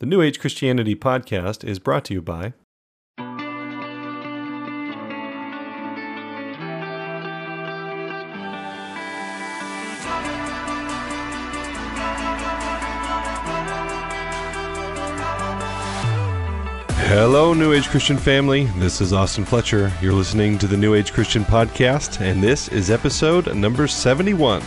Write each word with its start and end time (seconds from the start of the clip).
The 0.00 0.06
New 0.06 0.22
Age 0.22 0.38
Christianity 0.38 0.94
podcast 0.94 1.64
is 1.64 1.80
brought 1.80 2.04
to 2.04 2.14
you 2.14 2.22
by 2.22 2.52
Hello, 17.08 17.52
New 17.52 17.72
Age 17.72 17.88
Christian 17.88 18.16
family. 18.16 18.66
This 18.76 19.00
is 19.00 19.12
Austin 19.12 19.44
Fletcher. 19.44 19.92
You're 20.00 20.12
listening 20.12 20.58
to 20.58 20.68
the 20.68 20.76
New 20.76 20.94
Age 20.94 21.12
Christian 21.12 21.42
podcast, 21.42 22.20
and 22.20 22.40
this 22.40 22.68
is 22.68 22.88
episode 22.88 23.52
number 23.52 23.88
71. 23.88 24.62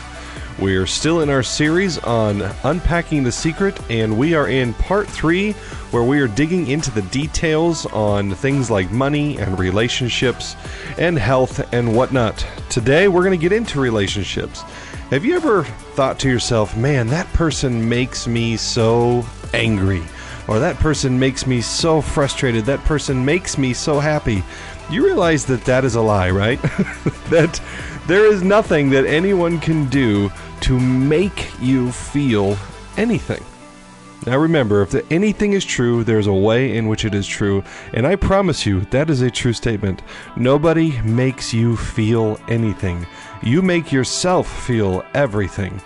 We're 0.61 0.85
still 0.85 1.21
in 1.21 1.31
our 1.31 1.41
series 1.41 1.97
on 1.97 2.43
unpacking 2.63 3.23
the 3.23 3.31
secret, 3.31 3.79
and 3.89 4.15
we 4.15 4.35
are 4.35 4.47
in 4.47 4.75
part 4.75 5.07
three, 5.07 5.53
where 5.89 6.03
we 6.03 6.19
are 6.19 6.27
digging 6.27 6.67
into 6.67 6.91
the 6.91 7.01
details 7.01 7.87
on 7.87 8.35
things 8.35 8.69
like 8.69 8.91
money 8.91 9.39
and 9.39 9.57
relationships 9.57 10.55
and 10.99 11.17
health 11.17 11.73
and 11.73 11.95
whatnot. 11.95 12.45
Today, 12.69 13.07
we're 13.07 13.23
going 13.23 13.37
to 13.37 13.41
get 13.41 13.51
into 13.51 13.81
relationships. 13.81 14.61
Have 15.09 15.25
you 15.25 15.35
ever 15.35 15.63
thought 15.95 16.19
to 16.19 16.29
yourself, 16.29 16.77
man, 16.77 17.07
that 17.07 17.25
person 17.33 17.89
makes 17.89 18.27
me 18.27 18.55
so 18.55 19.25
angry? 19.55 20.03
Or 20.47 20.59
that 20.59 20.75
person 20.75 21.17
makes 21.17 21.47
me 21.47 21.61
so 21.61 22.01
frustrated. 22.01 22.65
That 22.65 22.83
person 22.85 23.25
makes 23.25 23.57
me 23.57 23.73
so 23.73 23.99
happy. 23.99 24.43
You 24.91 25.05
realize 25.05 25.43
that 25.45 25.65
that 25.65 25.85
is 25.85 25.95
a 25.95 26.01
lie, 26.01 26.29
right? 26.29 26.61
that 27.31 27.59
there 28.07 28.25
is 28.25 28.43
nothing 28.43 28.89
that 28.91 29.05
anyone 29.05 29.59
can 29.59 29.87
do 29.87 30.31
to 30.61 30.79
make 30.79 31.51
you 31.59 31.91
feel 31.91 32.57
anything. 32.97 33.43
Now 34.25 34.37
remember, 34.37 34.83
if 34.83 34.91
the, 34.91 35.05
anything 35.11 35.53
is 35.53 35.65
true, 35.65 36.03
there's 36.03 36.27
a 36.27 36.33
way 36.33 36.77
in 36.77 36.87
which 36.87 37.05
it 37.05 37.15
is 37.15 37.25
true, 37.25 37.63
and 37.93 38.05
I 38.05 38.15
promise 38.15 38.65
you 38.67 38.81
that 38.91 39.09
is 39.09 39.21
a 39.21 39.31
true 39.31 39.53
statement. 39.53 40.03
Nobody 40.37 41.01
makes 41.01 41.53
you 41.53 41.75
feel 41.75 42.39
anything. 42.47 43.07
You 43.41 43.63
make 43.63 43.91
yourself 43.91 44.65
feel 44.65 45.03
everything. 45.15 45.81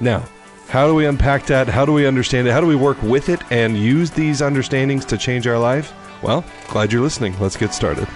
Now, 0.00 0.24
how 0.68 0.86
do 0.86 0.94
we 0.94 1.06
unpack 1.06 1.44
that? 1.46 1.66
How 1.66 1.84
do 1.84 1.92
we 1.92 2.06
understand 2.06 2.46
it? 2.46 2.52
How 2.52 2.60
do 2.60 2.66
we 2.68 2.76
work 2.76 3.02
with 3.02 3.28
it 3.28 3.42
and 3.50 3.76
use 3.76 4.10
these 4.10 4.40
understandings 4.40 5.04
to 5.06 5.18
change 5.18 5.46
our 5.48 5.58
life? 5.58 5.92
Well, 6.22 6.44
glad 6.68 6.92
you're 6.92 7.02
listening. 7.02 7.38
Let's 7.40 7.56
get 7.56 7.74
started. 7.74 8.06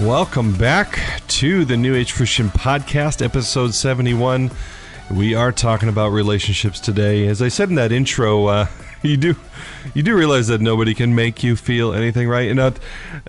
Welcome 0.00 0.54
back 0.54 0.98
to 1.28 1.66
the 1.66 1.76
New 1.76 1.94
Age 1.94 2.14
Christian 2.14 2.48
Podcast, 2.48 3.22
episode 3.22 3.74
71. 3.74 4.50
We 5.10 5.34
are 5.34 5.52
talking 5.52 5.90
about 5.90 6.08
relationships 6.08 6.80
today. 6.80 7.26
As 7.26 7.42
I 7.42 7.48
said 7.48 7.68
in 7.68 7.74
that 7.74 7.92
intro, 7.92 8.46
uh, 8.46 8.66
you 9.02 9.18
do 9.18 9.36
you 9.92 10.02
do 10.02 10.16
realize 10.16 10.48
that 10.48 10.62
nobody 10.62 10.94
can 10.94 11.14
make 11.14 11.42
you 11.42 11.54
feel 11.54 11.92
anything, 11.92 12.28
right? 12.28 12.50
And 12.50 12.58
uh, 12.58 12.70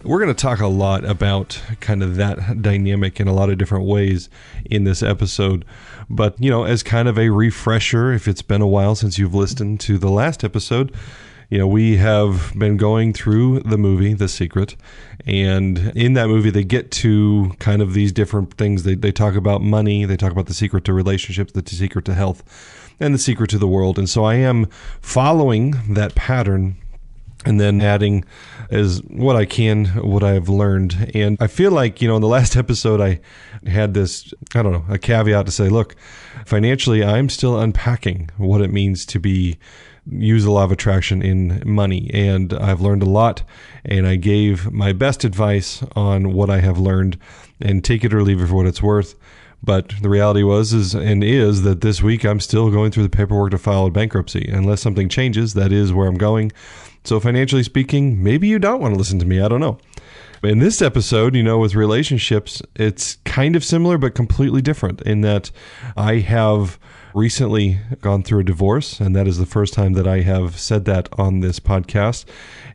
we're 0.04 0.20
going 0.20 0.34
to 0.34 0.42
talk 0.42 0.62
a 0.62 0.68
lot 0.68 1.04
about 1.04 1.62
kind 1.82 2.02
of 2.02 2.16
that 2.16 2.62
dynamic 2.62 3.20
in 3.20 3.28
a 3.28 3.34
lot 3.34 3.50
of 3.50 3.58
different 3.58 3.84
ways 3.84 4.30
in 4.64 4.86
this 4.86 5.04
episode. 5.04 5.66
But 6.10 6.42
you 6.42 6.50
know, 6.50 6.64
as 6.64 6.84
kind 6.84 7.10
of 7.10 7.20
a 7.20 7.32
refresher, 7.32 8.14
if 8.14 8.30
it's 8.30 8.42
been 8.42 8.62
a 8.62 8.68
while 8.68 8.96
since 8.96 9.20
you've 9.20 9.36
listened 9.36 9.82
to 9.82 9.98
the 9.98 10.10
last 10.10 10.42
episode, 10.42 10.96
you 11.52 11.58
know, 11.58 11.68
we 11.68 11.98
have 11.98 12.54
been 12.58 12.78
going 12.78 13.12
through 13.12 13.60
the 13.60 13.78
movie, 13.78 14.14
The 14.14 14.30
Secret, 14.30 14.78
and 15.26 15.92
in 15.98 16.14
that 16.14 16.28
movie, 16.28 16.50
they 16.50 16.64
get 16.64 16.92
to 16.92 17.52
kind 17.60 17.82
of 17.82 17.94
these 17.94 18.14
different 18.14 18.54
things. 18.54 18.84
They, 18.84 18.96
they 18.96 19.12
talk 19.12 19.36
about 19.36 19.62
money, 19.62 20.06
they 20.06 20.16
talk 20.16 20.32
about 20.32 20.46
the 20.46 20.54
secret 20.54 20.86
to 20.86 20.94
relationships, 20.94 21.52
the 21.52 21.64
secret 21.68 22.06
to 22.06 22.14
health, 22.14 22.96
and 23.02 23.14
the 23.14 23.20
secret 23.20 23.50
to 23.50 23.58
the 23.58 23.68
world. 23.68 24.00
And 24.00 24.10
so 24.10 24.24
I 24.24 24.36
am 24.36 24.68
following 25.02 25.76
that 25.94 26.16
pattern 26.16 26.78
and 27.46 27.60
then 27.60 27.82
adding 27.82 28.24
as 28.70 29.02
what 29.10 29.36
I 29.36 29.44
can, 29.44 29.88
what 29.88 30.24
I've 30.24 30.48
learned. 30.48 31.12
And 31.14 31.36
I 31.42 31.48
feel 31.48 31.72
like, 31.72 32.02
you 32.02 32.08
know, 32.08 32.16
in 32.16 32.22
the 32.22 32.30
last 32.30 32.56
episode, 32.66 33.02
I 33.02 33.20
had 33.70 33.94
this, 33.94 34.34
I 34.56 34.62
don't 34.62 34.72
know, 34.72 34.86
a 34.88 34.98
caveat 34.98 35.48
to 35.48 35.52
say, 35.52 35.68
look, 35.68 35.98
financially, 36.46 37.04
I'm 37.04 37.28
still 37.28 37.60
unpacking 37.60 38.30
what 38.38 38.62
it 38.62 38.72
means 38.72 39.06
to 39.08 39.20
be 39.20 39.58
use 40.10 40.44
the 40.44 40.52
law 40.52 40.64
of 40.64 40.72
attraction 40.72 41.22
in 41.22 41.62
money. 41.66 42.10
And 42.14 42.54
I've 42.54 42.82
learned 42.82 43.04
a 43.04 43.10
lot, 43.10 43.44
and 43.86 44.08
I 44.08 44.16
gave 44.16 44.72
my 44.72 44.94
best 44.94 45.24
advice 45.24 45.84
on 45.96 46.34
what 46.34 46.50
I 46.50 46.60
have 46.60 46.80
learned, 46.80 47.18
and 47.60 47.84
take 47.84 48.04
it 48.04 48.14
or 48.14 48.24
leave 48.24 48.42
it 48.42 48.48
for 48.48 48.56
what 48.56 48.68
it's 48.68 48.82
worth. 48.82 49.16
But 49.64 49.94
the 50.02 50.10
reality 50.10 50.42
was 50.42 50.74
is 50.74 50.96
and 50.96 51.24
is 51.24 51.62
that 51.62 51.82
this 51.82 52.02
week 52.02 52.26
I'm 52.26 52.40
still 52.40 52.72
going 52.72 52.92
through 52.92 53.04
the 53.04 53.10
paperwork 53.10 53.52
to 53.52 53.60
file 53.60 53.86
a 53.86 53.92
bankruptcy. 53.92 54.50
Unless 54.52 54.82
something 54.82 55.08
changes, 55.08 55.54
that 55.54 55.72
is 55.72 55.94
where 55.94 56.08
I'm 56.08 56.18
going. 56.18 56.52
So 57.04 57.20
financially 57.20 57.64
speaking, 57.64 58.24
maybe 58.24 58.48
you 58.48 58.58
don't 58.58 58.82
want 58.82 58.96
to 58.96 58.98
listen 58.98 59.20
to 59.20 59.26
me. 59.26 59.40
I 59.40 59.48
don't 59.48 59.60
know. 59.60 59.78
In 60.44 60.58
this 60.58 60.82
episode, 60.82 61.36
you 61.36 61.44
know, 61.44 61.60
with 61.60 61.76
relationships, 61.76 62.64
it's 62.76 63.18
kind 63.26 63.56
of 63.56 63.64
similar 63.64 64.00
but 64.00 64.16
completely 64.16 64.62
different 64.62 65.02
in 65.04 65.22
that 65.22 65.52
I 65.96 66.16
have 66.18 66.80
recently 67.14 67.80
gone 68.02 68.24
through 68.24 68.40
a 68.40 68.44
divorce, 68.44 69.00
and 69.00 69.16
that 69.16 69.28
is 69.28 69.38
the 69.38 69.46
first 69.46 69.74
time 69.74 69.94
that 69.94 70.08
I 70.08 70.22
have 70.22 70.60
said 70.60 70.86
that 70.86 71.10
on 71.18 71.40
this 71.40 71.60
podcast. 71.60 72.26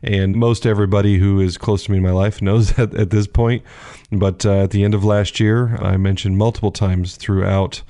And 0.03 0.35
most 0.35 0.65
everybody 0.65 1.17
who 1.17 1.39
is 1.39 1.57
close 1.57 1.85
to 1.85 1.91
me 1.91 1.97
in 1.97 2.03
my 2.03 2.11
life 2.11 2.41
knows 2.41 2.73
that 2.75 2.93
at 2.93 3.09
this 3.09 3.27
point. 3.27 3.63
But 4.11 4.45
uh, 4.45 4.63
at 4.63 4.71
the 4.71 4.83
end 4.83 4.93
of 4.93 5.03
last 5.03 5.39
year, 5.39 5.75
I 5.77 5.97
mentioned 5.97 6.37
multiple 6.37 6.71
times 6.71 7.15
throughout 7.15 7.81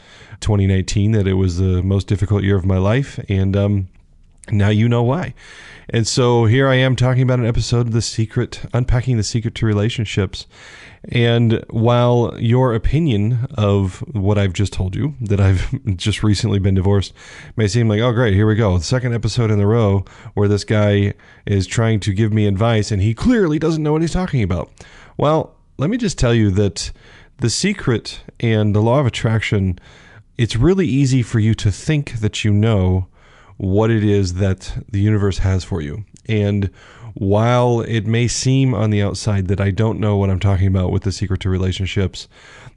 2019 0.42 1.12
that 1.12 1.28
it 1.28 1.34
was 1.34 1.58
the 1.58 1.84
most 1.84 2.08
difficult 2.08 2.44
year 2.44 2.58
of 2.58 2.66
my 2.66 2.78
life. 2.78 3.20
And 3.30 3.56
um, 3.56 3.88
now 4.52 4.70
you 4.70 4.88
know 4.90 5.04
why. 5.04 5.34
And 5.90 6.06
so 6.06 6.46
here 6.46 6.68
I 6.68 6.76
am 6.76 6.98
talking 6.98 7.24
about 7.24 7.40
an 7.40 7.46
episode 7.46 7.88
of 7.88 7.92
The 7.94 8.02
Secret, 8.02 8.62
unpacking 8.74 9.16
the 9.16 9.24
secret 9.24 9.56
to 9.56 9.66
relationships. 9.66 10.46
And 11.10 11.64
while 11.70 12.36
your 12.38 12.74
opinion 12.74 13.48
of 13.58 14.00
what 14.14 14.38
I've 14.38 14.52
just 14.52 14.74
told 14.74 14.96
you, 14.96 15.16
that 15.22 15.40
I've 15.40 15.74
just 15.96 16.24
recently 16.24 16.60
been 16.60 16.76
divorced, 16.76 17.14
may 17.56 17.68
seem 17.68 17.88
like, 17.88 18.02
oh, 18.02 18.12
great, 18.12 18.34
here 18.34 18.48
we 18.48 18.56
go. 18.56 18.78
The 18.78 18.84
second 18.84 19.14
episode 19.14 19.50
in 19.50 19.62
a 19.62 19.68
row 19.68 20.04
where 20.34 20.50
this 20.50 20.66
guy 20.66 21.14
is 21.46 21.66
trying 21.66 22.02
to 22.02 22.14
give 22.14 22.34
me 22.34 22.48
advice 22.48 22.92
and 22.92 23.02
he 23.02 23.14
clearly 23.14 23.58
doesn't 23.58 23.84
know 23.84 23.94
what 23.94 24.02
he's 24.02 24.12
talking 24.12 24.44
about. 24.44 24.70
Well, 25.16 25.56
let 25.78 25.90
me 25.90 25.96
just 25.96 26.20
tell 26.20 26.34
you 26.34 26.52
that 26.52 26.92
the 27.38 27.50
secret 27.50 28.22
and 28.42 28.76
the 28.76 28.82
law 28.82 29.00
of 29.00 29.06
attraction, 29.06 29.80
it's 30.38 30.58
really 30.58 30.88
easy 30.88 31.24
for 31.24 31.40
you 31.40 31.54
to 31.56 31.72
think 31.72 32.20
that 32.20 32.44
you 32.44 32.52
know 32.52 33.08
what 33.58 33.90
it 33.90 34.04
is 34.04 34.36
that 34.36 34.78
the 34.90 35.02
universe 35.02 35.40
has 35.40 35.64
for 35.64 35.82
you. 35.82 36.06
And 36.28 36.70
while 37.14 37.82
it 37.82 38.06
may 38.06 38.28
seem 38.28 38.76
on 38.76 38.92
the 38.92 39.02
outside 39.02 39.48
that 39.48 39.60
I 39.60 39.72
don't 39.72 40.00
know 40.00 40.18
what 40.18 40.30
I'm 40.30 40.40
talking 40.40 40.68
about 40.68 40.92
with 40.92 41.04
the 41.04 41.12
secret 41.12 41.42
to 41.42 41.50
relationships, 41.50 42.28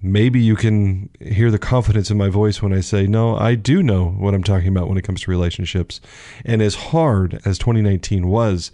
maybe 0.00 0.40
you 0.40 0.56
can 0.56 1.10
hear 1.20 1.50
the 1.50 1.58
confidence 1.58 2.10
in 2.10 2.16
my 2.16 2.30
voice 2.30 2.62
when 2.62 2.72
I 2.72 2.80
say, 2.80 3.06
no, 3.06 3.36
I 3.36 3.54
do 3.54 3.82
know 3.82 4.06
what 4.06 4.34
I'm 4.34 4.42
talking 4.42 4.68
about 4.68 4.88
when 4.88 4.96
it 4.96 5.04
comes 5.04 5.20
to 5.22 5.30
relationships. 5.30 6.00
And 6.44 6.62
as 6.62 6.74
hard 6.74 7.40
as 7.44 7.58
2019 7.58 8.28
was, 8.28 8.72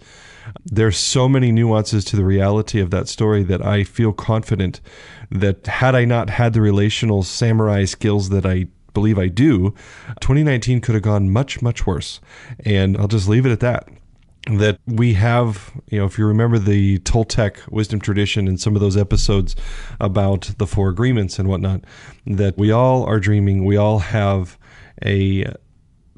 there's 0.65 0.97
so 0.97 1.27
many 1.27 1.51
nuances 1.51 2.05
to 2.05 2.15
the 2.15 2.23
reality 2.23 2.79
of 2.79 2.89
that 2.91 3.09
story 3.09 3.43
that 3.43 3.65
I 3.65 3.83
feel 3.83 4.13
confident 4.13 4.79
that 5.29 5.67
had 5.67 5.95
I 5.95 6.05
not 6.05 6.29
had 6.29 6.53
the 6.53 6.61
relational 6.61 7.23
samurai 7.23 7.83
skills 7.83 8.29
that 8.29 8.45
I 8.45 8.67
believe 8.97 9.19
I 9.19 9.27
do, 9.27 9.75
2019 10.21 10.81
could 10.81 10.95
have 10.95 11.03
gone 11.03 11.29
much, 11.29 11.61
much 11.61 11.85
worse. 11.85 12.19
And 12.65 12.97
I'll 12.97 13.07
just 13.07 13.29
leave 13.29 13.45
it 13.45 13.51
at 13.51 13.59
that. 13.59 13.87
That 14.49 14.79
we 14.87 15.13
have, 15.13 15.71
you 15.91 15.99
know, 15.99 16.05
if 16.05 16.17
you 16.17 16.25
remember 16.25 16.57
the 16.57 16.97
Toltec 16.99 17.69
wisdom 17.69 17.99
tradition 17.99 18.47
and 18.47 18.59
some 18.59 18.73
of 18.73 18.81
those 18.81 18.97
episodes 18.97 19.55
about 19.99 20.51
the 20.57 20.65
four 20.65 20.89
agreements 20.89 21.37
and 21.37 21.47
whatnot, 21.47 21.81
that 22.25 22.57
we 22.57 22.71
all 22.71 23.03
are 23.03 23.19
dreaming, 23.19 23.65
we 23.65 23.77
all 23.77 23.99
have 23.99 24.57
a 25.05 25.45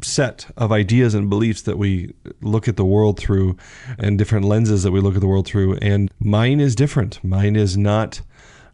set 0.02 0.50
of 0.56 0.72
ideas 0.72 1.14
and 1.14 1.30
beliefs 1.30 1.64
that 1.64 1.78
we 1.78 2.14
look 2.40 2.70
at 2.70 2.78
the 2.78 2.86
world 2.86 3.20
through 3.20 3.58
and 3.98 4.18
different 4.18 4.46
lenses 4.46 4.84
that 4.84 4.92
we 4.92 5.02
look 5.02 5.16
at 5.16 5.22
the 5.22 5.28
world 5.28 5.48
through. 5.48 5.76
And 5.82 6.10
mine 6.22 6.62
is 6.62 6.76
different. 6.76 7.22
Mine 7.26 7.58
is 7.58 7.76
not 7.76 8.22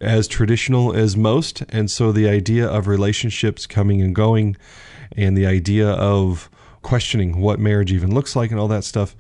as 0.02 0.28
traditional 0.28 0.94
as 0.94 1.16
most. 1.16 1.64
And 1.70 1.90
so 1.90 2.12
the 2.12 2.28
idea 2.28 2.68
of 2.68 2.88
relationships 2.88 3.66
coming 3.66 4.02
and 4.02 4.14
going 4.14 4.58
and 5.16 5.38
the 5.38 5.46
idea 5.46 5.90
of 5.90 6.50
questioning 6.82 7.40
what 7.40 7.60
marriage 7.60 7.92
even 7.92 8.14
looks 8.14 8.36
like 8.36 8.52
and 8.52 8.60
all 8.60 8.68
that 8.68 8.84
stuff, 8.84 9.16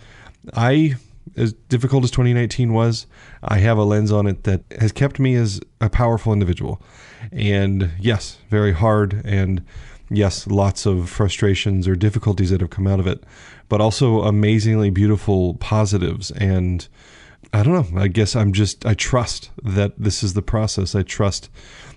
I, 0.53 0.95
as 1.35 1.53
difficult 1.53 2.03
as 2.03 2.11
2019 2.11 2.73
was, 2.73 3.07
I 3.43 3.57
have 3.59 3.77
a 3.77 3.83
lens 3.83 4.11
on 4.11 4.27
it 4.27 4.43
that 4.43 4.63
has 4.79 4.91
kept 4.91 5.19
me 5.19 5.35
as 5.35 5.61
a 5.81 5.89
powerful 5.89 6.33
individual. 6.33 6.81
And 7.31 7.91
yes, 7.99 8.37
very 8.49 8.73
hard. 8.73 9.21
And 9.25 9.63
yes, 10.09 10.47
lots 10.47 10.85
of 10.85 11.09
frustrations 11.09 11.87
or 11.87 11.95
difficulties 11.95 12.51
that 12.51 12.61
have 12.61 12.69
come 12.69 12.87
out 12.87 12.99
of 12.99 13.07
it, 13.07 13.23
but 13.69 13.81
also 13.81 14.21
amazingly 14.21 14.89
beautiful 14.89 15.55
positives 15.55 16.31
and 16.31 16.87
I 17.55 17.63
don't 17.63 17.93
know. 17.93 18.01
I 18.01 18.09
guess 18.09 18.35
I'm 18.35 18.51
just, 18.51 18.85
I 18.85 18.95
trust 18.95 19.49
that 19.63 19.93
this 19.97 20.23
is 20.23 20.33
the 20.33 20.41
process. 20.41 20.93
I 20.93 21.03
trust 21.03 21.49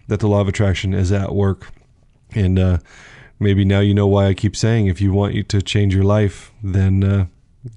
that 0.06 0.20
the 0.20 0.28
law 0.28 0.40
of 0.40 0.46
attraction 0.46 0.94
is 0.94 1.10
at 1.10 1.34
work. 1.34 1.72
And 2.32 2.60
uh, 2.60 2.78
maybe 3.40 3.64
now 3.64 3.80
you 3.80 3.92
know 3.92 4.06
why 4.06 4.26
I 4.28 4.34
keep 4.34 4.54
saying 4.54 4.86
if 4.86 5.00
you 5.00 5.12
want 5.12 5.34
you 5.34 5.42
to 5.42 5.60
change 5.60 5.92
your 5.92 6.04
life, 6.04 6.52
then 6.62 7.02
uh, 7.02 7.26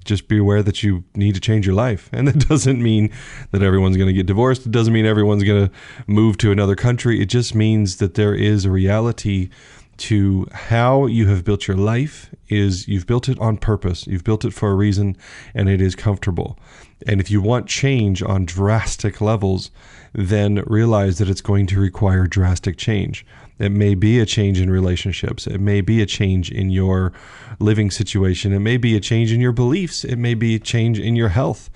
just 0.04 0.28
be 0.28 0.38
aware 0.38 0.62
that 0.62 0.84
you 0.84 1.02
need 1.16 1.34
to 1.34 1.40
change 1.40 1.66
your 1.66 1.74
life. 1.74 2.08
And 2.12 2.28
that 2.28 2.38
doesn't 2.48 2.80
mean 2.80 3.10
that 3.50 3.64
everyone's 3.64 3.96
going 3.96 4.06
to 4.06 4.12
get 4.12 4.26
divorced. 4.26 4.64
It 4.64 4.70
doesn't 4.70 4.92
mean 4.92 5.04
everyone's 5.04 5.42
going 5.42 5.66
to 5.66 5.72
move 6.06 6.38
to 6.38 6.52
another 6.52 6.76
country. 6.76 7.20
It 7.20 7.26
just 7.26 7.52
means 7.52 7.96
that 7.96 8.14
there 8.14 8.32
is 8.32 8.64
a 8.64 8.70
reality 8.70 9.50
to 9.98 10.46
how 10.52 11.06
you 11.06 11.26
have 11.26 11.44
built 11.44 11.66
your 11.66 11.76
life 11.76 12.32
is 12.48 12.86
you've 12.86 13.06
built 13.06 13.28
it 13.28 13.38
on 13.40 13.56
purpose. 13.56 14.06
You've 14.06 14.24
built 14.24 14.44
it 14.44 14.52
for 14.52 14.70
a 14.70 14.74
reason 14.74 15.16
and 15.52 15.68
it 15.68 15.80
is 15.80 15.94
comfortable. 15.94 16.58
And 17.06 17.20
if 17.20 17.30
you 17.30 17.40
want 17.40 17.66
change 17.68 18.22
on 18.22 18.44
drastic 18.44 19.20
levels, 19.20 19.70
then 20.12 20.62
realize 20.66 21.18
that 21.18 21.28
it's 21.28 21.40
going 21.40 21.66
to 21.68 21.80
require 21.80 22.26
drastic 22.26 22.76
change. 22.76 23.24
It 23.58 23.70
may 23.70 23.94
be 23.94 24.18
a 24.18 24.26
change 24.26 24.60
in 24.60 24.70
relationships. 24.70 25.46
It 25.46 25.60
may 25.60 25.80
be 25.80 26.02
a 26.02 26.06
change 26.06 26.50
in 26.50 26.70
your 26.70 27.12
living 27.58 27.90
situation. 27.90 28.52
It 28.52 28.60
may 28.60 28.76
be 28.76 28.96
a 28.96 29.00
change 29.00 29.32
in 29.32 29.40
your 29.40 29.52
beliefs. 29.52 30.04
It 30.04 30.16
may 30.16 30.34
be 30.34 30.56
a 30.56 30.58
change 30.58 30.98
in 30.98 31.16
your 31.16 31.28
health. 31.28 31.70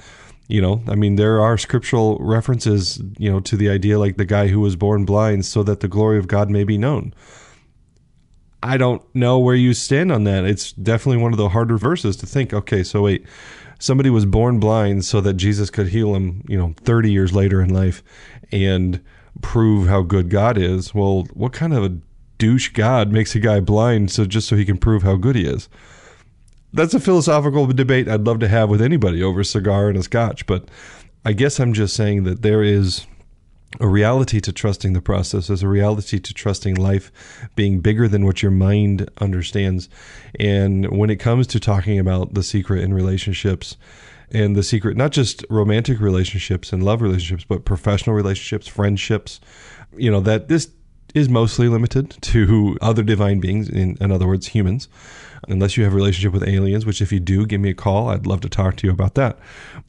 You 0.48 0.60
know, 0.60 0.82
I 0.88 0.94
mean, 0.94 1.16
there 1.16 1.40
are 1.40 1.58
scriptural 1.58 2.18
references, 2.20 3.02
you 3.18 3.30
know, 3.30 3.40
to 3.40 3.56
the 3.56 3.68
idea 3.68 3.98
like 3.98 4.16
the 4.16 4.24
guy 4.24 4.46
who 4.48 4.60
was 4.60 4.76
born 4.76 5.04
blind 5.04 5.44
so 5.44 5.62
that 5.64 5.80
the 5.80 5.88
glory 5.88 6.18
of 6.18 6.28
God 6.28 6.50
may 6.50 6.62
be 6.64 6.78
known. 6.78 7.12
I 8.62 8.76
don't 8.76 9.02
know 9.14 9.38
where 9.38 9.54
you 9.54 9.74
stand 9.74 10.10
on 10.10 10.24
that. 10.24 10.44
It's 10.44 10.72
definitely 10.72 11.22
one 11.22 11.32
of 11.32 11.38
the 11.38 11.50
harder 11.50 11.78
verses 11.78 12.16
to 12.18 12.26
think, 12.26 12.52
okay, 12.52 12.82
so 12.82 13.02
wait, 13.02 13.26
somebody 13.78 14.10
was 14.10 14.26
born 14.26 14.58
blind 14.58 15.04
so 15.04 15.20
that 15.20 15.34
Jesus 15.34 15.70
could 15.70 15.88
heal 15.88 16.14
him, 16.14 16.44
you 16.48 16.56
know, 16.56 16.74
30 16.82 17.10
years 17.10 17.32
later 17.32 17.60
in 17.60 17.72
life 17.72 18.02
and 18.52 19.02
prove 19.42 19.88
how 19.88 20.02
good 20.02 20.30
God 20.30 20.56
is. 20.56 20.94
Well, 20.94 21.26
what 21.34 21.52
kind 21.52 21.74
of 21.74 21.84
a 21.84 21.98
douche 22.38 22.70
God 22.70 23.12
makes 23.12 23.34
a 23.34 23.40
guy 23.40 23.60
blind 23.60 24.10
so 24.10 24.24
just 24.24 24.48
so 24.48 24.56
he 24.56 24.64
can 24.64 24.78
prove 24.78 25.02
how 25.02 25.16
good 25.16 25.36
he 25.36 25.46
is? 25.46 25.68
That's 26.72 26.94
a 26.94 27.00
philosophical 27.00 27.66
debate 27.66 28.08
I'd 28.08 28.26
love 28.26 28.38
to 28.40 28.48
have 28.48 28.68
with 28.68 28.82
anybody 28.82 29.22
over 29.22 29.40
a 29.40 29.44
cigar 29.44 29.88
and 29.88 29.96
a 29.96 30.02
scotch, 30.02 30.46
but 30.46 30.68
I 31.24 31.32
guess 31.32 31.58
I'm 31.58 31.72
just 31.72 31.96
saying 31.96 32.24
that 32.24 32.42
there 32.42 32.62
is 32.62 33.06
a 33.80 33.88
reality 33.88 34.40
to 34.40 34.52
trusting 34.52 34.92
the 34.92 35.02
process. 35.02 35.48
There's 35.48 35.62
a 35.62 35.68
reality 35.68 36.18
to 36.18 36.34
trusting 36.34 36.76
life 36.76 37.12
being 37.54 37.80
bigger 37.80 38.08
than 38.08 38.24
what 38.24 38.42
your 38.42 38.50
mind 38.50 39.08
understands. 39.18 39.88
And 40.38 40.96
when 40.96 41.10
it 41.10 41.16
comes 41.16 41.46
to 41.48 41.60
talking 41.60 41.98
about 41.98 42.34
the 42.34 42.42
secret 42.42 42.82
in 42.82 42.94
relationships, 42.94 43.76
and 44.32 44.56
the 44.56 44.62
secret, 44.62 44.96
not 44.96 45.12
just 45.12 45.44
romantic 45.48 46.00
relationships 46.00 46.72
and 46.72 46.82
love 46.82 47.00
relationships, 47.00 47.44
but 47.48 47.64
professional 47.64 48.16
relationships, 48.16 48.66
friendships, 48.66 49.40
you 49.96 50.10
know, 50.10 50.20
that 50.20 50.48
this 50.48 50.68
is 51.16 51.28
mostly 51.28 51.68
limited 51.68 52.10
to 52.20 52.76
other 52.80 53.02
divine 53.02 53.40
beings, 53.40 53.68
in, 53.68 53.96
in 54.00 54.12
other 54.12 54.26
words, 54.26 54.48
humans 54.48 54.88
unless 55.48 55.76
you 55.76 55.84
have 55.84 55.92
a 55.92 55.96
relationship 55.96 56.32
with 56.32 56.46
aliens, 56.48 56.84
which 56.84 57.00
if 57.00 57.12
you 57.12 57.20
do, 57.20 57.46
give 57.46 57.60
me 57.60 57.70
a 57.70 57.74
call. 57.74 58.08
I'd 58.08 58.26
love 58.26 58.40
to 58.40 58.48
talk 58.48 58.76
to 58.76 58.86
you 58.86 58.92
about 58.92 59.14
that. 59.14 59.38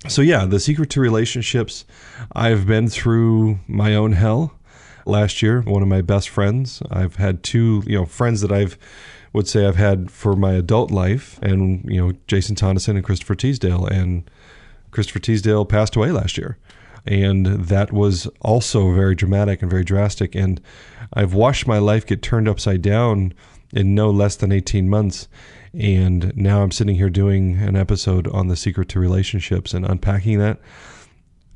So, 0.08 0.22
yeah, 0.22 0.46
the 0.46 0.60
secret 0.60 0.90
to 0.92 1.02
relationships, 1.02 1.86
I've 2.34 2.68
been 2.68 2.90
through 2.90 3.60
my 3.68 3.96
own 3.96 4.14
hell 4.14 4.54
last 5.06 5.42
year. 5.42 5.62
One 5.62 5.82
of 5.82 5.88
my 5.88 6.02
best 6.02 6.30
friends, 6.30 6.82
I've 6.92 7.16
had 7.16 7.44
two, 7.44 7.84
you 7.88 7.98
know, 7.98 8.06
friends 8.06 8.42
that 8.42 8.52
I've 8.52 8.78
would 9.34 9.48
say 9.48 9.68
I've 9.68 9.76
had 9.76 10.10
for 10.10 10.36
my 10.36 10.54
adult 10.54 10.90
life, 10.90 11.38
and 11.44 11.84
you 11.86 12.02
know, 12.02 12.14
Jason 12.28 12.56
Tonneson 12.56 12.96
and 12.96 13.04
Christopher 13.04 13.36
Teasdale, 13.36 13.86
and 13.86 14.30
Christopher 14.92 15.20
Teasdale 15.20 15.66
passed 15.66 15.96
away 15.96 16.12
last 16.12 16.38
year. 16.38 16.58
And 17.08 17.46
that 17.46 17.92
was 17.92 18.28
also 18.42 18.92
very 18.92 19.16
dramatic 19.16 19.62
and 19.62 19.72
very 19.72 19.84
drastic. 19.84 20.36
And 20.36 20.62
I've 21.14 21.34
watched 21.34 21.68
my 21.68 21.78
life 21.80 22.06
get 22.06 22.22
turned 22.22 22.48
upside 22.48 22.82
down 22.82 23.34
in 23.72 23.96
no 23.96 24.10
less 24.10 24.36
than 24.36 24.52
18 24.52 24.90
months. 24.90 25.28
And 25.74 26.36
now 26.36 26.64
I'm 26.64 26.72
sitting 26.72 26.96
here 26.96 27.10
doing 27.10 27.58
an 27.58 27.76
episode 27.76 28.28
on 28.28 28.48
the 28.48 28.56
secret 28.56 28.90
to 28.90 29.00
relationships 29.00 29.74
and 29.74 29.86
unpacking 29.86 30.40
that. 30.40 30.60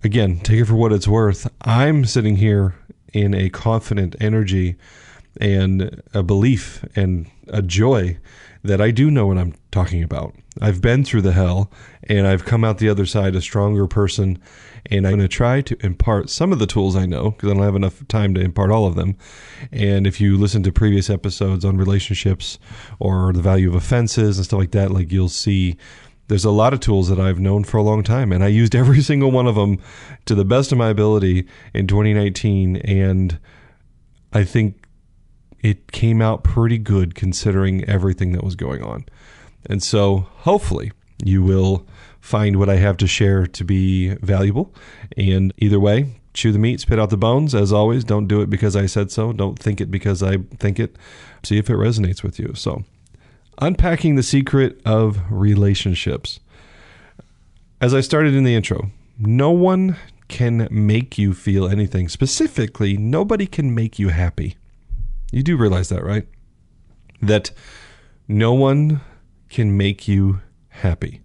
Again, 0.04 0.40
take 0.40 0.60
it 0.62 0.66
for 0.66 0.76
what 0.76 0.94
it's 0.94 1.08
worth. 1.08 1.50
I'm 1.62 2.06
sitting 2.06 2.38
here 2.38 2.76
in 3.14 3.34
a 3.34 3.50
confident 3.50 4.16
energy 4.20 4.76
and 5.40 6.02
a 6.14 6.24
belief 6.24 6.84
and 6.96 7.30
a 7.48 7.62
joy 7.62 8.18
that 8.64 8.82
I 8.82 8.92
do 8.92 9.12
know 9.12 9.28
what 9.28 9.38
I'm 9.38 9.54
talking 9.72 10.04
about. 10.04 10.36
I've 10.60 10.82
been 10.82 11.04
through 11.06 11.22
the 11.22 11.32
hell 11.32 11.72
and 12.04 12.28
I've 12.28 12.44
come 12.44 12.64
out 12.64 12.80
the 12.80 12.90
other 12.90 13.06
side 13.06 13.36
a 13.36 13.42
stronger 13.42 13.88
person 13.88 14.42
and 14.88 15.06
I'm 15.06 15.14
going 15.14 15.22
to 15.22 15.28
try 15.28 15.62
to 15.62 15.86
impart 15.86 16.30
some 16.30 16.52
of 16.52 16.60
the 16.60 16.68
tools 16.68 16.96
I 16.96 17.06
know 17.06 17.32
because 17.32 17.50
I 17.50 17.54
don't 17.54 17.64
have 17.64 17.76
enough 17.76 18.06
time 18.08 18.34
to 18.34 18.42
impart 18.42 18.72
all 18.72 18.86
of 18.86 18.96
them. 18.96 19.16
And 19.72 20.06
if 20.06 20.20
you 20.20 20.38
listen 20.38 20.64
to 20.64 20.72
previous 20.72 21.10
episodes 21.10 21.64
on 21.64 21.78
relationships 21.78 22.60
or 23.00 23.32
the 23.32 23.42
value 23.42 23.70
of 23.70 23.76
offenses 23.76 24.38
and 24.38 24.46
stuff 24.46 24.60
like 24.60 24.72
that, 24.72 24.92
like 24.92 25.12
you'll 25.12 25.30
see 25.30 25.78
there's 26.28 26.46
a 26.46 26.52
lot 26.52 26.74
of 26.74 26.80
tools 26.80 27.10
that 27.10 27.20
I've 27.20 27.40
known 27.40 27.66
for 27.66 27.76
a 27.76 27.84
long 27.84 28.04
time, 28.04 28.32
and 28.32 28.42
I 28.42 28.48
used 28.48 28.74
every 28.82 29.02
single 29.02 29.32
one 29.32 29.48
of 29.48 29.56
them 29.56 29.80
to 30.26 30.34
the 30.34 30.46
best 30.46 30.72
of 30.72 30.78
my 30.78 30.90
ability 30.90 31.46
in 31.74 31.88
2019. 31.88 32.78
And 32.78 33.38
I 34.32 34.46
think 34.46 34.88
it 35.60 35.92
came 35.92 36.22
out 36.22 36.44
pretty 36.44 36.78
good 36.78 37.16
considering 37.16 37.84
everything 37.84 38.32
that 38.32 38.44
was 38.44 38.56
going 38.56 38.82
on. 38.82 39.06
And 39.66 39.82
so 39.82 40.28
hopefully 40.40 40.92
you 41.24 41.44
will 41.44 41.86
find 42.20 42.58
what 42.58 42.70
I 42.70 42.76
have 42.76 42.98
to 42.98 43.08
share 43.08 43.48
to 43.48 43.64
be 43.64 44.16
valuable. 44.16 44.74
And 45.18 45.54
either 45.58 45.80
way, 45.80 46.22
chew 46.34 46.52
the 46.52 46.60
meat, 46.60 46.80
spit 46.80 47.00
out 47.00 47.10
the 47.10 47.18
bones. 47.18 47.54
As 47.54 47.74
always, 47.74 48.04
don't 48.04 48.28
do 48.28 48.42
it 48.42 48.50
because 48.50 48.76
I 48.76 48.86
said 48.86 49.12
so. 49.12 49.34
Don't 49.34 49.60
think 49.60 49.82
it 49.82 49.92
because 49.92 50.24
I 50.24 50.38
think 50.58 50.80
it. 50.80 50.96
See 51.44 51.58
if 51.58 51.70
it 51.70 51.76
resonates 51.76 52.24
with 52.24 52.40
you. 52.40 52.54
So, 52.56 52.84
unpacking 53.60 54.16
the 54.16 54.24
secret 54.24 54.80
of 54.86 55.20
relationships. 55.30 56.40
As 57.80 57.96
I 57.96 58.02
started 58.02 58.36
in 58.36 58.44
the 58.44 58.54
intro, 58.54 58.92
no 59.18 59.50
one 59.50 59.98
can 60.28 60.68
make 60.70 61.18
you 61.18 61.34
feel 61.34 61.68
anything. 61.68 62.08
Specifically, 62.08 62.96
nobody 62.96 63.48
can 63.48 63.74
make 63.74 63.98
you 63.98 64.10
happy. 64.10 64.56
You 65.32 65.42
do 65.42 65.58
realize 65.58 65.90
that, 65.90 66.04
right? 66.04 66.28
That 67.22 67.52
no 68.28 68.54
one 68.54 69.02
can 69.52 69.78
make 69.78 70.08
you 70.08 70.42
happy. 70.70 71.22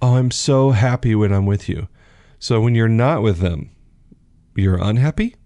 Oh, 0.00 0.14
I'm 0.16 0.30
so 0.30 0.70
happy 0.70 1.14
when 1.14 1.32
I'm 1.32 1.46
with 1.46 1.68
you. 1.68 1.88
So 2.38 2.60
when 2.60 2.74
you're 2.74 2.88
not 2.88 3.22
with 3.22 3.38
them, 3.38 3.70
you're 4.54 4.82
unhappy, 4.82 5.36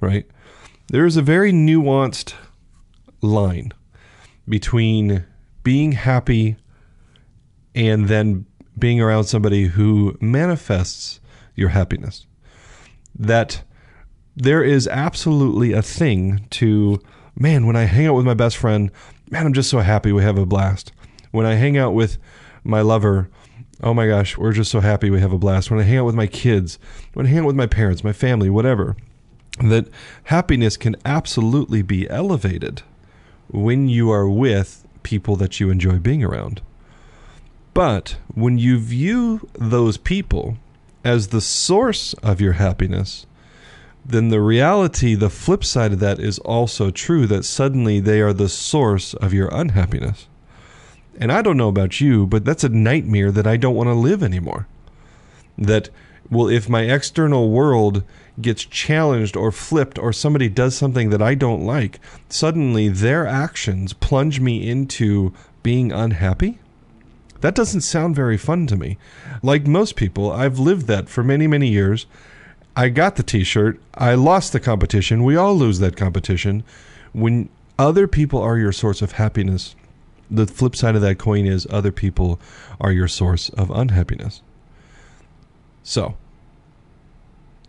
right? 0.00 0.26
There's 0.88 1.16
a 1.16 1.22
very 1.22 1.52
nuanced 1.52 2.34
line 3.20 3.72
between 4.48 5.24
being 5.62 5.92
happy 5.92 6.56
and 7.74 8.08
then 8.08 8.46
being 8.78 9.00
around 9.00 9.24
somebody 9.24 9.64
who 9.64 10.16
manifests 10.20 11.20
your 11.54 11.70
happiness. 11.70 12.26
That 13.18 13.62
there 14.36 14.62
is 14.62 14.86
absolutely 14.86 15.72
a 15.72 15.82
thing 15.82 16.46
to, 16.50 17.00
man, 17.34 17.66
when 17.66 17.76
I 17.76 17.84
hang 17.84 18.06
out 18.06 18.14
with 18.14 18.26
my 18.26 18.34
best 18.34 18.56
friend, 18.56 18.90
man, 19.30 19.46
I'm 19.46 19.52
just 19.52 19.70
so 19.70 19.80
happy 19.80 20.12
we 20.12 20.22
have 20.22 20.38
a 20.38 20.46
blast. 20.46 20.92
When 21.36 21.44
I 21.44 21.56
hang 21.56 21.76
out 21.76 21.92
with 21.92 22.16
my 22.64 22.80
lover, 22.80 23.28
oh 23.82 23.92
my 23.92 24.06
gosh, 24.06 24.38
we're 24.38 24.54
just 24.54 24.70
so 24.70 24.80
happy 24.80 25.10
we 25.10 25.20
have 25.20 25.34
a 25.34 25.38
blast. 25.38 25.70
When 25.70 25.78
I 25.78 25.82
hang 25.82 25.98
out 25.98 26.06
with 26.06 26.14
my 26.14 26.26
kids, 26.26 26.78
when 27.12 27.26
I 27.26 27.28
hang 27.28 27.40
out 27.40 27.46
with 27.48 27.56
my 27.56 27.66
parents, 27.66 28.02
my 28.02 28.14
family, 28.14 28.48
whatever, 28.48 28.96
that 29.60 29.88
happiness 30.24 30.78
can 30.78 30.96
absolutely 31.04 31.82
be 31.82 32.08
elevated 32.08 32.80
when 33.48 33.86
you 33.86 34.10
are 34.10 34.26
with 34.26 34.88
people 35.02 35.36
that 35.36 35.60
you 35.60 35.68
enjoy 35.68 35.98
being 35.98 36.24
around. 36.24 36.62
But 37.74 38.16
when 38.34 38.56
you 38.56 38.78
view 38.78 39.46
those 39.52 39.98
people 39.98 40.56
as 41.04 41.28
the 41.28 41.42
source 41.42 42.14
of 42.22 42.40
your 42.40 42.54
happiness, 42.54 43.26
then 44.02 44.30
the 44.30 44.40
reality, 44.40 45.14
the 45.14 45.28
flip 45.28 45.64
side 45.64 45.92
of 45.92 46.00
that 46.00 46.18
is 46.18 46.38
also 46.38 46.90
true 46.90 47.26
that 47.26 47.44
suddenly 47.44 48.00
they 48.00 48.22
are 48.22 48.32
the 48.32 48.48
source 48.48 49.12
of 49.12 49.34
your 49.34 49.50
unhappiness. 49.52 50.28
And 51.18 51.32
I 51.32 51.42
don't 51.42 51.56
know 51.56 51.68
about 51.68 52.00
you, 52.00 52.26
but 52.26 52.44
that's 52.44 52.64
a 52.64 52.68
nightmare 52.68 53.30
that 53.32 53.46
I 53.46 53.56
don't 53.56 53.74
want 53.74 53.88
to 53.88 53.94
live 53.94 54.22
anymore. 54.22 54.66
That, 55.56 55.88
well, 56.30 56.48
if 56.48 56.68
my 56.68 56.82
external 56.82 57.50
world 57.50 58.02
gets 58.40 58.64
challenged 58.64 59.36
or 59.36 59.50
flipped 59.50 59.98
or 59.98 60.12
somebody 60.12 60.48
does 60.48 60.76
something 60.76 61.10
that 61.10 61.22
I 61.22 61.34
don't 61.34 61.64
like, 61.64 62.00
suddenly 62.28 62.88
their 62.88 63.26
actions 63.26 63.92
plunge 63.92 64.40
me 64.40 64.68
into 64.68 65.32
being 65.62 65.90
unhappy? 65.90 66.58
That 67.40 67.54
doesn't 67.54 67.82
sound 67.82 68.16
very 68.16 68.36
fun 68.36 68.66
to 68.68 68.76
me. 68.76 68.98
Like 69.42 69.66
most 69.66 69.96
people, 69.96 70.30
I've 70.30 70.58
lived 70.58 70.86
that 70.86 71.08
for 71.08 71.22
many, 71.22 71.46
many 71.46 71.68
years. 71.68 72.06
I 72.74 72.88
got 72.88 73.16
the 73.16 73.22
t 73.22 73.42
shirt. 73.44 73.80
I 73.94 74.14
lost 74.14 74.52
the 74.52 74.60
competition. 74.60 75.24
We 75.24 75.36
all 75.36 75.54
lose 75.54 75.78
that 75.78 75.96
competition. 75.96 76.62
When 77.12 77.48
other 77.78 78.06
people 78.06 78.40
are 78.40 78.58
your 78.58 78.72
source 78.72 79.00
of 79.00 79.12
happiness, 79.12 79.74
the 80.30 80.46
flip 80.46 80.74
side 80.74 80.96
of 80.96 81.02
that 81.02 81.18
coin 81.18 81.46
is 81.46 81.66
other 81.70 81.92
people 81.92 82.40
are 82.80 82.92
your 82.92 83.08
source 83.08 83.48
of 83.50 83.70
unhappiness. 83.70 84.42
So, 85.82 86.16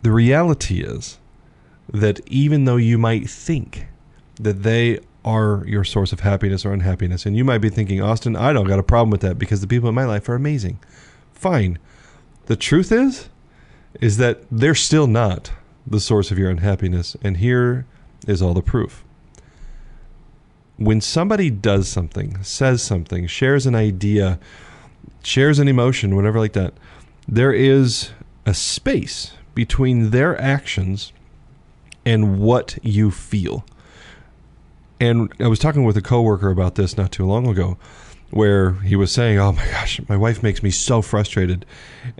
the 0.02 0.10
reality 0.10 0.82
is 0.82 1.18
that 1.92 2.20
even 2.26 2.64
though 2.64 2.76
you 2.76 2.98
might 2.98 3.28
think 3.28 3.86
that 4.36 4.62
they 4.62 5.00
are 5.24 5.64
your 5.66 5.84
source 5.84 6.12
of 6.12 6.20
happiness 6.20 6.64
or 6.64 6.72
unhappiness, 6.72 7.26
and 7.26 7.36
you 7.36 7.44
might 7.44 7.58
be 7.58 7.70
thinking, 7.70 8.00
Austin, 8.00 8.36
I 8.36 8.52
don't 8.52 8.66
got 8.66 8.78
a 8.78 8.84
problem 8.84 9.10
with 9.10 9.20
that 9.22 9.38
because 9.38 9.60
the 9.60 9.66
people 9.66 9.88
in 9.88 9.94
my 9.94 10.04
life 10.04 10.28
are 10.28 10.34
amazing. 10.34 10.78
Fine. 11.32 11.78
The 12.46 12.56
truth 12.56 12.90
is, 12.92 13.28
is 14.00 14.16
that 14.18 14.42
they're 14.50 14.74
still 14.74 15.06
not 15.06 15.52
the 15.86 16.00
source 16.00 16.30
of 16.30 16.38
your 16.38 16.50
unhappiness. 16.50 17.16
And 17.22 17.38
here 17.38 17.86
is 18.26 18.42
all 18.42 18.54
the 18.54 18.62
proof. 18.62 19.04
When 20.78 21.00
somebody 21.00 21.50
does 21.50 21.88
something, 21.88 22.42
says 22.42 22.82
something, 22.82 23.26
shares 23.26 23.66
an 23.66 23.74
idea, 23.74 24.38
shares 25.22 25.58
an 25.58 25.68
emotion, 25.68 26.16
whatever 26.16 26.38
like 26.38 26.54
that, 26.54 26.72
there 27.26 27.52
is 27.52 28.10
a 28.46 28.54
space 28.54 29.32
between 29.54 30.10
their 30.10 30.40
actions 30.40 31.12
and 32.06 32.38
what 32.38 32.78
you 32.82 33.10
feel. 33.10 33.66
And 35.00 35.32
I 35.38 35.48
was 35.48 35.58
talking 35.58 35.84
with 35.84 35.96
a 35.96 36.02
coworker 36.02 36.50
about 36.50 36.76
this 36.76 36.96
not 36.96 37.12
too 37.12 37.26
long 37.26 37.46
ago 37.46 37.76
where 38.30 38.72
he 38.84 38.94
was 38.94 39.10
saying, 39.10 39.38
"Oh 39.38 39.52
my 39.52 39.64
gosh, 39.66 40.00
my 40.08 40.16
wife 40.16 40.42
makes 40.42 40.62
me 40.62 40.70
so 40.70 41.00
frustrated, 41.00 41.64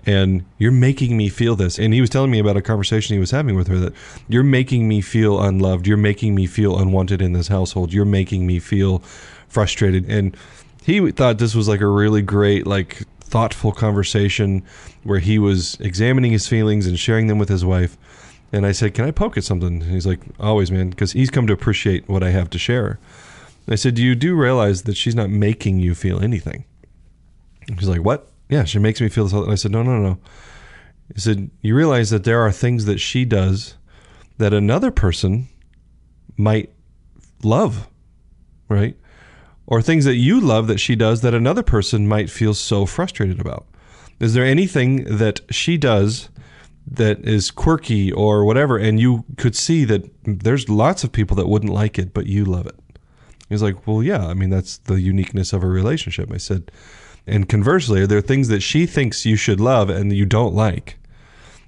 and 0.05 0.43
you're 0.57 0.71
making 0.71 1.15
me 1.15 1.29
feel 1.29 1.55
this." 1.55 1.77
And 1.77 1.93
he 1.93 2.01
was 2.01 2.09
telling 2.09 2.31
me 2.31 2.39
about 2.39 2.57
a 2.57 2.61
conversation 2.61 3.13
he 3.13 3.19
was 3.19 3.31
having 3.31 3.55
with 3.55 3.67
her 3.67 3.77
that 3.79 3.93
you're 4.27 4.43
making 4.43 4.87
me 4.87 5.01
feel 5.01 5.39
unloved, 5.39 5.85
you're 5.85 5.97
making 5.97 6.33
me 6.35 6.47
feel 6.47 6.77
unwanted 6.77 7.21
in 7.21 7.33
this 7.33 7.49
household, 7.49 7.93
you're 7.93 8.05
making 8.05 8.47
me 8.47 8.59
feel 8.59 8.99
frustrated. 9.47 10.05
And 10.09 10.35
he 10.83 11.11
thought 11.11 11.37
this 11.37 11.55
was 11.55 11.67
like 11.67 11.81
a 11.81 11.87
really 11.87 12.21
great, 12.21 12.65
like 12.65 13.03
thoughtful 13.21 13.71
conversation 13.71 14.63
where 15.03 15.19
he 15.19 15.37
was 15.37 15.77
examining 15.79 16.31
his 16.31 16.47
feelings 16.47 16.87
and 16.87 16.97
sharing 16.97 17.27
them 17.27 17.37
with 17.37 17.49
his 17.49 17.63
wife. 17.63 17.97
And 18.51 18.65
I 18.65 18.71
said, 18.71 18.95
"Can 18.95 19.05
I 19.05 19.11
poke 19.11 19.37
at 19.37 19.43
something?" 19.43 19.83
And 19.83 19.91
he's 19.91 20.07
like, 20.07 20.21
"Always, 20.39 20.71
man," 20.71 20.89
because 20.89 21.11
he's 21.11 21.29
come 21.29 21.45
to 21.45 21.53
appreciate 21.53 22.09
what 22.09 22.23
I 22.23 22.31
have 22.31 22.49
to 22.49 22.57
share. 22.57 22.97
I 23.69 23.75
said, 23.75 23.97
You 23.99 24.15
do 24.15 24.35
realize 24.35 24.83
that 24.83 24.97
she's 24.97 25.15
not 25.15 25.29
making 25.29 25.79
you 25.79 25.95
feel 25.95 26.21
anything. 26.21 26.65
She's 27.77 27.87
like, 27.87 28.03
What? 28.03 28.31
Yeah, 28.49 28.63
she 28.63 28.79
makes 28.79 28.99
me 28.99 29.09
feel 29.09 29.25
this. 29.25 29.33
And 29.33 29.51
I 29.51 29.55
said, 29.55 29.71
No, 29.71 29.83
no, 29.83 29.99
no. 29.99 30.17
He 31.13 31.21
said, 31.21 31.49
You 31.61 31.75
realize 31.75 32.09
that 32.09 32.23
there 32.23 32.41
are 32.41 32.51
things 32.51 32.85
that 32.85 32.99
she 32.99 33.25
does 33.25 33.75
that 34.37 34.53
another 34.53 34.91
person 34.91 35.49
might 36.37 36.71
love, 37.43 37.87
right? 38.69 38.97
Or 39.67 39.81
things 39.81 40.05
that 40.05 40.15
you 40.15 40.39
love 40.39 40.67
that 40.67 40.79
she 40.79 40.95
does 40.95 41.21
that 41.21 41.33
another 41.35 41.61
person 41.61 42.07
might 42.07 42.29
feel 42.29 42.53
so 42.53 42.85
frustrated 42.85 43.39
about. 43.39 43.67
Is 44.19 44.33
there 44.33 44.45
anything 44.45 45.03
that 45.17 45.41
she 45.51 45.77
does 45.77 46.29
that 46.87 47.19
is 47.19 47.51
quirky 47.51 48.11
or 48.11 48.43
whatever, 48.45 48.77
and 48.77 48.99
you 48.99 49.25
could 49.37 49.55
see 49.55 49.85
that 49.85 50.09
there's 50.23 50.69
lots 50.69 51.03
of 51.03 51.11
people 51.11 51.35
that 51.35 51.47
wouldn't 51.47 51.71
like 51.71 51.99
it, 51.99 52.13
but 52.13 52.25
you 52.25 52.45
love 52.45 52.65
it? 52.65 52.75
He's 53.49 53.63
like, 53.63 53.87
well, 53.87 54.03
yeah, 54.03 54.27
I 54.27 54.33
mean, 54.33 54.49
that's 54.49 54.77
the 54.77 55.01
uniqueness 55.01 55.53
of 55.53 55.63
a 55.63 55.67
relationship. 55.67 56.31
I 56.31 56.37
said, 56.37 56.71
and 57.25 57.49
conversely, 57.49 58.01
are 58.01 58.07
there 58.07 58.21
things 58.21 58.47
that 58.47 58.61
she 58.61 58.85
thinks 58.85 59.25
you 59.25 59.35
should 59.35 59.59
love 59.59 59.89
and 59.89 60.13
you 60.13 60.25
don't 60.25 60.53
like? 60.53 60.97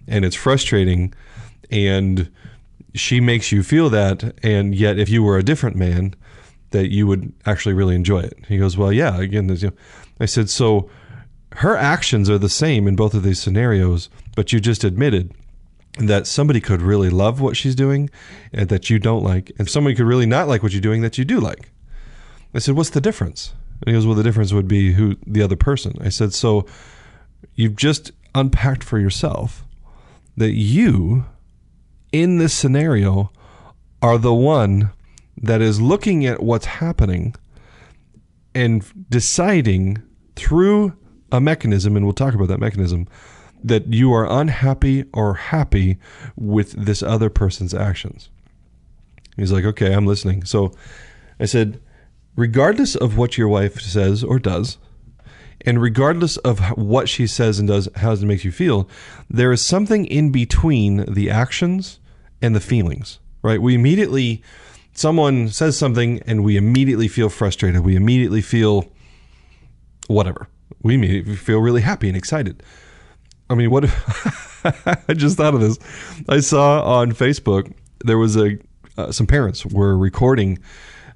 And 0.08 0.24
it's 0.24 0.36
frustrating. 0.36 1.14
And 1.70 2.32
she 2.94 3.20
makes 3.20 3.52
you 3.52 3.64
feel 3.64 3.90
that. 3.90 4.34
And 4.44 4.76
yet, 4.76 5.00
if 5.00 5.10
you 5.10 5.24
were 5.24 5.38
a 5.38 5.44
different 5.44 5.76
man, 5.76 6.16
that 6.70 6.90
you 6.90 7.06
would 7.08 7.34
actually 7.46 7.74
really 7.74 7.96
enjoy 7.96 8.20
it. 8.20 8.38
He 8.48 8.58
goes, 8.58 8.78
well, 8.78 8.94
yeah, 8.94 9.20
again, 9.20 9.50
you 9.50 9.68
know, 9.68 9.74
I 10.20 10.26
said, 10.26 10.50
so 10.50 10.90
her 11.54 11.76
actions 11.76 12.30
are 12.30 12.38
the 12.38 12.50
same 12.50 12.88
in 12.88 12.96
both 12.96 13.14
of 13.14 13.24
these 13.24 13.42
scenarios, 13.42 14.10
but 14.36 14.54
you 14.54 14.60
just 14.60 14.84
admitted 14.84 15.34
that 16.00 16.28
somebody 16.28 16.62
could 16.62 16.82
really 16.82 17.10
love 17.10 17.42
what 17.42 17.58
she's 17.58 17.76
doing 17.76 18.10
and 18.54 18.70
that 18.70 18.90
you 18.90 19.00
don't 19.00 19.24
like, 19.24 19.52
and 19.58 19.70
somebody 19.70 19.96
could 19.96 20.06
really 20.06 20.26
not 20.26 20.48
like 20.48 20.64
what 20.64 20.72
you're 20.72 20.82
doing 20.82 21.02
that 21.02 21.18
you 21.18 21.26
do 21.26 21.40
like. 21.40 21.72
I 22.54 22.60
said, 22.60 22.76
What's 22.76 22.90
the 22.90 23.02
difference? 23.02 23.54
And 23.82 23.88
he 23.88 23.94
goes, 23.94 24.06
Well, 24.06 24.16
the 24.16 24.24
difference 24.24 24.54
would 24.54 24.68
be 24.68 24.94
who 24.94 25.18
the 25.26 25.42
other 25.42 25.56
person. 25.56 25.98
I 26.02 26.10
said, 26.10 26.34
So 26.34 26.66
you've 27.56 27.76
just 27.76 28.12
unpacked 28.34 28.84
for 28.84 29.00
yourself 29.00 29.66
that 30.38 30.54
you, 30.54 31.26
in 32.12 32.38
this 32.38 32.54
scenario, 32.54 33.32
are 34.02 34.18
the 34.18 34.34
one 34.34 34.92
that 35.38 35.62
is 35.62 35.82
looking 35.82 36.26
at 36.26 36.42
what's 36.42 36.66
happening 36.66 37.36
and 38.54 39.10
deciding 39.10 40.02
through 40.36 40.96
a 41.32 41.40
mechanism, 41.40 41.96
and 41.96 42.06
we'll 42.06 42.14
talk 42.14 42.34
about 42.34 42.48
that 42.50 42.60
mechanism, 42.60 43.08
that 43.64 43.94
you 43.94 44.14
are 44.14 44.30
unhappy 44.30 45.06
or 45.14 45.36
happy 45.36 45.98
with 46.36 46.72
this 46.74 47.04
other 47.04 47.30
person's 47.30 47.74
actions. 47.74 48.30
He's 49.38 49.52
like, 49.52 49.66
okay, 49.66 49.94
I'm 49.94 50.06
listening. 50.06 50.44
So 50.44 50.74
I 51.40 51.46
said, 51.46 51.80
regardless 52.36 52.96
of 52.96 53.18
what 53.18 53.38
your 53.38 53.48
wife 53.48 53.80
says 53.82 54.24
or 54.24 54.40
does, 54.40 54.78
and 55.66 55.82
regardless 55.82 56.38
of 56.38 56.60
what 56.78 57.08
she 57.08 57.28
says 57.28 57.60
and 57.60 57.68
does, 57.68 57.88
how 57.98 58.12
it 58.12 58.22
makes 58.22 58.44
you 58.44 58.52
feel, 58.52 58.90
there 59.30 59.52
is 59.52 59.64
something 59.64 60.06
in 60.06 60.32
between 60.32 61.06
the 61.12 61.30
actions 61.30 62.00
and 62.42 62.56
the 62.56 62.60
feelings, 62.60 63.20
right? 63.44 63.62
We 63.62 63.76
immediately, 63.76 64.42
someone 64.94 65.50
says 65.50 65.78
something 65.78 66.20
and 66.26 66.44
we 66.44 66.58
immediately 66.58 67.08
feel 67.08 67.30
frustrated. 67.30 67.82
We 67.82 67.96
immediately 67.96 68.42
feel 68.42 68.92
whatever. 70.08 70.48
We 70.82 70.96
immediately 70.96 71.36
feel 71.36 71.60
really 71.60 71.82
happy 71.82 72.08
and 72.08 72.18
excited. 72.18 72.64
I 73.52 73.56
mean, 73.56 73.70
what 73.70 73.84
if 73.84 74.66
I 75.10 75.14
just 75.14 75.38
thought 75.38 75.54
of 75.54 75.60
this? 75.60 75.78
I 76.30 76.40
saw 76.40 77.00
on 77.00 77.12
Facebook 77.12 77.74
there 78.04 78.18
was 78.18 78.38
a 78.38 78.58
uh, 78.98 79.12
some 79.12 79.28
parents 79.28 79.66
were 79.66 79.98
recording 79.98 80.60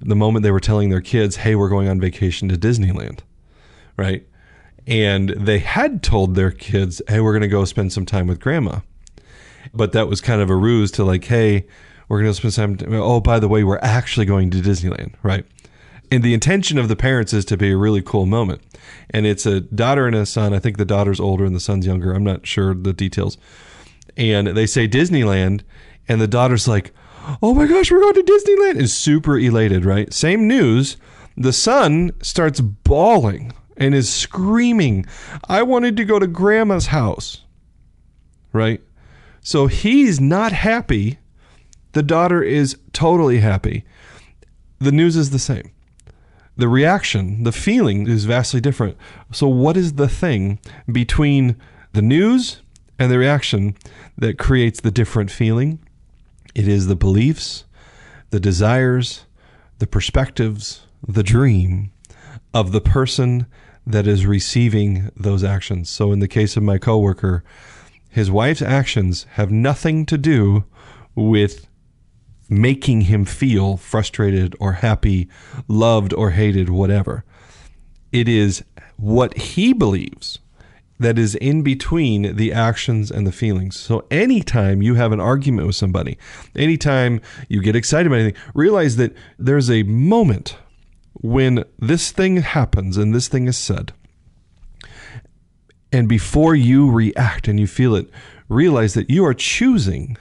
the 0.00 0.16
moment 0.16 0.42
they 0.42 0.50
were 0.50 0.60
telling 0.60 0.90
their 0.90 1.00
kids, 1.00 1.36
"Hey, 1.36 1.54
we're 1.54 1.70
going 1.70 1.88
on 1.88 1.98
vacation 1.98 2.48
to 2.50 2.56
Disneyland," 2.56 3.20
right? 3.96 4.26
And 4.86 5.30
they 5.30 5.58
had 5.58 6.02
told 6.02 6.34
their 6.34 6.50
kids, 6.50 7.00
"Hey, 7.08 7.20
we're 7.20 7.32
going 7.32 7.42
to 7.42 7.48
go 7.48 7.64
spend 7.64 7.92
some 7.92 8.04
time 8.04 8.26
with 8.26 8.38
grandma," 8.38 8.80
but 9.72 9.92
that 9.92 10.08
was 10.08 10.20
kind 10.20 10.42
of 10.42 10.50
a 10.50 10.56
ruse 10.56 10.90
to 10.92 11.04
like, 11.04 11.24
"Hey, 11.24 11.66
we're 12.08 12.20
going 12.20 12.30
to 12.30 12.34
spend 12.34 12.52
some." 12.52 12.76
Time. 12.76 12.92
Oh, 12.94 13.20
by 13.20 13.38
the 13.38 13.48
way, 13.48 13.64
we're 13.64 13.78
actually 13.78 14.26
going 14.26 14.50
to 14.50 14.58
Disneyland, 14.58 15.14
right? 15.22 15.46
And 16.10 16.22
the 16.22 16.34
intention 16.34 16.78
of 16.78 16.88
the 16.88 16.96
parents 16.96 17.32
is 17.32 17.44
to 17.46 17.56
be 17.56 17.72
a 17.72 17.76
really 17.76 18.02
cool 18.02 18.26
moment 18.26 18.62
and 19.10 19.26
it's 19.26 19.46
a 19.46 19.60
daughter 19.60 20.06
and 20.06 20.16
a 20.16 20.26
son. 20.26 20.52
I 20.52 20.58
think 20.58 20.76
the 20.76 20.84
daughter's 20.84 21.20
older 21.20 21.44
and 21.44 21.54
the 21.54 21.60
son's 21.60 21.86
younger. 21.86 22.12
I'm 22.12 22.24
not 22.24 22.46
sure 22.46 22.74
the 22.74 22.92
details. 22.92 23.38
And 24.16 24.48
they 24.48 24.66
say 24.66 24.88
Disneyland, 24.88 25.62
and 26.08 26.20
the 26.20 26.28
daughter's 26.28 26.66
like, 26.66 26.92
"Oh 27.42 27.54
my 27.54 27.66
gosh, 27.66 27.90
we're 27.90 28.00
going 28.00 28.14
to 28.14 28.22
Disneyland!" 28.22 28.76
is 28.76 28.94
super 28.94 29.38
elated. 29.38 29.84
Right? 29.84 30.12
Same 30.12 30.48
news. 30.48 30.96
The 31.36 31.52
son 31.52 32.12
starts 32.22 32.60
bawling 32.60 33.52
and 33.76 33.94
is 33.94 34.08
screaming, 34.08 35.06
"I 35.48 35.62
wanted 35.62 35.96
to 35.98 36.04
go 36.04 36.18
to 36.18 36.26
Grandma's 36.26 36.86
house." 36.86 37.42
Right? 38.52 38.80
So 39.42 39.66
he's 39.66 40.20
not 40.20 40.52
happy. 40.52 41.18
The 41.92 42.02
daughter 42.02 42.42
is 42.42 42.76
totally 42.92 43.38
happy. 43.38 43.84
The 44.78 44.92
news 44.92 45.16
is 45.16 45.30
the 45.30 45.38
same 45.38 45.70
the 46.56 46.68
reaction, 46.68 47.44
the 47.44 47.52
feeling 47.52 48.08
is 48.08 48.24
vastly 48.24 48.60
different. 48.60 48.96
So, 49.32 49.46
what 49.48 49.76
is 49.76 49.94
the 49.94 50.08
thing 50.08 50.58
between 50.90 51.56
the 51.92 52.02
news 52.02 52.62
and 52.98 53.10
the 53.10 53.18
reaction 53.18 53.76
that 54.16 54.38
creates 54.38 54.80
the 54.80 54.90
different 54.90 55.30
feeling? 55.30 55.78
It 56.54 56.66
is 56.66 56.86
the 56.86 56.96
beliefs, 56.96 57.64
the 58.30 58.40
desires, 58.40 59.26
the 59.78 59.86
perspectives, 59.86 60.86
the 61.06 61.22
dream 61.22 61.92
of 62.54 62.72
the 62.72 62.80
person 62.80 63.46
that 63.86 64.06
is 64.06 64.26
receiving 64.26 65.10
those 65.14 65.44
actions. 65.44 65.90
So, 65.90 66.10
in 66.10 66.20
the 66.20 66.28
case 66.28 66.56
of 66.56 66.62
my 66.62 66.78
coworker, 66.78 67.44
his 68.08 68.30
wife's 68.30 68.62
actions 68.62 69.26
have 69.32 69.50
nothing 69.50 70.06
to 70.06 70.16
do 70.16 70.64
with 71.14 71.68
making 72.48 73.02
him 73.02 73.24
feel 73.24 73.76
frustrated 73.76 74.54
or 74.60 74.74
happy, 74.74 75.28
loved 75.68 76.12
or 76.12 76.30
hated, 76.30 76.68
whatever. 76.68 77.24
It 78.12 78.28
is 78.28 78.64
what 78.96 79.36
he 79.36 79.72
believes 79.72 80.38
that 80.98 81.18
is 81.18 81.34
in 81.36 81.62
between 81.62 82.36
the 82.36 82.52
actions 82.52 83.10
and 83.10 83.26
the 83.26 83.32
feelings. 83.32 83.78
So 83.78 84.06
anytime 84.10 84.82
you 84.82 84.94
have 84.94 85.12
an 85.12 85.20
argument 85.20 85.66
with 85.66 85.76
somebody, 85.76 86.16
anytime 86.54 87.20
you 87.48 87.60
get 87.60 87.76
excited 87.76 88.06
about 88.06 88.20
anything, 88.20 88.42
realize 88.54 88.96
that 88.96 89.14
there's 89.38 89.70
a 89.70 89.82
moment 89.82 90.56
when 91.12 91.64
this 91.78 92.12
thing 92.12 92.38
happens 92.38 92.96
and 92.96 93.14
this 93.14 93.28
thing 93.28 93.46
is 93.46 93.58
said. 93.58 93.92
And 95.92 96.08
before 96.08 96.54
you 96.54 96.90
react 96.90 97.48
and 97.48 97.60
you 97.60 97.66
feel 97.66 97.94
it, 97.94 98.10
realize 98.48 98.94
that 98.94 99.10
you 99.10 99.24
are 99.24 99.34
choosing 99.34 100.16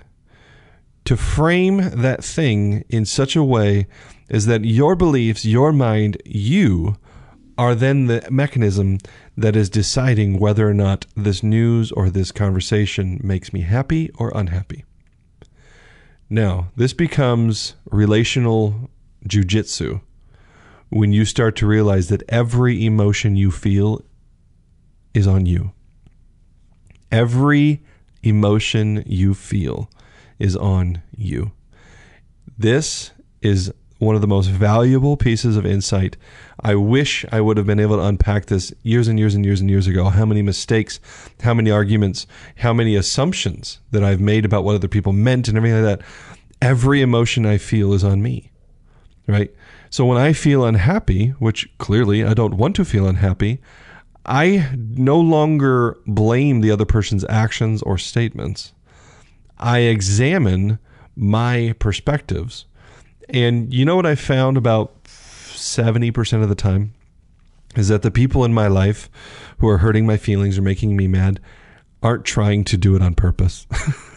to 1.05 1.15
frame 1.15 1.89
that 1.91 2.23
thing 2.23 2.83
in 2.89 3.05
such 3.05 3.35
a 3.35 3.43
way 3.43 3.87
is 4.29 4.47
that 4.47 4.65
your 4.65 4.95
beliefs, 4.95 5.45
your 5.45 5.71
mind, 5.71 6.21
you 6.25 6.97
are 7.57 7.75
then 7.75 8.07
the 8.07 8.27
mechanism 8.29 8.97
that 9.37 9.55
is 9.55 9.69
deciding 9.69 10.39
whether 10.39 10.67
or 10.67 10.73
not 10.73 11.05
this 11.15 11.41
news 11.41 11.91
or 11.91 12.09
this 12.09 12.31
conversation 12.31 13.19
makes 13.23 13.53
me 13.53 13.61
happy 13.61 14.09
or 14.17 14.31
unhappy. 14.35 14.83
Now, 16.29 16.71
this 16.75 16.91
becomes 16.91 17.75
relational 17.91 18.89
jujitsu 19.27 20.01
when 20.89 21.13
you 21.13 21.23
start 21.23 21.55
to 21.57 21.67
realize 21.67 22.09
that 22.09 22.23
every 22.29 22.83
emotion 22.85 23.35
you 23.35 23.51
feel 23.51 24.03
is 25.13 25.27
on 25.27 25.45
you. 25.45 25.71
Every 27.11 27.81
emotion 28.23 29.03
you 29.05 29.33
feel 29.33 29.89
is 30.39 30.55
on 30.55 31.01
you. 31.15 31.51
This 32.57 33.11
is 33.41 33.71
one 33.97 34.15
of 34.15 34.21
the 34.21 34.27
most 34.27 34.49
valuable 34.49 35.15
pieces 35.17 35.55
of 35.55 35.65
insight. 35.65 36.17
I 36.61 36.75
wish 36.75 37.25
I 37.31 37.41
would 37.41 37.57
have 37.57 37.65
been 37.65 37.79
able 37.79 37.97
to 37.97 38.03
unpack 38.03 38.47
this 38.47 38.73
years 38.83 39.07
and 39.07 39.17
years 39.17 39.35
and 39.35 39.45
years 39.45 39.61
and 39.61 39.69
years 39.69 39.87
ago. 39.87 40.05
How 40.09 40.25
many 40.25 40.41
mistakes, 40.41 40.99
how 41.41 41.53
many 41.53 41.71
arguments, 41.71 42.27
how 42.57 42.73
many 42.73 42.95
assumptions 42.95 43.79
that 43.91 44.03
I've 44.03 44.19
made 44.19 44.45
about 44.45 44.63
what 44.63 44.75
other 44.75 44.87
people 44.87 45.13
meant 45.13 45.47
and 45.47 45.57
everything 45.57 45.83
like 45.83 45.99
that. 45.99 46.07
Every 46.61 47.01
emotion 47.01 47.45
I 47.45 47.57
feel 47.57 47.93
is 47.93 48.03
on 48.03 48.21
me, 48.21 48.51
right? 49.27 49.53
So 49.89 50.05
when 50.05 50.17
I 50.17 50.33
feel 50.33 50.65
unhappy, 50.65 51.29
which 51.39 51.69
clearly 51.77 52.23
I 52.23 52.33
don't 52.33 52.57
want 52.57 52.75
to 52.77 52.85
feel 52.85 53.07
unhappy, 53.07 53.61
I 54.25 54.69
no 54.75 55.19
longer 55.19 55.97
blame 56.07 56.61
the 56.61 56.71
other 56.71 56.85
person's 56.85 57.25
actions 57.29 57.81
or 57.83 57.97
statements. 57.97 58.73
I 59.57 59.79
examine 59.79 60.79
my 61.15 61.75
perspectives. 61.79 62.65
And 63.29 63.73
you 63.73 63.85
know 63.85 63.95
what 63.95 64.05
I 64.05 64.15
found 64.15 64.57
about 64.57 65.03
70% 65.05 66.43
of 66.43 66.49
the 66.49 66.55
time 66.55 66.93
is 67.75 67.87
that 67.87 68.01
the 68.01 68.11
people 68.11 68.45
in 68.45 68.53
my 68.53 68.67
life 68.67 69.09
who 69.59 69.67
are 69.67 69.79
hurting 69.79 70.05
my 70.05 70.17
feelings 70.17 70.57
or 70.57 70.61
making 70.61 70.95
me 70.95 71.07
mad 71.07 71.39
aren't 72.03 72.25
trying 72.25 72.63
to 72.65 72.77
do 72.77 72.95
it 72.95 73.01
on 73.01 73.15
purpose. 73.15 73.65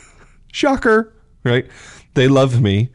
Shocker, 0.53 1.13
right? 1.45 1.67
They 2.15 2.29
love 2.29 2.61
me 2.61 2.91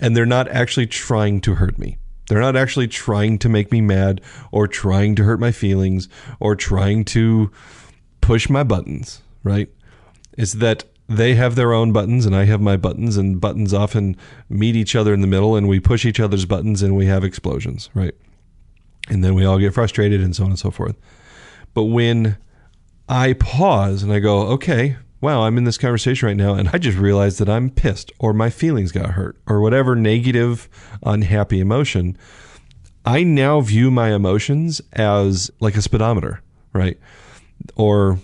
and 0.00 0.16
they're 0.16 0.26
not 0.26 0.48
actually 0.48 0.86
trying 0.86 1.40
to 1.42 1.54
hurt 1.54 1.78
me. 1.78 1.98
They're 2.28 2.40
not 2.40 2.56
actually 2.56 2.88
trying 2.88 3.38
to 3.40 3.48
make 3.48 3.72
me 3.72 3.80
mad 3.80 4.20
or 4.52 4.68
trying 4.68 5.14
to 5.16 5.24
hurt 5.24 5.40
my 5.40 5.50
feelings 5.50 6.08
or 6.40 6.54
trying 6.54 7.04
to 7.06 7.50
push 8.20 8.48
my 8.48 8.62
buttons, 8.62 9.22
right? 9.42 9.68
Is 10.36 10.54
that 10.54 10.84
they 11.08 11.34
have 11.34 11.54
their 11.54 11.72
own 11.72 11.92
buttons 11.92 12.26
and 12.26 12.36
I 12.36 12.44
have 12.44 12.60
my 12.60 12.76
buttons, 12.76 13.16
and 13.16 13.40
buttons 13.40 13.72
often 13.72 14.16
meet 14.48 14.76
each 14.76 14.94
other 14.94 15.14
in 15.14 15.20
the 15.20 15.26
middle 15.26 15.56
and 15.56 15.68
we 15.68 15.80
push 15.80 16.04
each 16.04 16.20
other's 16.20 16.44
buttons 16.44 16.82
and 16.82 16.94
we 16.94 17.06
have 17.06 17.24
explosions, 17.24 17.88
right? 17.94 18.14
And 19.08 19.24
then 19.24 19.34
we 19.34 19.44
all 19.44 19.58
get 19.58 19.74
frustrated 19.74 20.20
and 20.20 20.36
so 20.36 20.44
on 20.44 20.50
and 20.50 20.58
so 20.58 20.70
forth. 20.70 20.96
But 21.72 21.84
when 21.84 22.36
I 23.08 23.32
pause 23.32 24.02
and 24.02 24.12
I 24.12 24.18
go, 24.18 24.42
okay, 24.48 24.96
wow, 25.20 25.42
I'm 25.42 25.56
in 25.56 25.64
this 25.64 25.78
conversation 25.78 26.26
right 26.26 26.36
now, 26.36 26.54
and 26.54 26.68
I 26.72 26.78
just 26.78 26.98
realized 26.98 27.38
that 27.38 27.48
I'm 27.48 27.70
pissed 27.70 28.12
or 28.18 28.32
my 28.32 28.50
feelings 28.50 28.92
got 28.92 29.10
hurt 29.10 29.36
or 29.46 29.60
whatever 29.60 29.96
negative, 29.96 30.68
unhappy 31.02 31.60
emotion. 31.60 32.18
I 33.04 33.22
now 33.22 33.60
view 33.62 33.90
my 33.90 34.12
emotions 34.14 34.82
as 34.92 35.50
like 35.60 35.76
a 35.76 35.82
speedometer, 35.82 36.42
right? 36.74 36.98
Or 37.76 38.18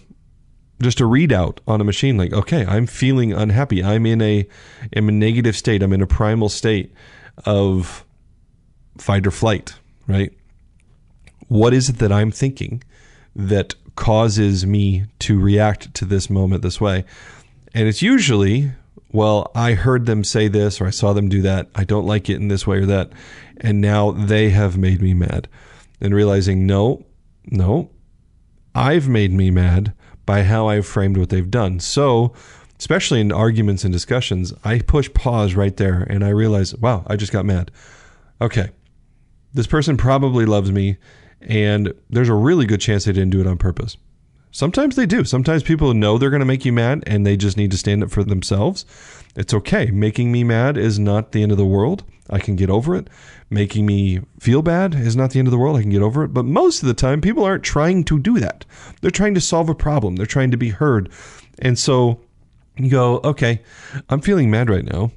just 0.84 1.00
a 1.00 1.04
readout 1.04 1.58
on 1.66 1.80
a 1.80 1.84
machine 1.84 2.16
like 2.16 2.32
okay 2.32 2.64
i'm 2.66 2.86
feeling 2.86 3.32
unhappy 3.32 3.82
i'm 3.82 4.06
in 4.06 4.20
a 4.22 4.46
am 4.94 5.08
a 5.08 5.12
negative 5.12 5.56
state 5.56 5.82
i'm 5.82 5.92
in 5.92 6.02
a 6.02 6.06
primal 6.06 6.48
state 6.48 6.92
of 7.44 8.04
fight 8.98 9.26
or 9.26 9.30
flight 9.32 9.74
right 10.06 10.32
what 11.48 11.74
is 11.74 11.88
it 11.88 11.98
that 11.98 12.12
i'm 12.12 12.30
thinking 12.30 12.82
that 13.34 13.74
causes 13.96 14.66
me 14.66 15.04
to 15.20 15.40
react 15.40 15.94
to 15.94 16.04
this 16.04 16.28
moment 16.28 16.62
this 16.62 16.80
way. 16.80 17.04
And 17.72 17.88
it's 17.88 18.02
usually, 18.02 18.72
well, 19.12 19.50
I 19.54 19.74
heard 19.74 20.06
them 20.06 20.24
say 20.24 20.48
this 20.48 20.80
or 20.80 20.86
I 20.86 20.90
saw 20.90 21.12
them 21.12 21.28
do 21.28 21.42
that. 21.42 21.68
I 21.74 21.84
don't 21.84 22.06
like 22.06 22.28
it 22.28 22.36
in 22.36 22.48
this 22.48 22.66
way 22.66 22.78
or 22.78 22.86
that. 22.86 23.10
And 23.58 23.80
now 23.80 24.12
they 24.12 24.50
have 24.50 24.76
made 24.76 25.00
me 25.00 25.14
mad. 25.14 25.48
And 26.00 26.14
realizing, 26.14 26.66
no, 26.66 27.06
no, 27.46 27.90
I've 28.74 29.08
made 29.08 29.32
me 29.32 29.50
mad 29.50 29.94
by 30.26 30.42
how 30.42 30.68
I've 30.68 30.86
framed 30.86 31.16
what 31.16 31.28
they've 31.28 31.50
done. 31.50 31.80
So, 31.80 32.32
especially 32.78 33.20
in 33.20 33.32
arguments 33.32 33.84
and 33.84 33.92
discussions, 33.92 34.52
I 34.64 34.80
push 34.80 35.12
pause 35.14 35.54
right 35.54 35.76
there 35.76 36.06
and 36.08 36.24
I 36.24 36.30
realize, 36.30 36.74
wow, 36.76 37.04
I 37.06 37.16
just 37.16 37.32
got 37.32 37.44
mad. 37.44 37.70
Okay, 38.40 38.70
this 39.52 39.66
person 39.66 39.96
probably 39.96 40.44
loves 40.44 40.72
me 40.72 40.96
and 41.40 41.92
there's 42.10 42.28
a 42.28 42.34
really 42.34 42.66
good 42.66 42.80
chance 42.80 43.04
they 43.04 43.12
didn't 43.12 43.30
do 43.30 43.40
it 43.40 43.46
on 43.46 43.58
purpose. 43.58 43.96
Sometimes 44.50 44.96
they 44.96 45.06
do. 45.06 45.24
Sometimes 45.24 45.62
people 45.62 45.94
know 45.94 46.16
they're 46.16 46.30
going 46.30 46.40
to 46.40 46.46
make 46.46 46.64
you 46.64 46.72
mad 46.72 47.02
and 47.06 47.26
they 47.26 47.36
just 47.36 47.56
need 47.56 47.70
to 47.72 47.78
stand 47.78 48.04
up 48.04 48.10
for 48.10 48.22
themselves. 48.22 48.84
It's 49.36 49.54
okay. 49.54 49.90
Making 49.90 50.30
me 50.30 50.44
mad 50.44 50.76
is 50.76 50.98
not 50.98 51.32
the 51.32 51.42
end 51.42 51.52
of 51.52 51.58
the 51.58 51.64
world. 51.64 52.04
I 52.30 52.38
can 52.38 52.56
get 52.56 52.70
over 52.70 52.94
it. 52.94 53.08
Making 53.50 53.86
me 53.86 54.20
feel 54.40 54.62
bad 54.62 54.94
is 54.94 55.16
not 55.16 55.32
the 55.32 55.38
end 55.38 55.48
of 55.48 55.52
the 55.52 55.58
world. 55.58 55.76
I 55.76 55.82
can 55.82 55.90
get 55.90 56.02
over 56.02 56.24
it. 56.24 56.28
But 56.28 56.44
most 56.44 56.82
of 56.82 56.88
the 56.88 56.94
time, 56.94 57.20
people 57.20 57.44
aren't 57.44 57.64
trying 57.64 58.04
to 58.04 58.18
do 58.18 58.38
that. 58.40 58.64
They're 59.00 59.10
trying 59.10 59.34
to 59.34 59.40
solve 59.40 59.68
a 59.68 59.74
problem, 59.74 60.16
they're 60.16 60.26
trying 60.26 60.50
to 60.52 60.56
be 60.56 60.70
heard. 60.70 61.10
And 61.58 61.78
so 61.78 62.20
you 62.76 62.90
go, 62.90 63.20
okay, 63.22 63.62
I'm 64.08 64.20
feeling 64.20 64.50
mad 64.50 64.70
right 64.70 64.84
now. 64.84 65.12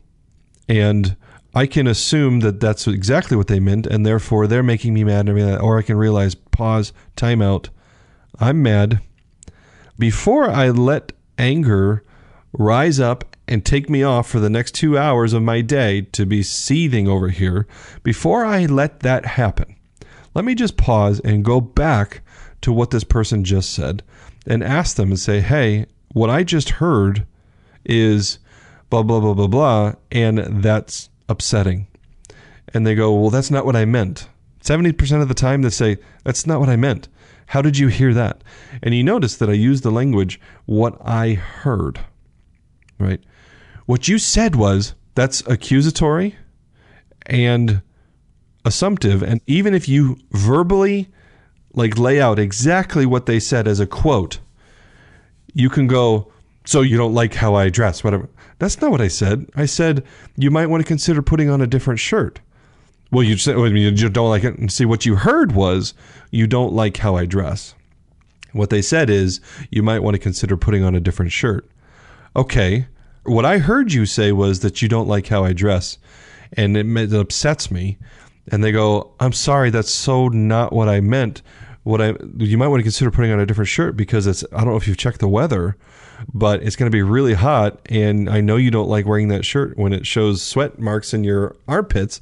And 0.67 1.15
I 1.55 1.65
can 1.65 1.87
assume 1.87 2.41
that 2.41 2.59
that's 2.59 2.87
exactly 2.87 3.37
what 3.37 3.47
they 3.47 3.59
meant, 3.59 3.87
and 3.87 4.05
therefore 4.05 4.45
they're 4.45 4.61
making 4.61 4.93
me 4.93 5.03
mad. 5.03 5.29
Or 5.29 5.79
I 5.79 5.81
can 5.81 5.95
realize, 5.97 6.35
pause, 6.35 6.93
timeout. 7.15 7.69
I'm 8.39 8.61
mad. 8.61 8.99
Before 9.97 10.49
I 10.49 10.69
let 10.69 11.13
anger 11.39 12.03
rise 12.57 12.99
up 12.99 13.35
and 13.47 13.65
take 13.65 13.89
me 13.89 14.03
off 14.03 14.29
for 14.29 14.39
the 14.39 14.49
next 14.49 14.73
two 14.73 14.97
hours 14.97 15.33
of 15.33 15.41
my 15.41 15.61
day 15.61 16.01
to 16.01 16.25
be 16.25 16.43
seething 16.43 17.07
over 17.07 17.29
here, 17.29 17.67
before 18.03 18.45
I 18.45 18.65
let 18.65 19.01
that 19.01 19.25
happen, 19.25 19.75
let 20.33 20.43
me 20.43 20.55
just 20.55 20.77
pause 20.77 21.19
and 21.21 21.45
go 21.45 21.61
back 21.61 22.21
to 22.61 22.73
what 22.73 22.91
this 22.91 23.03
person 23.03 23.43
just 23.43 23.71
said 23.73 24.03
and 24.45 24.63
ask 24.63 24.95
them 24.95 25.09
and 25.09 25.19
say, 25.19 25.39
hey, 25.39 25.85
what 26.13 26.29
I 26.29 26.43
just 26.43 26.71
heard 26.71 27.25
is 27.85 28.39
blah, 28.89 29.03
blah, 29.03 29.19
blah, 29.19 29.33
blah, 29.33 29.47
blah, 29.47 29.93
and 30.11 30.63
that's 30.63 31.09
upsetting. 31.29 31.87
And 32.73 32.85
they 32.85 32.95
go, 32.95 33.13
Well, 33.13 33.29
that's 33.29 33.51
not 33.51 33.65
what 33.65 33.75
I 33.75 33.85
meant. 33.85 34.27
70% 34.61 35.21
of 35.21 35.27
the 35.27 35.33
time 35.33 35.61
they 35.61 35.69
say, 35.69 35.97
That's 36.23 36.45
not 36.45 36.59
what 36.59 36.69
I 36.69 36.75
meant. 36.75 37.07
How 37.47 37.61
did 37.61 37.77
you 37.77 37.87
hear 37.87 38.13
that? 38.13 38.43
And 38.83 38.93
you 38.93 39.03
notice 39.03 39.37
that 39.37 39.49
I 39.49 39.53
use 39.53 39.81
the 39.81 39.91
language, 39.91 40.39
what 40.65 40.97
I 41.01 41.33
heard, 41.33 42.01
right? 42.99 43.21
What 43.85 44.07
you 44.07 44.17
said 44.17 44.55
was, 44.55 44.93
that's 45.15 45.41
accusatory 45.47 46.35
and 47.25 47.81
assumptive. 48.65 49.23
And 49.23 49.41
even 49.47 49.73
if 49.73 49.89
you 49.89 50.17
verbally 50.31 51.09
like 51.73 51.97
lay 51.97 52.21
out 52.21 52.37
exactly 52.37 53.05
what 53.05 53.25
they 53.25 53.39
said 53.39 53.67
as 53.67 53.79
a 53.79 53.87
quote, 53.87 54.39
you 55.53 55.69
can 55.69 55.87
go, 55.87 56.31
so 56.65 56.81
you 56.81 56.97
don't 56.97 57.13
like 57.13 57.33
how 57.33 57.55
I 57.55 57.69
dress, 57.69 58.03
whatever. 58.03 58.29
That's 58.59 58.81
not 58.81 58.91
what 58.91 59.01
I 59.01 59.07
said. 59.07 59.49
I 59.55 59.65
said 59.65 60.03
you 60.35 60.51
might 60.51 60.67
want 60.67 60.81
to 60.81 60.87
consider 60.87 61.21
putting 61.21 61.49
on 61.49 61.61
a 61.61 61.67
different 61.67 61.99
shirt. 61.99 62.39
Well, 63.11 63.23
you 63.23 63.37
said 63.37 63.57
you 63.57 64.09
don't 64.09 64.29
like 64.29 64.43
it, 64.43 64.57
and 64.57 64.71
see 64.71 64.85
what 64.85 65.05
you 65.05 65.15
heard 65.15 65.53
was 65.53 65.93
you 66.29 66.45
don't 66.45 66.73
like 66.73 66.97
how 66.97 67.15
I 67.15 67.25
dress. 67.25 67.73
What 68.51 68.69
they 68.69 68.81
said 68.81 69.09
is 69.09 69.39
you 69.71 69.81
might 69.81 70.03
want 70.03 70.15
to 70.15 70.19
consider 70.19 70.57
putting 70.57 70.83
on 70.83 70.93
a 70.93 70.99
different 70.99 71.31
shirt. 71.31 71.69
Okay, 72.37 72.85
what 73.23 73.45
I 73.45 73.57
heard 73.57 73.91
you 73.91 74.05
say 74.05 74.31
was 74.31 74.59
that 74.59 74.81
you 74.81 74.87
don't 74.87 75.07
like 75.07 75.27
how 75.27 75.43
I 75.43 75.53
dress, 75.53 75.97
and 76.53 76.77
it, 76.77 76.85
it 76.85 77.13
upsets 77.13 77.71
me. 77.71 77.97
And 78.49 78.63
they 78.63 78.71
go, 78.71 79.15
"I'm 79.19 79.33
sorry, 79.33 79.71
that's 79.71 79.89
so 79.89 80.27
not 80.27 80.71
what 80.71 80.87
I 80.87 81.01
meant." 81.01 81.41
What 81.83 82.01
I 82.01 82.13
you 82.37 82.57
might 82.57 82.67
want 82.67 82.79
to 82.79 82.83
consider 82.83 83.09
putting 83.09 83.31
on 83.31 83.39
a 83.39 83.45
different 83.45 83.69
shirt 83.69 83.97
because 83.97 84.27
it's 84.27 84.43
I 84.53 84.57
don't 84.57 84.67
know 84.67 84.75
if 84.75 84.87
you've 84.87 84.97
checked 84.97 85.19
the 85.19 85.27
weather, 85.27 85.77
but 86.31 86.61
it's 86.61 86.75
going 86.75 86.91
to 86.91 86.95
be 86.95 87.01
really 87.01 87.33
hot. 87.33 87.79
And 87.89 88.29
I 88.29 88.39
know 88.41 88.57
you 88.57 88.69
don't 88.69 88.89
like 88.89 89.05
wearing 89.07 89.29
that 89.29 89.43
shirt 89.43 89.77
when 89.77 89.91
it 89.91 90.05
shows 90.05 90.43
sweat 90.43 90.79
marks 90.79 91.13
in 91.13 91.23
your 91.23 91.55
armpits. 91.67 92.21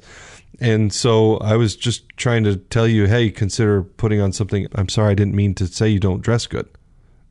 And 0.60 0.92
so 0.92 1.36
I 1.38 1.56
was 1.56 1.76
just 1.76 2.08
trying 2.16 2.44
to 2.44 2.56
tell 2.56 2.88
you, 2.88 3.06
hey, 3.06 3.30
consider 3.30 3.82
putting 3.82 4.20
on 4.20 4.32
something. 4.32 4.66
I'm 4.74 4.88
sorry, 4.88 5.10
I 5.10 5.14
didn't 5.14 5.34
mean 5.34 5.54
to 5.56 5.66
say 5.66 5.88
you 5.88 6.00
don't 6.00 6.22
dress 6.22 6.46
good, 6.46 6.68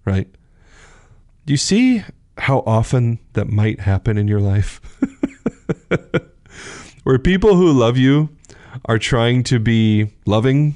right? 0.05 0.27
You 1.45 1.57
see 1.57 2.03
how 2.37 2.63
often 2.65 3.19
that 3.33 3.47
might 3.47 3.81
happen 3.81 4.17
in 4.17 4.27
your 4.27 4.41
life? 4.41 4.81
Where 7.03 7.19
people 7.19 7.55
who 7.55 7.71
love 7.71 7.97
you 7.97 8.29
are 8.85 8.99
trying 8.99 9.43
to 9.43 9.59
be 9.59 10.11
loving 10.25 10.75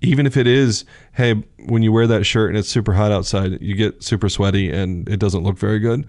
even 0.00 0.26
if 0.26 0.36
it 0.36 0.46
is, 0.46 0.84
hey, 1.14 1.34
when 1.66 1.82
you 1.82 1.92
wear 1.92 2.06
that 2.06 2.24
shirt 2.24 2.50
and 2.50 2.58
it's 2.58 2.68
super 2.68 2.92
hot 2.92 3.12
outside, 3.12 3.60
you 3.60 3.74
get 3.74 4.02
super 4.02 4.28
sweaty 4.28 4.70
and 4.70 5.08
it 5.08 5.18
doesn't 5.18 5.42
look 5.42 5.58
very 5.58 5.78
good. 5.78 6.06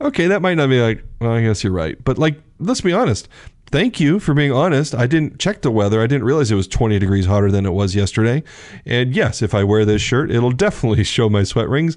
Okay, 0.00 0.26
that 0.26 0.42
might 0.42 0.54
not 0.54 0.68
be 0.68 0.80
like, 0.80 1.04
well, 1.20 1.32
I 1.32 1.42
guess 1.42 1.62
you're 1.62 1.72
right. 1.72 2.02
But 2.02 2.18
like, 2.18 2.40
let's 2.58 2.80
be 2.80 2.92
honest. 2.92 3.28
Thank 3.70 3.98
you 3.98 4.20
for 4.20 4.34
being 4.34 4.52
honest. 4.52 4.94
I 4.94 5.06
didn't 5.06 5.38
check 5.38 5.62
the 5.62 5.70
weather. 5.70 6.00
I 6.00 6.06
didn't 6.06 6.24
realize 6.24 6.50
it 6.50 6.56
was 6.56 6.68
20 6.68 6.98
degrees 6.98 7.26
hotter 7.26 7.50
than 7.50 7.66
it 7.66 7.72
was 7.72 7.94
yesterday. 7.94 8.42
And 8.86 9.14
yes, 9.14 9.42
if 9.42 9.54
I 9.54 9.64
wear 9.64 9.84
this 9.84 10.02
shirt, 10.02 10.30
it'll 10.30 10.52
definitely 10.52 11.04
show 11.04 11.28
my 11.28 11.42
sweat 11.42 11.68
rings. 11.68 11.96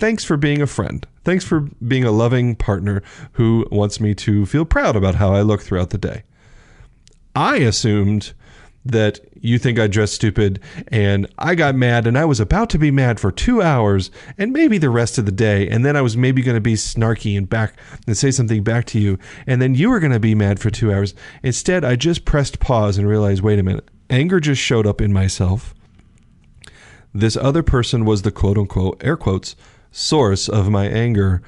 Thanks 0.00 0.24
for 0.24 0.36
being 0.36 0.62
a 0.62 0.66
friend. 0.66 1.06
Thanks 1.22 1.44
for 1.44 1.60
being 1.86 2.04
a 2.04 2.10
loving 2.10 2.56
partner 2.56 3.02
who 3.32 3.66
wants 3.70 4.00
me 4.00 4.14
to 4.16 4.46
feel 4.46 4.64
proud 4.64 4.96
about 4.96 5.16
how 5.16 5.32
I 5.34 5.42
look 5.42 5.60
throughout 5.60 5.90
the 5.90 5.98
day. 5.98 6.24
I 7.36 7.58
assumed 7.58 8.32
that 8.84 9.20
you 9.38 9.58
think 9.58 9.78
I 9.78 9.86
dress 9.86 10.10
stupid 10.10 10.58
and 10.88 11.26
I 11.38 11.54
got 11.54 11.74
mad 11.74 12.06
and 12.06 12.16
I 12.16 12.24
was 12.24 12.40
about 12.40 12.70
to 12.70 12.78
be 12.78 12.90
mad 12.90 13.20
for 13.20 13.30
two 13.30 13.60
hours 13.60 14.10
and 14.38 14.52
maybe 14.52 14.78
the 14.78 14.88
rest 14.88 15.18
of 15.18 15.26
the 15.26 15.32
day. 15.32 15.68
And 15.68 15.84
then 15.84 15.96
I 15.96 16.00
was 16.00 16.16
maybe 16.16 16.40
going 16.40 16.56
to 16.56 16.62
be 16.62 16.74
snarky 16.74 17.36
and 17.36 17.48
back 17.48 17.78
and 18.06 18.16
say 18.16 18.30
something 18.30 18.62
back 18.62 18.86
to 18.86 18.98
you. 18.98 19.18
And 19.46 19.60
then 19.60 19.74
you 19.74 19.90
were 19.90 20.00
going 20.00 20.12
to 20.12 20.18
be 20.18 20.34
mad 20.34 20.60
for 20.60 20.70
two 20.70 20.92
hours. 20.92 21.14
Instead, 21.42 21.84
I 21.84 21.96
just 21.96 22.24
pressed 22.24 22.58
pause 22.58 22.96
and 22.96 23.06
realized 23.06 23.42
wait 23.42 23.58
a 23.58 23.62
minute, 23.62 23.88
anger 24.08 24.40
just 24.40 24.62
showed 24.62 24.86
up 24.86 25.02
in 25.02 25.12
myself. 25.12 25.74
This 27.12 27.36
other 27.36 27.62
person 27.62 28.06
was 28.06 28.22
the 28.22 28.30
quote 28.30 28.56
unquote, 28.56 29.02
air 29.04 29.16
quotes, 29.16 29.56
source 29.90 30.48
of 30.48 30.70
my 30.70 30.86
anger 30.86 31.42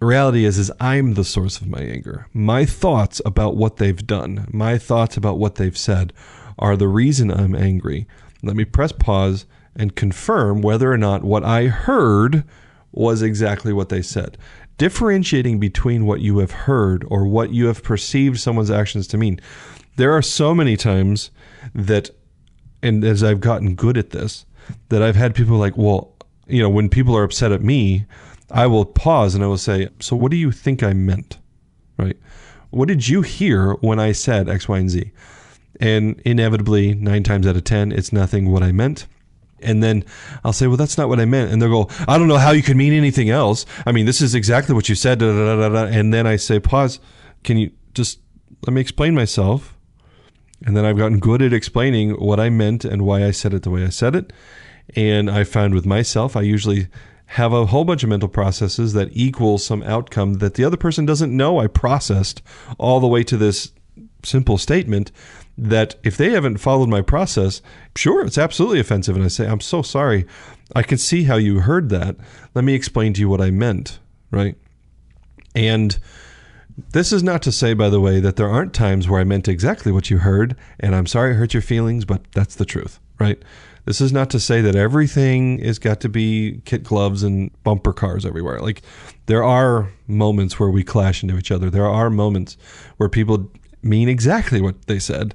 reality 0.00 0.44
is 0.44 0.58
is 0.58 0.70
I'm 0.80 1.14
the 1.14 1.24
source 1.24 1.60
of 1.60 1.68
my 1.68 1.80
anger. 1.80 2.28
My 2.32 2.64
thoughts 2.64 3.20
about 3.24 3.56
what 3.56 3.76
they've 3.76 4.06
done, 4.06 4.46
my 4.50 4.78
thoughts 4.78 5.16
about 5.16 5.38
what 5.38 5.56
they've 5.56 5.76
said 5.76 6.12
are 6.58 6.76
the 6.76 6.88
reason 6.88 7.30
I'm 7.30 7.54
angry. 7.54 8.06
Let 8.42 8.56
me 8.56 8.64
press 8.64 8.92
pause 8.92 9.46
and 9.74 9.96
confirm 9.96 10.62
whether 10.62 10.90
or 10.90 10.98
not 10.98 11.24
what 11.24 11.44
I 11.44 11.66
heard 11.66 12.44
was 12.92 13.22
exactly 13.22 13.72
what 13.72 13.88
they 13.88 14.02
said. 14.02 14.38
Differentiating 14.78 15.58
between 15.58 16.06
what 16.06 16.20
you 16.20 16.38
have 16.38 16.50
heard 16.50 17.04
or 17.08 17.26
what 17.26 17.52
you 17.52 17.66
have 17.66 17.82
perceived 17.82 18.38
someone's 18.38 18.70
actions 18.70 19.06
to 19.08 19.18
mean. 19.18 19.40
There 19.96 20.12
are 20.12 20.22
so 20.22 20.54
many 20.54 20.76
times 20.76 21.30
that, 21.74 22.10
and 22.82 23.02
as 23.04 23.22
I've 23.24 23.40
gotten 23.40 23.74
good 23.74 23.96
at 23.96 24.10
this, 24.10 24.44
that 24.88 25.02
I've 25.02 25.16
had 25.16 25.34
people 25.34 25.56
like, 25.56 25.76
well, 25.76 26.15
you 26.46 26.62
know, 26.62 26.68
when 26.68 26.88
people 26.88 27.16
are 27.16 27.24
upset 27.24 27.52
at 27.52 27.62
me, 27.62 28.06
I 28.50 28.66
will 28.66 28.84
pause 28.84 29.34
and 29.34 29.42
I 29.42 29.46
will 29.46 29.58
say, 29.58 29.88
so 30.00 30.16
what 30.16 30.30
do 30.30 30.36
you 30.36 30.52
think 30.52 30.82
I 30.82 30.92
meant? 30.92 31.38
Right? 31.98 32.16
What 32.70 32.88
did 32.88 33.08
you 33.08 33.22
hear 33.22 33.72
when 33.74 33.98
I 33.98 34.12
said 34.12 34.48
X, 34.48 34.68
Y, 34.68 34.78
and 34.78 34.90
Z? 34.90 35.10
And 35.80 36.20
inevitably, 36.24 36.94
nine 36.94 37.22
times 37.22 37.46
out 37.46 37.56
of 37.56 37.64
10, 37.64 37.92
it's 37.92 38.12
nothing 38.12 38.50
what 38.50 38.62
I 38.62 38.72
meant. 38.72 39.06
And 39.60 39.82
then 39.82 40.04
I'll 40.44 40.52
say, 40.52 40.66
well, 40.66 40.76
that's 40.76 40.98
not 40.98 41.08
what 41.08 41.20
I 41.20 41.24
meant. 41.24 41.50
And 41.50 41.60
they'll 41.60 41.84
go, 41.84 41.88
I 42.06 42.18
don't 42.18 42.28
know 42.28 42.38
how 42.38 42.50
you 42.50 42.62
could 42.62 42.76
mean 42.76 42.92
anything 42.92 43.30
else. 43.30 43.66
I 43.84 43.92
mean, 43.92 44.06
this 44.06 44.20
is 44.20 44.34
exactly 44.34 44.74
what 44.74 44.88
you 44.88 44.94
said. 44.94 45.18
Da, 45.18 45.32
da, 45.32 45.68
da, 45.68 45.84
and 45.86 46.12
then 46.12 46.26
I 46.26 46.36
say, 46.36 46.60
pause. 46.60 47.00
Can 47.42 47.56
you 47.56 47.70
just 47.94 48.20
let 48.66 48.72
me 48.74 48.80
explain 48.80 49.14
myself? 49.14 49.76
And 50.64 50.76
then 50.76 50.84
I've 50.84 50.98
gotten 50.98 51.18
good 51.18 51.42
at 51.42 51.52
explaining 51.52 52.12
what 52.12 52.40
I 52.40 52.50
meant 52.50 52.84
and 52.84 53.02
why 53.02 53.24
I 53.24 53.30
said 53.30 53.54
it 53.54 53.62
the 53.62 53.70
way 53.70 53.84
I 53.84 53.90
said 53.90 54.14
it. 54.14 54.32
And 54.94 55.30
I 55.30 55.44
found 55.44 55.74
with 55.74 55.86
myself, 55.86 56.36
I 56.36 56.42
usually 56.42 56.88
have 57.26 57.52
a 57.52 57.66
whole 57.66 57.84
bunch 57.84 58.02
of 58.02 58.08
mental 58.08 58.28
processes 58.28 58.92
that 58.92 59.08
equal 59.12 59.58
some 59.58 59.82
outcome 59.82 60.34
that 60.34 60.54
the 60.54 60.64
other 60.64 60.76
person 60.76 61.04
doesn't 61.04 61.36
know 61.36 61.58
I 61.58 61.66
processed 61.66 62.40
all 62.78 63.00
the 63.00 63.08
way 63.08 63.24
to 63.24 63.36
this 63.36 63.72
simple 64.22 64.58
statement 64.58 65.10
that 65.58 65.96
if 66.04 66.16
they 66.16 66.30
haven't 66.30 66.58
followed 66.58 66.88
my 66.88 67.02
process, 67.02 67.62
sure, 67.96 68.24
it's 68.24 68.38
absolutely 68.38 68.78
offensive. 68.78 69.16
And 69.16 69.24
I 69.24 69.28
say, 69.28 69.46
I'm 69.46 69.60
so 69.60 69.82
sorry. 69.82 70.26
I 70.74 70.82
can 70.82 70.98
see 70.98 71.24
how 71.24 71.36
you 71.36 71.60
heard 71.60 71.88
that. 71.88 72.16
Let 72.54 72.64
me 72.64 72.74
explain 72.74 73.12
to 73.14 73.20
you 73.20 73.28
what 73.28 73.40
I 73.40 73.50
meant, 73.50 73.98
right? 74.30 74.56
And 75.54 75.98
this 76.92 77.12
is 77.12 77.22
not 77.22 77.42
to 77.42 77.52
say, 77.52 77.72
by 77.72 77.88
the 77.88 78.00
way, 78.00 78.20
that 78.20 78.36
there 78.36 78.50
aren't 78.50 78.74
times 78.74 79.08
where 79.08 79.20
I 79.20 79.24
meant 79.24 79.48
exactly 79.48 79.90
what 79.90 80.10
you 80.10 80.18
heard, 80.18 80.56
and 80.78 80.94
I'm 80.94 81.06
sorry 81.06 81.30
I 81.30 81.34
hurt 81.34 81.54
your 81.54 81.62
feelings, 81.62 82.04
but 82.04 82.30
that's 82.32 82.56
the 82.56 82.66
truth, 82.66 83.00
right? 83.18 83.42
This 83.86 84.00
is 84.00 84.12
not 84.12 84.30
to 84.30 84.40
say 84.40 84.60
that 84.60 84.74
everything 84.74 85.60
has 85.60 85.78
got 85.78 86.00
to 86.00 86.08
be 86.08 86.60
kit 86.64 86.82
gloves 86.82 87.22
and 87.22 87.50
bumper 87.62 87.92
cars 87.92 88.26
everywhere. 88.26 88.58
Like, 88.60 88.82
there 89.26 89.44
are 89.44 89.92
moments 90.08 90.58
where 90.58 90.68
we 90.68 90.82
clash 90.82 91.22
into 91.22 91.38
each 91.38 91.52
other. 91.52 91.70
There 91.70 91.86
are 91.86 92.10
moments 92.10 92.56
where 92.96 93.08
people 93.08 93.50
mean 93.82 94.08
exactly 94.08 94.60
what 94.60 94.86
they 94.86 94.98
said. 94.98 95.34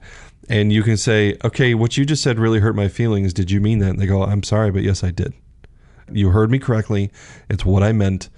And 0.50 0.74
you 0.74 0.84
can 0.84 0.98
say, 0.98 1.38
okay, 1.46 1.74
what 1.74 1.96
you 1.96 2.06
just 2.06 2.22
said 2.22 2.38
really 2.38 2.60
hurt 2.60 2.76
my 2.76 2.90
feelings. 2.90 3.34
Did 3.34 3.52
you 3.52 3.62
mean 3.62 3.80
that? 3.80 3.92
And 3.92 4.00
they 4.00 4.06
go, 4.06 4.22
I'm 4.22 4.44
sorry, 4.44 4.70
but 4.70 4.84
yes, 4.84 5.02
I 5.02 5.12
did. 5.12 5.34
You 6.12 6.32
heard 6.32 6.52
me 6.52 6.60
correctly. 6.60 7.10
It's 7.50 7.64
what 7.64 7.84
I 7.84 7.94
meant. 7.94 8.30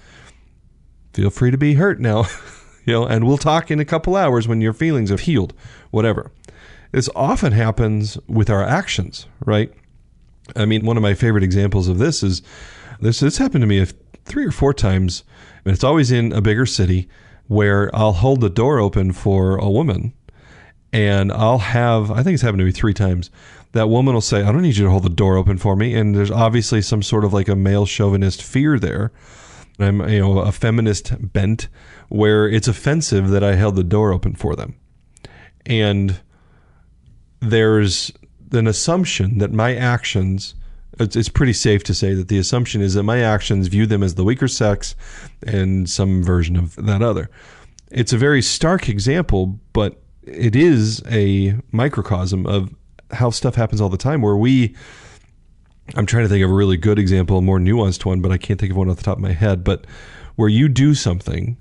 Feel 1.13 1.31
free 1.31 1.49
to 1.49 1.57
be 1.57 1.73
hurt 1.73 1.99
now, 1.99 2.25
you 2.85 2.93
know, 2.93 3.05
and 3.07 3.25
we'll 3.25 3.39
talk 3.39 3.71
in 3.71 3.79
a 3.79 3.85
couple 3.85 4.15
hours 4.15 4.47
when 4.47 4.61
your 4.61 4.73
feelings 4.73 5.09
have 5.09 5.21
healed, 5.21 5.55
whatever. 5.89 6.31
This 6.91 7.09
often 7.15 7.53
happens 7.53 8.19
with 8.27 8.51
our 8.51 8.63
actions, 8.63 9.25
right? 9.43 9.73
I 10.55 10.65
mean, 10.65 10.85
one 10.85 10.97
of 10.97 11.03
my 11.03 11.13
favorite 11.13 11.43
examples 11.43 11.87
of 11.87 11.97
this 11.97 12.23
is 12.23 12.41
this. 12.99 13.19
This 13.19 13.37
happened 13.37 13.61
to 13.61 13.67
me 13.67 13.85
three 14.25 14.45
or 14.45 14.51
four 14.51 14.73
times, 14.73 15.23
and 15.65 15.73
it's 15.73 15.83
always 15.83 16.11
in 16.11 16.33
a 16.33 16.41
bigger 16.41 16.65
city 16.65 17.07
where 17.47 17.93
I'll 17.95 18.13
hold 18.13 18.41
the 18.41 18.49
door 18.49 18.79
open 18.79 19.11
for 19.11 19.57
a 19.57 19.69
woman 19.69 20.13
and 20.93 21.31
I'll 21.31 21.57
have, 21.57 22.11
I 22.11 22.21
think 22.21 22.35
it's 22.35 22.43
happened 22.43 22.59
to 22.59 22.65
me 22.65 22.71
three 22.71 22.93
times. 22.93 23.31
That 23.71 23.89
woman 23.89 24.13
will 24.13 24.21
say, 24.21 24.43
I 24.43 24.51
don't 24.51 24.61
need 24.61 24.77
you 24.77 24.85
to 24.85 24.91
hold 24.91 25.03
the 25.03 25.09
door 25.09 25.35
open 25.37 25.57
for 25.57 25.75
me. 25.75 25.95
And 25.95 26.15
there's 26.15 26.29
obviously 26.29 26.83
some 26.83 27.01
sort 27.01 27.25
of 27.25 27.33
like 27.33 27.47
a 27.47 27.55
male 27.55 27.87
chauvinist 27.87 28.43
fear 28.43 28.77
there. 28.77 29.11
I'm, 29.79 30.07
you 30.07 30.19
know, 30.19 30.37
a 30.37 30.51
feminist 30.51 31.33
bent 31.33 31.67
where 32.09 32.47
it's 32.47 32.67
offensive 32.67 33.29
that 33.29 33.43
I 33.43 33.55
held 33.55 33.75
the 33.75 33.83
door 33.83 34.13
open 34.13 34.35
for 34.35 34.55
them. 34.55 34.75
And 35.65 36.21
there's 37.39 38.11
an 38.53 38.67
assumption 38.67 39.37
that 39.39 39.51
my 39.51 39.75
actions 39.75 40.55
it's, 40.99 41.27
pretty 41.27 41.53
safe 41.53 41.83
to 41.85 41.93
say 41.95 42.13
that 42.13 42.27
the 42.27 42.37
assumption 42.37 42.79
is 42.79 42.93
that 42.93 43.01
my 43.01 43.19
actions 43.19 43.67
view 43.67 43.87
them 43.87 44.03
as 44.03 44.13
the 44.13 44.23
weaker 44.23 44.47
sex 44.47 44.95
and 45.41 45.89
some 45.89 46.21
version 46.21 46.55
of 46.55 46.75
that 46.75 47.01
other. 47.01 47.31
It's 47.89 48.13
a 48.13 48.17
very 48.17 48.43
stark 48.43 48.87
example, 48.89 49.59
but 49.73 50.03
it 50.21 50.55
is 50.55 51.01
a 51.09 51.55
microcosm 51.71 52.45
of 52.45 52.75
how 53.09 53.31
stuff 53.31 53.55
happens 53.55 53.81
all 53.81 53.89
the 53.89 53.97
time 53.97 54.21
where 54.21 54.37
we 54.37 54.75
I'm 55.95 56.05
trying 56.05 56.25
to 56.25 56.29
think 56.29 56.43
of 56.43 56.51
a 56.51 56.53
really 56.53 56.77
good 56.77 56.99
example, 56.99 57.39
a 57.39 57.41
more 57.41 57.59
nuanced 57.59 58.05
one, 58.05 58.21
but 58.21 58.31
I 58.31 58.37
can't 58.37 58.59
think 58.59 58.71
of 58.71 58.77
one 58.77 58.87
off 58.87 58.97
the 58.97 59.03
top 59.03 59.17
of 59.17 59.23
my 59.23 59.33
head, 59.33 59.63
but 59.63 59.85
where 60.35 60.47
you 60.47 60.69
do 60.69 60.93
something 60.93 61.59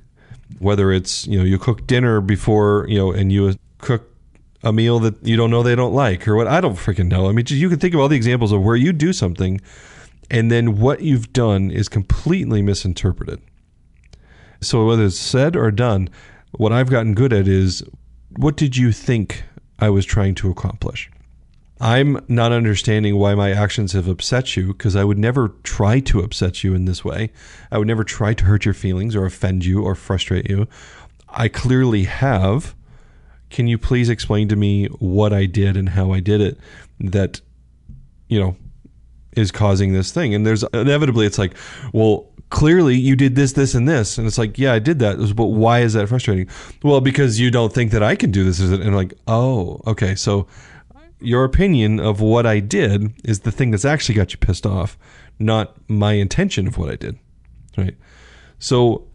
whether 0.59 0.93
it's, 0.93 1.27
you 1.27 1.39
know, 1.39 1.45
you 1.45 1.59
cook 1.59 1.87
dinner 1.87 2.21
before, 2.21 2.87
you 2.89 2.99
know, 2.99 3.13
and 3.13 3.33
you 3.33 3.55
cook 3.79 4.12
a 4.63 4.73
meal 4.73 4.99
that 5.01 5.25
you 5.27 5.37
don't 5.37 5.51
know 5.51 5.63
they 5.63 5.75
don't 5.75 5.95
like 5.95 6.27
or 6.29 6.37
what 6.37 6.47
I 6.47 6.61
don't 6.61 6.77
freaking 6.77 7.09
know. 7.09 7.29
I 7.29 7.33
mean, 7.33 7.45
you 7.49 7.69
can 7.69 7.79
think 7.79 7.95
of 7.95 8.01
all 8.01 8.09
the 8.09 8.17
examples 8.17 8.53
of 8.53 8.63
where 8.63 8.77
you 8.77 8.93
do 8.93 9.13
something 9.13 9.61
and 10.31 10.51
then 10.51 10.79
what 10.79 11.03
you've 11.03 11.33
done 11.33 11.71
is 11.71 11.89
completely 11.89 12.63
misinterpreted. 12.63 13.41
So 14.63 14.87
whether 14.87 15.05
it's 15.05 15.19
said 15.19 15.57
or 15.57 15.71
done, 15.71 16.09
what 16.53 16.73
I've 16.73 16.91
gotten 16.91 17.15
good 17.15 17.33
at 17.33 17.47
is 17.47 17.83
what 18.37 18.57
did 18.57 18.77
you 18.77 18.93
think 18.93 19.45
I 19.79 19.91
was 19.91 20.07
trying 20.07 20.35
to 20.37 20.51
accomplish? 20.51 21.11
I'm 21.81 22.25
not 22.29 22.53
understanding 22.53 23.17
why 23.17 23.35
my 23.35 23.51
actions 23.51 23.93
have 23.93 24.07
upset 24.07 24.57
you 24.57 24.69
because 24.69 24.95
I 24.95 25.03
would 25.03 25.19
never 25.19 25.49
try 25.65 25.99
to 26.01 26.21
upset 26.21 26.63
you 26.63 26.75
in 26.75 26.85
this 26.85 27.05
way. 27.05 27.31
I 27.73 27.79
would 27.79 27.89
never 27.89 28.05
try 28.05 28.35
to 28.35 28.45
hurt 28.45 28.65
your 28.65 28.75
feelings 28.75 29.17
or 29.17 29.27
offend 29.27 29.65
you 29.65 29.83
or 29.83 29.97
frustrate 29.97 30.49
you. 30.49 30.69
I 31.29 31.49
clearly 31.49 32.05
have 32.05 32.75
can 33.53 33.69
you 33.69 33.79
please 33.79 34.09
explain 34.09 34.49
to 34.49 34.57
me 34.57 34.87
what 34.87 35.33
I 35.33 35.47
did 35.47 35.77
and 35.77 35.89
how 35.89 36.13
I 36.13 36.21
did 36.21 36.41
it 36.41 36.59
that, 36.99 37.41
you 38.29 38.41
know, 38.41 38.57
is 39.37 39.53
causing 39.53 39.93
this 39.93 40.11
thing? 40.11 40.35
And 40.35 40.45
there's 40.47 40.65
inevitably, 40.75 41.27
it's 41.27 41.39
like, 41.39 41.55
well, 41.93 42.31
clearly 42.51 42.97
you 42.97 43.15
did 43.15 43.37
this, 43.37 43.53
this, 43.53 43.75
and 43.75 43.89
this. 43.89 44.19
And 44.19 44.27
it's 44.27 44.39
like, 44.39 44.59
yeah, 44.59 44.73
I 44.73 44.79
did 44.79 44.99
that. 44.99 45.35
But 45.37 45.47
why 45.47 45.81
is 45.81 45.93
that 45.93 46.09
frustrating? 46.09 46.49
Well, 46.83 47.01
because 47.01 47.39
you 47.39 47.51
don't 47.51 47.73
think 47.73 47.93
that 47.93 48.03
I 48.03 48.17
can 48.17 48.31
do 48.31 48.43
this. 48.45 48.59
And 48.59 48.83
I'm 48.83 48.95
like, 48.95 49.15
oh, 49.27 49.81
okay. 49.87 50.15
So 50.15 50.49
your 51.21 51.45
opinion 51.45 52.01
of 52.01 52.21
what 52.21 52.47
I 52.47 52.59
did 52.59 53.13
is 53.25 53.41
the 53.41 53.53
thing 53.53 53.71
that's 53.71 53.85
actually 53.85 54.15
got 54.15 54.33
you 54.33 54.39
pissed 54.39 54.67
off, 54.67 54.99
not 55.39 55.77
my 55.89 56.15
intention 56.15 56.67
of 56.67 56.79
what 56.79 56.91
I 56.91 56.97
did. 56.97 57.19
Right. 57.77 57.97
So 58.59 59.07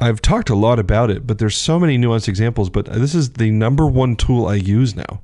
I've 0.00 0.20
talked 0.20 0.50
a 0.50 0.54
lot 0.54 0.78
about 0.78 1.10
it, 1.10 1.26
but 1.26 1.38
there's 1.38 1.56
so 1.56 1.78
many 1.78 1.96
nuanced 1.98 2.28
examples. 2.28 2.70
But 2.70 2.86
this 2.86 3.14
is 3.14 3.34
the 3.34 3.50
number 3.50 3.86
one 3.86 4.16
tool 4.16 4.46
I 4.46 4.56
use 4.56 4.94
now. 4.94 5.22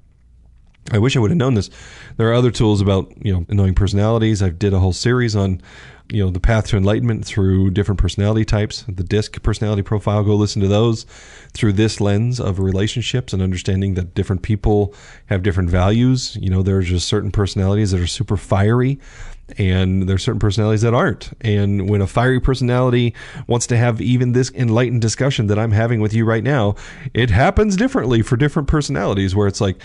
I 0.91 0.99
wish 0.99 1.17
I 1.17 1.21
would 1.21 1.31
have 1.31 1.39
known 1.39 1.55
this. 1.55 1.71
There 2.17 2.29
are 2.29 2.35
other 2.35 2.51
tools 2.51 2.81
about 2.81 3.13
you 3.25 3.33
know 3.33 3.47
knowing 3.49 3.75
personalities. 3.75 4.43
I've 4.43 4.59
did 4.59 4.73
a 4.73 4.79
whole 4.79 4.93
series 4.93 5.37
on 5.37 5.61
you 6.11 6.25
know 6.25 6.31
the 6.31 6.41
path 6.41 6.67
to 6.69 6.77
enlightenment 6.77 7.25
through 7.25 7.71
different 7.71 8.01
personality 8.01 8.45
types. 8.45 8.85
The 8.89 9.05
DISC 9.05 9.43
personality 9.43 9.83
profile. 9.83 10.25
Go 10.25 10.35
listen 10.35 10.61
to 10.63 10.69
those 10.69 11.05
through 11.53 11.75
this 11.75 12.01
lens 12.01 12.41
of 12.41 12.59
relationships 12.59 13.33
and 13.33 13.43
understanding 13.43 13.95
that 13.95 14.15
different 14.15 14.43
people 14.43 14.95
have 15.27 15.43
different 15.43 15.71
values. 15.71 16.37
You 16.41 16.51
know, 16.51 16.63
there's 16.63 16.89
just 16.89 17.07
certain 17.07 17.31
personalities 17.31 17.93
that 17.93 18.01
are 18.01 18.07
super 18.07 18.37
fiery 18.37 18.99
and 19.59 20.09
there's 20.09 20.23
certain 20.23 20.39
personalities 20.39 20.83
that 20.83 20.95
aren't. 20.95 21.37
And 21.41 21.89
when 21.89 22.01
a 22.01 22.07
fiery 22.07 22.41
personality 22.41 23.15
wants 23.47 23.67
to 23.69 23.77
have 23.77 24.01
even 24.01 24.33
this 24.33 24.51
enlightened 24.53 25.03
discussion 25.03 25.47
that 25.49 25.59
I'm 25.59 25.73
having 25.73 26.01
with 26.01 26.15
you 26.15 26.25
right 26.25 26.45
now, 26.45 26.75
it 27.13 27.31
happens 27.31 27.77
differently 27.77 28.23
for 28.23 28.37
different 28.37 28.69
personalities 28.69 29.35
where 29.35 29.47
it's 29.47 29.61
like, 29.61 29.77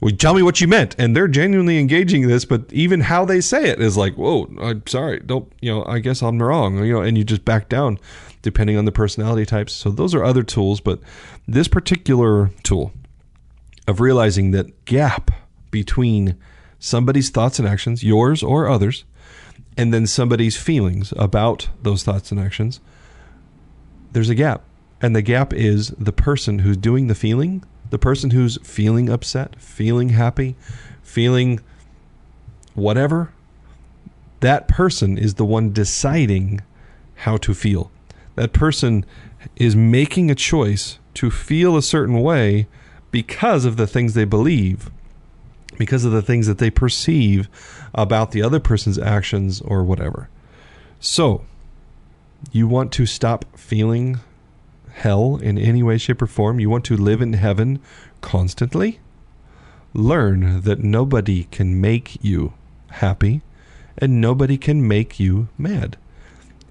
well, 0.00 0.14
tell 0.14 0.34
me 0.34 0.42
what 0.42 0.60
you 0.60 0.68
meant. 0.68 0.94
And 0.98 1.16
they're 1.16 1.28
genuinely 1.28 1.78
engaging 1.78 2.26
this, 2.28 2.44
but 2.44 2.72
even 2.72 3.00
how 3.00 3.24
they 3.24 3.40
say 3.40 3.68
it 3.70 3.80
is 3.80 3.96
like, 3.96 4.14
whoa, 4.14 4.50
I'm 4.60 4.86
sorry. 4.86 5.20
Don't, 5.20 5.50
you 5.60 5.72
know, 5.72 5.84
I 5.86 6.00
guess 6.00 6.22
I'm 6.22 6.42
wrong, 6.42 6.84
you 6.84 6.92
know, 6.92 7.00
and 7.00 7.16
you 7.16 7.24
just 7.24 7.44
back 7.44 7.68
down 7.68 7.98
depending 8.42 8.76
on 8.76 8.84
the 8.84 8.92
personality 8.92 9.46
types. 9.46 9.72
So 9.72 9.90
those 9.90 10.14
are 10.14 10.22
other 10.22 10.42
tools, 10.42 10.80
but 10.80 11.00
this 11.48 11.66
particular 11.66 12.50
tool 12.62 12.92
of 13.88 14.00
realizing 14.00 14.50
that 14.50 14.84
gap 14.84 15.30
between 15.70 16.36
somebody's 16.84 17.30
thoughts 17.30 17.58
and 17.58 17.66
actions, 17.66 18.04
yours 18.04 18.42
or 18.42 18.68
others, 18.68 19.04
and 19.74 19.92
then 19.92 20.06
somebody's 20.06 20.56
feelings 20.56 21.14
about 21.16 21.68
those 21.82 22.02
thoughts 22.02 22.30
and 22.30 22.38
actions, 22.38 22.78
there's 24.12 24.28
a 24.28 24.34
gap. 24.34 24.62
And 25.00 25.16
the 25.16 25.22
gap 25.22 25.54
is 25.54 25.88
the 25.98 26.12
person 26.12 26.60
who's 26.60 26.76
doing 26.76 27.06
the 27.06 27.14
feeling, 27.14 27.64
the 27.88 27.98
person 27.98 28.30
who's 28.30 28.58
feeling 28.62 29.08
upset, 29.08 29.60
feeling 29.60 30.10
happy, 30.10 30.56
feeling 31.02 31.60
whatever, 32.74 33.32
that 34.40 34.68
person 34.68 35.16
is 35.16 35.34
the 35.34 35.44
one 35.44 35.72
deciding 35.72 36.60
how 37.16 37.38
to 37.38 37.54
feel. 37.54 37.90
That 38.34 38.52
person 38.52 39.06
is 39.56 39.74
making 39.74 40.30
a 40.30 40.34
choice 40.34 40.98
to 41.14 41.30
feel 41.30 41.78
a 41.78 41.82
certain 41.82 42.20
way 42.20 42.66
because 43.10 43.64
of 43.64 43.78
the 43.78 43.86
things 43.86 44.12
they 44.12 44.24
believe, 44.24 44.90
because 45.78 46.04
of 46.04 46.12
the 46.12 46.22
things 46.22 46.46
that 46.46 46.58
they 46.58 46.70
perceive 46.70 47.48
about 47.94 48.30
the 48.30 48.42
other 48.42 48.60
person's 48.60 48.98
actions 48.98 49.60
or 49.60 49.82
whatever. 49.82 50.28
So, 51.00 51.44
you 52.52 52.66
want 52.68 52.92
to 52.92 53.06
stop 53.06 53.44
feeling 53.56 54.20
hell 54.92 55.36
in 55.36 55.58
any 55.58 55.82
way, 55.82 55.98
shape, 55.98 56.22
or 56.22 56.26
form? 56.26 56.60
You 56.60 56.70
want 56.70 56.84
to 56.86 56.96
live 56.96 57.20
in 57.20 57.34
heaven 57.34 57.80
constantly? 58.20 59.00
Learn 59.92 60.62
that 60.62 60.80
nobody 60.80 61.44
can 61.44 61.80
make 61.80 62.22
you 62.22 62.54
happy 62.90 63.42
and 63.98 64.20
nobody 64.20 64.56
can 64.56 64.86
make 64.86 65.20
you 65.20 65.48
mad. 65.56 65.96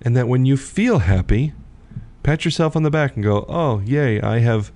And 0.01 0.15
that 0.17 0.27
when 0.27 0.45
you 0.45 0.57
feel 0.57 0.99
happy, 0.99 1.53
pat 2.23 2.43
yourself 2.43 2.75
on 2.75 2.83
the 2.83 2.91
back 2.91 3.15
and 3.15 3.23
go, 3.23 3.45
oh, 3.47 3.79
yay, 3.79 4.19
I 4.21 4.39
have 4.39 4.71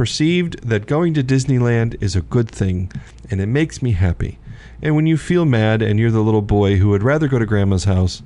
perceived 0.00 0.66
that 0.66 0.86
going 0.86 1.12
to 1.12 1.22
Disneyland 1.22 1.94
is 2.02 2.16
a 2.16 2.22
good 2.22 2.50
thing 2.50 2.90
and 3.30 3.38
it 3.38 3.46
makes 3.46 3.82
me 3.82 3.92
happy. 3.92 4.38
And 4.80 4.96
when 4.96 5.04
you 5.04 5.18
feel 5.18 5.44
mad 5.44 5.82
and 5.82 6.00
you're 6.00 6.10
the 6.10 6.22
little 6.22 6.40
boy 6.40 6.76
who 6.76 6.88
would 6.88 7.02
rather 7.02 7.28
go 7.28 7.38
to 7.38 7.44
grandma's 7.44 7.84
house, 7.84 8.22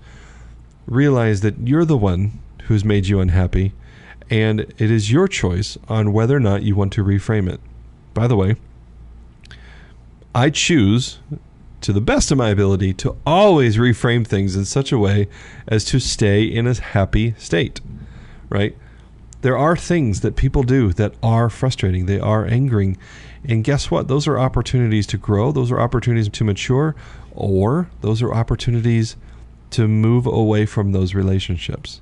realize 0.87 1.41
that 1.41 1.59
you're 1.67 1.85
the 1.85 1.97
one 1.97 2.41
who's 2.67 2.85
made 2.85 3.09
you 3.09 3.19
unhappy 3.19 3.73
and 4.31 4.61
it 4.61 4.89
is 4.89 5.11
your 5.11 5.27
choice 5.27 5.77
on 5.89 6.13
whether 6.13 6.37
or 6.37 6.39
not 6.39 6.63
you 6.63 6.77
want 6.77 6.93
to 6.93 7.03
reframe 7.03 7.53
it. 7.53 7.59
By 8.15 8.29
the 8.29 8.37
way, 8.37 8.55
I 10.33 10.51
choose 10.51 11.19
to 11.81 11.93
the 11.93 12.01
best 12.01 12.31
of 12.31 12.39
my 12.39 12.51
ability 12.51 12.95
to 12.95 13.17
always 13.27 13.79
reframe 13.79 14.25
things 14.25 14.55
in 14.55 14.65
such 14.65 14.93
a 14.93 14.99
way 14.99 15.27
as 15.67 15.85
to 15.87 15.99
stay 15.99 16.45
in 16.45 16.69
a 16.69 16.75
happy 16.81 17.35
state, 17.37 17.81
right? 18.49 18.77
There 19.45 19.59
are 19.59 19.77
things 19.77 20.23
that 20.23 20.37
people 20.37 20.63
do 20.63 20.95
that 20.95 21.13
are 21.23 21.51
frustrating, 21.51 22.07
they 22.07 22.19
are 22.19 22.47
angering. 22.47 22.97
And 23.45 23.63
guess 23.63 23.91
what? 23.91 24.09
Those 24.09 24.27
are 24.27 24.39
opportunities 24.39 25.07
to 25.09 25.19
grow, 25.19 25.53
those 25.53 25.71
are 25.71 25.79
opportunities 25.79 26.31
to 26.31 26.45
mature, 26.45 26.97
or 27.35 27.91
those 28.01 28.23
are 28.23 28.33
opportunities 28.33 29.17
to 29.73 29.87
move 29.87 30.25
away 30.25 30.65
from 30.65 30.93
those 30.93 31.15
relationships. 31.15 32.01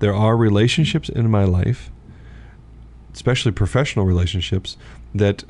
There 0.00 0.12
are 0.12 0.36
relationships 0.36 1.08
in 1.08 1.30
my 1.30 1.44
life, 1.44 1.90
especially 3.14 3.52
professional 3.52 4.04
relationships, 4.04 4.76
that 5.14 5.44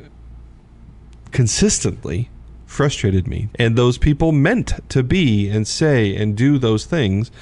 consistently 1.32 2.30
frustrated 2.64 3.26
me. 3.26 3.48
And 3.56 3.74
those 3.74 3.98
people 3.98 4.30
meant 4.30 4.88
to 4.90 5.02
be 5.02 5.48
and 5.48 5.66
say 5.66 6.14
and 6.14 6.36
do 6.36 6.58
those 6.58 6.84
things. 6.84 7.32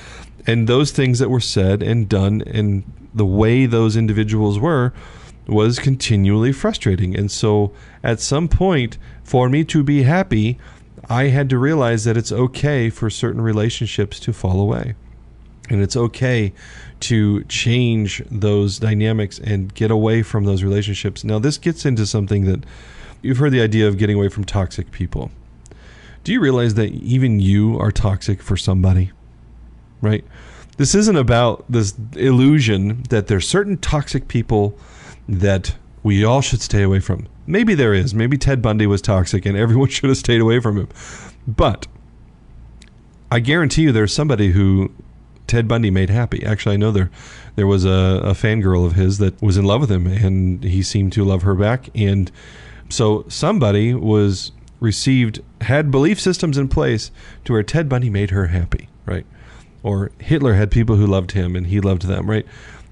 And 0.46 0.66
those 0.66 0.92
things 0.92 1.18
that 1.18 1.28
were 1.28 1.40
said 1.40 1.82
and 1.82 2.08
done 2.08 2.40
and 2.46 2.90
the 3.16 3.26
way 3.26 3.66
those 3.66 3.96
individuals 3.96 4.58
were 4.58 4.92
was 5.46 5.78
continually 5.78 6.52
frustrating. 6.52 7.16
And 7.16 7.30
so 7.30 7.72
at 8.02 8.20
some 8.20 8.48
point, 8.48 8.98
for 9.24 9.48
me 9.48 9.64
to 9.64 9.82
be 9.82 10.02
happy, 10.02 10.58
I 11.08 11.24
had 11.24 11.48
to 11.50 11.58
realize 11.58 12.04
that 12.04 12.16
it's 12.16 12.32
okay 12.32 12.90
for 12.90 13.10
certain 13.10 13.40
relationships 13.40 14.20
to 14.20 14.32
fall 14.32 14.60
away. 14.60 14.94
And 15.68 15.82
it's 15.82 15.96
okay 15.96 16.52
to 17.00 17.42
change 17.44 18.22
those 18.30 18.78
dynamics 18.78 19.38
and 19.38 19.74
get 19.74 19.90
away 19.90 20.22
from 20.22 20.44
those 20.44 20.62
relationships. 20.62 21.24
Now, 21.24 21.38
this 21.38 21.58
gets 21.58 21.84
into 21.84 22.06
something 22.06 22.44
that 22.44 22.64
You've 23.26 23.38
heard 23.38 23.50
the 23.50 23.60
idea 23.60 23.88
of 23.88 23.98
getting 23.98 24.16
away 24.16 24.28
from 24.28 24.44
toxic 24.44 24.92
people. 24.92 25.32
Do 26.22 26.32
you 26.32 26.40
realize 26.40 26.74
that 26.74 26.90
even 26.90 27.40
you 27.40 27.76
are 27.80 27.90
toxic 27.90 28.40
for 28.40 28.56
somebody? 28.56 29.10
Right? 30.00 30.24
This 30.76 30.94
isn't 30.94 31.16
about 31.16 31.64
this 31.68 31.94
illusion 32.14 33.04
that 33.08 33.28
there's 33.28 33.48
certain 33.48 33.78
toxic 33.78 34.28
people 34.28 34.78
that 35.28 35.76
we 36.02 36.24
all 36.24 36.40
should 36.40 36.60
stay 36.60 36.82
away 36.82 37.00
from. 37.00 37.26
Maybe 37.46 37.74
there 37.74 37.94
is. 37.94 38.14
Maybe 38.14 38.36
Ted 38.36 38.60
Bundy 38.60 38.86
was 38.86 39.00
toxic 39.00 39.46
and 39.46 39.56
everyone 39.56 39.88
should 39.90 40.08
have 40.08 40.18
stayed 40.18 40.40
away 40.40 40.60
from 40.60 40.76
him. 40.76 40.88
But 41.46 41.86
I 43.30 43.40
guarantee 43.40 43.82
you 43.82 43.92
there's 43.92 44.12
somebody 44.12 44.52
who 44.52 44.92
Ted 45.46 45.66
Bundy 45.66 45.90
made 45.90 46.10
happy. 46.10 46.44
Actually, 46.44 46.74
I 46.74 46.78
know 46.78 46.90
there 46.92 47.10
there 47.54 47.66
was 47.66 47.84
a, 47.84 48.20
a 48.22 48.32
fangirl 48.32 48.84
of 48.84 48.92
his 48.92 49.18
that 49.18 49.40
was 49.40 49.56
in 49.56 49.64
love 49.64 49.80
with 49.80 49.90
him 49.90 50.06
and 50.06 50.62
he 50.62 50.82
seemed 50.82 51.12
to 51.14 51.24
love 51.24 51.42
her 51.42 51.54
back 51.54 51.88
and 51.94 52.30
so 52.88 53.24
somebody 53.28 53.94
was 53.94 54.52
received 54.78 55.42
had 55.62 55.90
belief 55.90 56.20
systems 56.20 56.58
in 56.58 56.68
place 56.68 57.10
to 57.44 57.52
where 57.52 57.62
Ted 57.62 57.88
Bundy 57.88 58.10
made 58.10 58.30
her 58.30 58.48
happy, 58.48 58.88
right? 59.06 59.26
Or 59.86 60.10
Hitler 60.18 60.54
had 60.54 60.72
people 60.72 60.96
who 60.96 61.06
loved 61.06 61.30
him 61.30 61.54
and 61.54 61.68
he 61.68 61.80
loved 61.80 62.08
them, 62.08 62.28
right? 62.28 62.44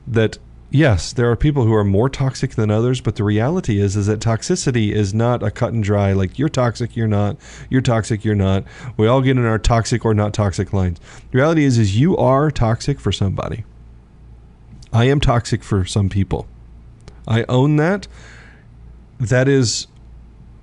That 0.07 0.39
yes, 0.71 1.13
there 1.13 1.29
are 1.29 1.35
people 1.35 1.65
who 1.65 1.75
are 1.75 1.83
more 1.83 2.09
toxic 2.09 2.53
than 2.53 2.71
others, 2.71 3.01
but 3.01 3.17
the 3.17 3.25
reality 3.25 3.81
is 3.81 3.97
is 3.97 4.07
that 4.07 4.21
toxicity 4.21 4.93
is 4.93 5.13
not 5.13 5.43
a 5.43 5.51
cut 5.51 5.73
and 5.73 5.83
dry 5.83 6.13
like 6.13 6.39
you're 6.39 6.49
toxic, 6.49 6.95
you're 6.95 7.09
not, 7.09 7.37
you're 7.69 7.81
toxic, 7.81 8.25
you're 8.25 8.37
not. 8.37 8.63
We 8.97 9.09
all 9.09 9.23
get 9.23 9.37
in 9.37 9.45
our 9.45 9.59
toxic 9.59 10.05
or 10.05 10.15
not 10.15 10.35
toxic 10.35 10.73
lines. 10.73 11.01
The 11.33 11.39
reality 11.39 11.65
is 11.65 11.79
is 11.79 11.99
you 11.99 12.17
are 12.17 12.53
toxic 12.53 13.01
for 13.01 13.11
somebody. 13.11 13.65
I 14.93 15.07
am 15.07 15.19
toxic 15.19 15.65
for 15.65 15.85
some 15.85 16.09
people. 16.09 16.47
I 17.27 17.45
own 17.49 17.75
that 17.75 18.07
that 19.19 19.49
is 19.49 19.89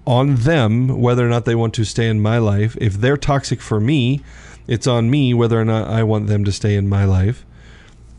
on 0.07 0.35
them 0.35 1.01
whether 1.01 1.25
or 1.25 1.29
not 1.29 1.43
they 1.43 1.55
want 1.55 1.73
to 1.73 1.83
stay 1.83 2.07
in 2.07 2.21
my 2.21 2.37
life. 2.37 2.77
If 2.79 2.93
they're 2.93 3.17
toxic 3.17 3.59
for 3.59 3.81
me, 3.81 4.21
it's 4.67 4.87
on 4.87 5.09
me 5.09 5.33
whether 5.33 5.59
or 5.59 5.65
not 5.65 5.87
I 5.87 6.03
want 6.03 6.27
them 6.27 6.43
to 6.45 6.51
stay 6.51 6.75
in 6.75 6.87
my 6.87 7.05
life. 7.05 7.45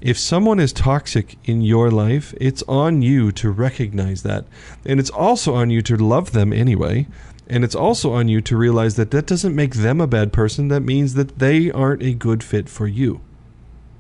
If 0.01 0.19
someone 0.19 0.59
is 0.59 0.73
toxic 0.73 1.37
in 1.45 1.63
your 1.63 1.91
life, 1.91 2.35
it's 2.41 2.65
on 2.65 3.03
you 3.03 3.31
to 3.33 3.51
recognize 3.51 4.23
that. 4.25 4.45
And 4.85 4.99
it's 4.99 5.11
also 5.11 5.55
on 5.55 5.71
you 5.71 5.81
to 5.83 5.97
love 5.97 6.33
them 6.33 6.53
anyway. 6.53 7.07
And 7.49 7.63
it's 7.63 7.75
also 7.75 8.13
on 8.13 8.29
you 8.29 8.41
to 8.41 8.57
realize 8.57 8.97
that 8.97 9.13
that 9.13 9.27
doesn't 9.27 9.55
make 9.55 9.75
them 9.75 10.01
a 10.01 10.07
bad 10.07 10.33
person. 10.33 10.69
That 10.69 10.81
means 10.81 11.15
that 11.15 11.39
they 11.39 11.71
aren't 11.71 12.03
a 12.03 12.15
good 12.15 12.43
fit 12.43 12.69
for 12.69 12.89
you. 12.89 13.21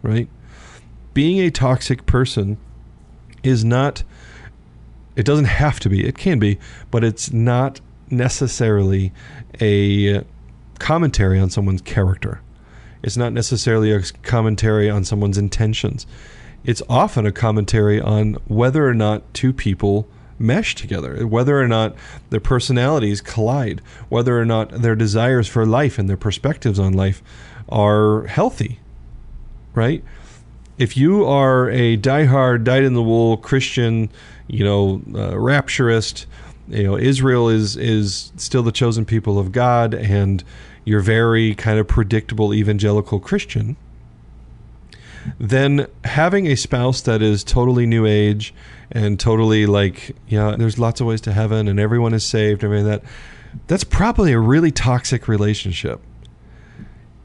Right? 0.02 0.28
Being 1.14 1.38
a 1.38 1.50
toxic 1.50 2.07
person 2.07 2.59
is 3.44 3.64
not 3.64 4.02
it 5.14 5.26
doesn't 5.26 5.44
have 5.44 5.78
to 5.81 5.90
be. 5.90 6.07
It 6.07 6.16
can 6.16 6.38
be, 6.38 6.59
but 6.90 7.05
it's 7.05 7.33
not 7.33 7.81
necessarily 8.11 9.12
a 9.61 10.24
commentary 10.83 11.38
on 11.38 11.51
someone's 11.51 11.83
character. 11.83 12.40
It's 13.03 13.16
not 13.16 13.33
necessarily 13.33 13.92
a 13.92 14.03
commentary 14.23 14.90
on 14.90 15.05
someone's 15.05 15.38
intentions. 15.38 16.07
It's 16.64 16.83
often 16.88 17.27
a 17.27 17.33
commentary 17.33 18.01
on 18.01 18.35
whether 18.47 18.87
or 18.87 18.95
not 18.95 19.23
two 19.35 19.53
people 19.53 20.07
mesh 20.38 20.75
together, 20.75 21.27
whether 21.27 21.61
or 21.61 21.68
not 21.68 21.95
their 22.31 22.40
personalities 22.40 23.21
collide, 23.21 23.81
whether 24.09 24.38
or 24.38 24.45
not 24.45 24.71
their 24.71 24.97
desires 24.97 25.49
for 25.49 25.64
life 25.64 25.99
and 25.99 26.09
their 26.09 26.16
perspectives 26.16 26.79
on 26.79 26.92
life 26.92 27.23
are 27.68 28.25
healthy, 28.27 28.81
right? 29.75 30.05
If 30.79 30.97
you 30.97 31.25
are 31.25 31.71
a 31.71 31.97
diehard, 31.97 32.64
dyed 32.64 32.83
in 32.83 32.95
the 32.95 33.03
wool 33.03 33.37
Christian 33.37 34.11
you 34.53 34.64
know, 34.64 35.03
uh, 35.14 35.35
rapturist. 35.35 36.27
You 36.68 36.85
know, 36.85 36.97
Israel 36.97 37.49
is 37.49 37.77
is 37.77 38.33
still 38.37 38.62
the 38.62 38.71
chosen 38.71 39.05
people 39.05 39.38
of 39.38 39.51
God, 39.51 39.95
and 39.95 40.45
you're 40.85 41.01
very 41.01 41.55
kind 41.55 41.79
of 41.79 41.87
predictable 41.87 42.53
evangelical 42.53 43.21
Christian. 43.21 43.77
Then 45.38 45.87
having 46.05 46.47
a 46.47 46.57
spouse 46.57 47.01
that 47.03 47.23
is 47.23 47.45
totally 47.45 47.87
new 47.87 48.07
age 48.07 48.53
and 48.90 49.18
totally 49.18 49.66
like, 49.66 50.16
yeah, 50.27 50.57
there's 50.59 50.79
lots 50.79 51.01
of 51.01 51.07
ways 51.07 51.21
to 51.23 51.33
heaven 51.33 51.68
and 51.68 51.79
everyone 51.79 52.12
is 52.12 52.25
saved, 52.25 52.64
everything 52.64 52.87
that 52.87 53.03
that's 53.66 53.85
probably 53.85 54.33
a 54.33 54.38
really 54.38 54.71
toxic 54.71 55.29
relationship. 55.29 56.01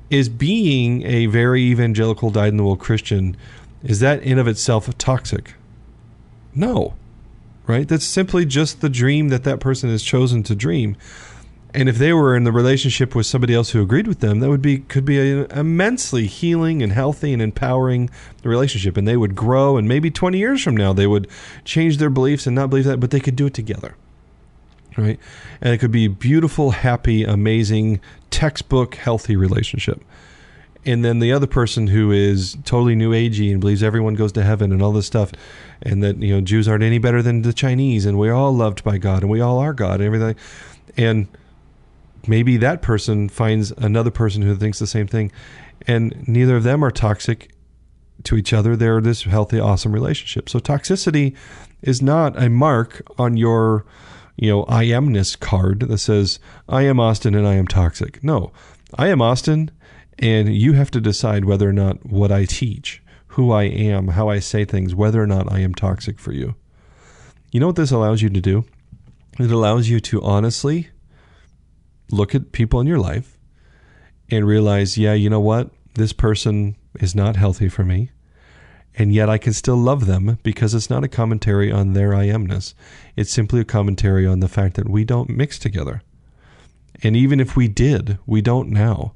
Is 0.09 0.29
being 0.29 1.03
a 1.03 1.25
very 1.25 1.61
evangelical, 1.63 2.29
dyed 2.29 2.49
in 2.49 2.57
the 2.57 2.63
wool 2.63 2.77
Christian, 2.77 3.35
is 3.83 3.99
that 3.99 4.21
in 4.21 4.37
of 4.37 4.47
itself 4.47 4.95
toxic? 4.97 5.55
No 6.53 6.93
right? 7.67 7.87
That's 7.87 8.05
simply 8.05 8.45
just 8.45 8.81
the 8.81 8.89
dream 8.89 9.27
that 9.29 9.43
that 9.43 9.59
person 9.59 9.89
has 9.89 10.01
chosen 10.01 10.41
to 10.43 10.55
dream. 10.55 10.95
And 11.73 11.89
if 11.89 11.97
they 11.97 12.13
were 12.13 12.35
in 12.35 12.43
the 12.43 12.51
relationship 12.51 13.13
with 13.13 13.25
somebody 13.25 13.53
else 13.53 13.71
who 13.71 13.81
agreed 13.81 14.07
with 14.07 14.19
them, 14.19 14.39
that 14.39 14.49
would 14.49 14.61
be 14.61 14.79
could 14.79 15.05
be 15.05 15.19
an 15.19 15.51
immensely 15.51 16.25
healing 16.25 16.81
and 16.81 16.91
healthy 16.91 17.33
and 17.33 17.41
empowering 17.41 18.09
relationship. 18.43 18.97
And 18.97 19.07
they 19.07 19.17
would 19.17 19.35
grow, 19.35 19.77
and 19.77 19.87
maybe 19.87 20.09
20 20.09 20.37
years 20.37 20.63
from 20.63 20.77
now, 20.77 20.93
they 20.93 21.07
would 21.07 21.27
change 21.65 21.97
their 21.97 22.09
beliefs 22.09 22.47
and 22.47 22.55
not 22.55 22.69
believe 22.69 22.85
that, 22.85 22.99
but 22.99 23.11
they 23.11 23.19
could 23.19 23.35
do 23.35 23.45
it 23.45 23.53
together. 23.53 23.95
Right? 24.97 25.19
And 25.61 25.73
it 25.73 25.77
could 25.77 25.91
be 25.91 26.05
a 26.05 26.09
beautiful, 26.09 26.71
happy, 26.71 27.23
amazing, 27.23 27.99
textbook, 28.31 28.95
healthy 28.95 29.35
relationship. 29.35 30.01
And 30.85 31.03
then 31.03 31.19
the 31.19 31.33
other 31.33 31.47
person 31.47 31.87
who 31.87 32.11
is 32.11 32.57
totally 32.63 32.95
new 32.95 33.11
agey 33.11 33.51
and 33.51 33.59
believes 33.59 33.83
everyone 33.83 34.15
goes 34.15 34.31
to 34.31 34.43
heaven 34.43 34.71
and 34.71 34.81
all 34.81 34.93
this 34.93 35.05
stuff, 35.05 35.33
and 35.81 36.01
that 36.01 36.17
you 36.17 36.33
know 36.33 36.41
Jews 36.41 36.67
aren't 36.67 36.83
any 36.83 36.97
better 36.97 37.21
than 37.21 37.41
the 37.41 37.53
Chinese, 37.53 38.05
and 38.05 38.17
we're 38.17 38.33
all 38.33 38.53
loved 38.53 38.83
by 38.85 38.97
God, 38.97 39.21
and 39.21 39.29
we 39.29 39.41
all 39.41 39.59
are 39.59 39.73
God, 39.73 39.99
and 39.99 40.03
everything. 40.03 40.35
And 40.95 41.27
maybe 42.27 42.57
that 42.57 42.81
person 42.81 43.29
finds 43.29 43.71
another 43.71 44.11
person 44.11 44.41
who 44.41 44.55
thinks 44.55 44.79
the 44.79 44.87
same 44.87 45.07
thing, 45.07 45.31
and 45.87 46.27
neither 46.27 46.55
of 46.55 46.63
them 46.63 46.83
are 46.83 46.91
toxic 46.91 47.51
to 48.23 48.35
each 48.35 48.53
other. 48.53 48.75
They're 48.75 49.01
this 49.01 49.23
healthy, 49.23 49.59
awesome 49.59 49.91
relationship. 49.91 50.49
So 50.49 50.59
toxicity 50.59 51.35
is 51.81 52.01
not 52.01 52.41
a 52.41 52.49
mark 52.49 53.01
on 53.17 53.37
your, 53.37 53.85
you 54.35 54.49
know, 54.49 54.65
I 54.67 54.85
amness 54.85 55.39
card 55.39 55.81
that 55.81 55.99
says 55.99 56.39
I 56.67 56.83
am 56.83 56.99
Austin 56.99 57.35
and 57.35 57.47
I 57.47 57.55
am 57.55 57.67
toxic. 57.67 58.23
No, 58.23 58.51
I 58.95 59.07
am 59.07 59.21
Austin, 59.21 59.71
and 60.19 60.55
you 60.55 60.73
have 60.73 60.91
to 60.91 61.01
decide 61.01 61.45
whether 61.45 61.69
or 61.69 61.73
not 61.73 62.05
what 62.05 62.31
I 62.31 62.45
teach, 62.45 63.01
who 63.27 63.51
I 63.51 63.63
am, 63.63 64.09
how 64.09 64.29
I 64.29 64.39
say 64.39 64.65
things, 64.65 64.95
whether 64.95 65.21
or 65.21 65.27
not 65.27 65.51
I 65.51 65.59
am 65.59 65.75
toxic 65.75 66.19
for 66.19 66.31
you. 66.31 66.55
You 67.51 67.59
know 67.59 67.67
what 67.67 67.75
this 67.75 67.91
allows 67.91 68.21
you 68.21 68.29
to 68.29 68.41
do? 68.41 68.65
It 69.39 69.51
allows 69.51 69.87
you 69.87 69.99
to 70.01 70.21
honestly 70.23 70.89
look 72.11 72.35
at 72.35 72.51
people 72.51 72.79
in 72.79 72.87
your 72.87 72.99
life 72.99 73.37
and 74.29 74.47
realize, 74.47 74.97
yeah, 74.97 75.13
you 75.13 75.29
know 75.29 75.39
what? 75.39 75.69
This 75.93 76.13
person 76.13 76.75
is 76.99 77.15
not 77.15 77.35
healthy 77.35 77.69
for 77.69 77.83
me. 77.83 78.11
And 78.95 79.13
yet 79.13 79.29
I 79.29 79.37
can 79.37 79.53
still 79.53 79.77
love 79.77 80.07
them 80.07 80.39
because 80.41 80.73
it's 80.73 80.89
not 80.89 81.03
a 81.03 81.07
commentary 81.07 81.71
on 81.71 81.93
their 81.93 82.15
I 82.15 82.27
amness. 82.27 82.73
It's 83.15 83.31
simply 83.31 83.59
a 83.59 83.65
commentary 83.65 84.25
on 84.25 84.39
the 84.39 84.47
fact 84.47 84.75
that 84.75 84.89
we 84.89 85.05
don't 85.05 85.29
mix 85.29 85.59
together. 85.59 86.01
And 87.03 87.15
even 87.15 87.39
if 87.39 87.55
we 87.55 87.67
did, 87.67 88.17
we 88.25 88.41
don't 88.41 88.69
now. 88.69 89.13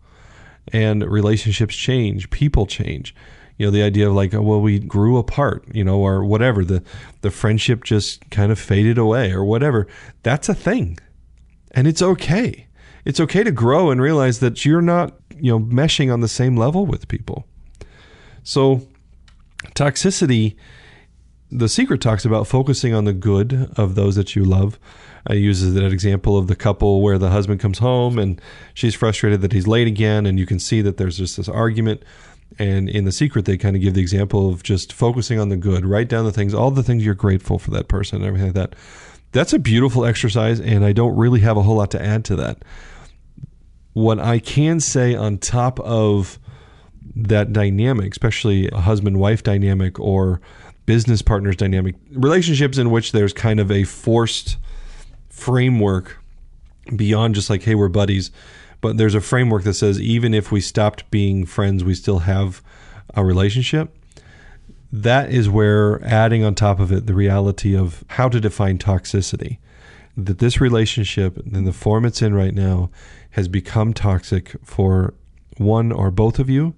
And 0.72 1.04
relationships 1.04 1.76
change, 1.76 2.30
people 2.30 2.68
change. 2.68 3.16
You 3.58 3.68
know, 3.68 3.72
the 3.72 3.82
idea 3.82 4.08
of 4.08 4.14
like, 4.14 4.36
oh, 4.36 4.42
well, 4.42 4.62
we 4.62 4.78
grew 4.78 5.18
apart, 5.18 5.66
you 5.74 5.84
know, 5.84 6.00
or 6.00 6.24
whatever. 6.24 6.64
The 6.64 6.84
the 7.22 7.32
friendship 7.32 7.84
just 7.84 8.30
kind 8.30 8.52
of 8.52 8.60
faded 8.60 8.98
away 8.98 9.32
or 9.32 9.44
whatever. 9.44 9.88
That's 10.22 10.50
a 10.50 10.56
thing. 10.56 11.00
And 11.72 11.88
it's 11.88 12.02
okay 12.02 12.68
it's 13.06 13.20
okay 13.20 13.44
to 13.44 13.52
grow 13.52 13.92
and 13.92 14.02
realize 14.02 14.40
that 14.40 14.66
you're 14.66 14.82
not, 14.82 15.14
you 15.36 15.52
know, 15.52 15.60
meshing 15.60 16.12
on 16.12 16.22
the 16.22 16.28
same 16.28 16.56
level 16.56 16.86
with 16.86 17.08
people. 17.08 17.46
So, 18.44 18.88
toxicity, 19.76 20.56
the 21.52 21.70
secret 21.70 22.02
talks 22.02 22.26
about 22.26 22.48
focusing 22.48 22.94
on 22.94 23.06
the 23.06 23.14
good 23.14 23.72
of 23.76 23.96
those 23.96 24.16
that 24.16 24.36
you 24.36 24.44
love. 24.44 24.80
I 25.28 25.34
uses 25.34 25.74
that 25.74 25.92
example 25.92 26.38
of 26.38 26.48
the 26.48 26.56
couple 26.56 27.02
where 27.02 27.18
the 27.18 27.30
husband 27.30 27.60
comes 27.60 27.80
home 27.80 28.18
and 28.18 28.42
she's 28.74 28.96
frustrated 28.96 29.42
that 29.42 29.54
he's 29.54 29.68
late 29.68 29.88
again, 29.88 30.26
and 30.26 30.40
you 30.40 30.46
can 30.46 30.60
see 30.60 30.82
that 30.82 30.98
there's 30.98 31.18
just 31.18 31.38
this 31.38 31.50
argument. 31.50 32.04
And 32.60 32.90
in 32.90 33.06
the 33.06 33.12
secret, 33.12 33.46
they 33.46 33.58
kind 33.58 33.76
of 33.76 33.82
give 33.82 33.94
the 33.94 34.02
example 34.02 34.50
of 34.50 34.64
just 34.64 34.92
focusing 34.92 35.40
on 35.40 35.50
the 35.50 35.56
good. 35.56 35.86
Write 35.86 36.10
down 36.10 36.26
the 36.26 36.32
things, 36.32 36.54
all 36.54 36.72
the 36.72 36.84
things 36.84 37.06
you're 37.06 37.14
grateful 37.14 37.60
for 37.60 37.72
that 37.72 37.88
person, 37.88 38.18
and 38.18 38.26
everything 38.26 38.48
like 38.48 38.56
that. 38.56 38.76
That's 39.32 39.54
a 39.54 39.60
beautiful 39.60 40.06
exercise, 40.06 40.60
and 40.60 40.84
I 40.84 40.92
don't 40.92 41.16
really 41.16 41.40
have 41.42 41.58
a 41.58 41.62
whole 41.62 41.78
lot 41.78 41.92
to 41.92 42.02
add 42.04 42.26
to 42.26 42.36
that 42.38 42.64
what 43.94 44.20
I 44.20 44.40
can 44.40 44.80
say 44.80 45.16
on 45.16 45.38
top 45.38 45.80
of 45.82 46.40
that 47.16 47.52
dynamic, 47.52 48.12
especially 48.12 48.70
a 48.70 48.80
husband 48.80 49.20
wife 49.20 49.44
dynamic 49.44 50.00
or 50.00 50.40
business 50.86 51.22
partners 51.22 51.56
dynamic, 51.56 51.96
relationships 52.12 52.78
in 52.78 52.92
which 52.92 53.12
there's 53.12 53.34
kind 53.34 53.60
of 53.60 53.72
a 53.72 53.84
forced 53.84 54.58
framework 55.30 56.18
beyond 56.96 57.36
just 57.36 57.50
like, 57.50 57.64
hey, 57.64 57.76
we're 57.76 57.90
buddies, 57.90 58.32
but 58.80 58.98
there's 58.98 59.16
a 59.16 59.22
framework 59.22 59.64
that 59.64 59.74
says 59.74 60.00
even 60.00 60.34
if 60.34 60.52
we 60.52 60.62
stopped 60.62 61.10
being 61.12 61.46
friends, 61.46 61.84
we 61.84 61.94
still 61.94 62.20
have 62.20 62.62
a 63.14 63.24
relationship. 63.24 63.96
That 64.92 65.32
is 65.32 65.50
where 65.50 66.04
adding 66.04 66.44
on 66.44 66.56
top 66.56 66.80
of 66.80 66.92
it 66.92 67.08
the 67.08 67.14
reality 67.14 67.76
of 67.76 68.04
how 68.08 68.30
to 68.30 68.42
define 68.42 68.78
toxicity. 68.78 69.60
That 70.18 70.40
this 70.40 70.60
relationship, 70.60 71.38
in 71.38 71.64
the 71.64 71.72
form 71.72 72.06
it's 72.06 72.22
in 72.22 72.34
right 72.34 72.54
now, 72.54 72.90
has 73.32 73.48
become 73.48 73.94
toxic 73.94 74.56
for 74.64 75.14
one 75.58 75.92
or 75.92 76.12
both 76.12 76.40
of 76.40 76.50
you. 76.50 76.76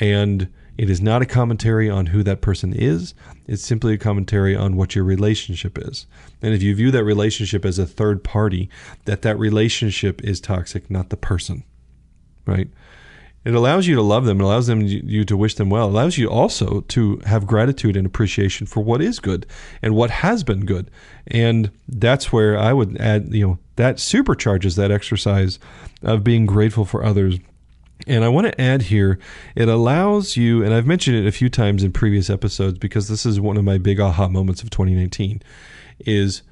And 0.00 0.48
it 0.76 0.90
is 0.90 1.00
not 1.00 1.22
a 1.22 1.26
commentary 1.26 1.88
on 1.88 2.06
who 2.06 2.22
that 2.24 2.40
person 2.40 2.74
is. 2.74 3.14
It's 3.46 3.64
simply 3.64 3.94
a 3.94 3.98
commentary 3.98 4.54
on 4.54 4.76
what 4.76 4.94
your 4.94 5.04
relationship 5.04 5.78
is. 5.78 6.06
And 6.42 6.52
if 6.52 6.62
you 6.62 6.74
view 6.74 6.90
that 6.90 7.04
relationship 7.04 7.64
as 7.64 7.78
a 7.78 7.86
third 7.86 8.22
party, 8.24 8.68
that 9.04 9.22
that 9.22 9.38
relationship 9.38 10.22
is 10.22 10.40
toxic, 10.40 10.90
not 10.90 11.10
the 11.10 11.16
person. 11.16 11.64
Right? 12.44 12.68
It 13.46 13.54
allows 13.54 13.86
you 13.86 13.94
to 13.94 14.02
love 14.02 14.24
them. 14.24 14.40
It 14.40 14.44
allows 14.44 14.66
them 14.66 14.80
you 14.80 15.24
to 15.24 15.36
wish 15.36 15.54
them 15.54 15.70
well. 15.70 15.86
It 15.86 15.92
allows 15.92 16.18
you 16.18 16.28
also 16.28 16.80
to 16.80 17.18
have 17.26 17.46
gratitude 17.46 17.96
and 17.96 18.04
appreciation 18.04 18.66
for 18.66 18.82
what 18.82 19.00
is 19.00 19.20
good 19.20 19.46
and 19.82 19.94
what 19.94 20.10
has 20.10 20.42
been 20.42 20.66
good. 20.66 20.90
And 21.28 21.70
that's 21.86 22.32
where 22.32 22.58
I 22.58 22.72
would 22.72 23.00
add, 23.00 23.32
you 23.32 23.46
know, 23.46 23.58
that 23.76 23.98
supercharges 23.98 24.74
that 24.76 24.90
exercise 24.90 25.60
of 26.02 26.24
being 26.24 26.44
grateful 26.44 26.84
for 26.84 27.04
others. 27.04 27.38
And 28.08 28.24
I 28.24 28.28
want 28.30 28.48
to 28.48 28.60
add 28.60 28.82
here, 28.82 29.16
it 29.54 29.68
allows 29.68 30.36
you, 30.36 30.64
and 30.64 30.74
I've 30.74 30.86
mentioned 30.88 31.16
it 31.16 31.28
a 31.28 31.32
few 31.32 31.48
times 31.48 31.84
in 31.84 31.92
previous 31.92 32.28
episodes 32.28 32.78
because 32.78 33.06
this 33.06 33.24
is 33.24 33.40
one 33.40 33.56
of 33.56 33.62
my 33.62 33.78
big 33.78 34.00
aha 34.00 34.26
moments 34.26 34.64
of 34.64 34.70
2019, 34.70 35.40
is 36.00 36.42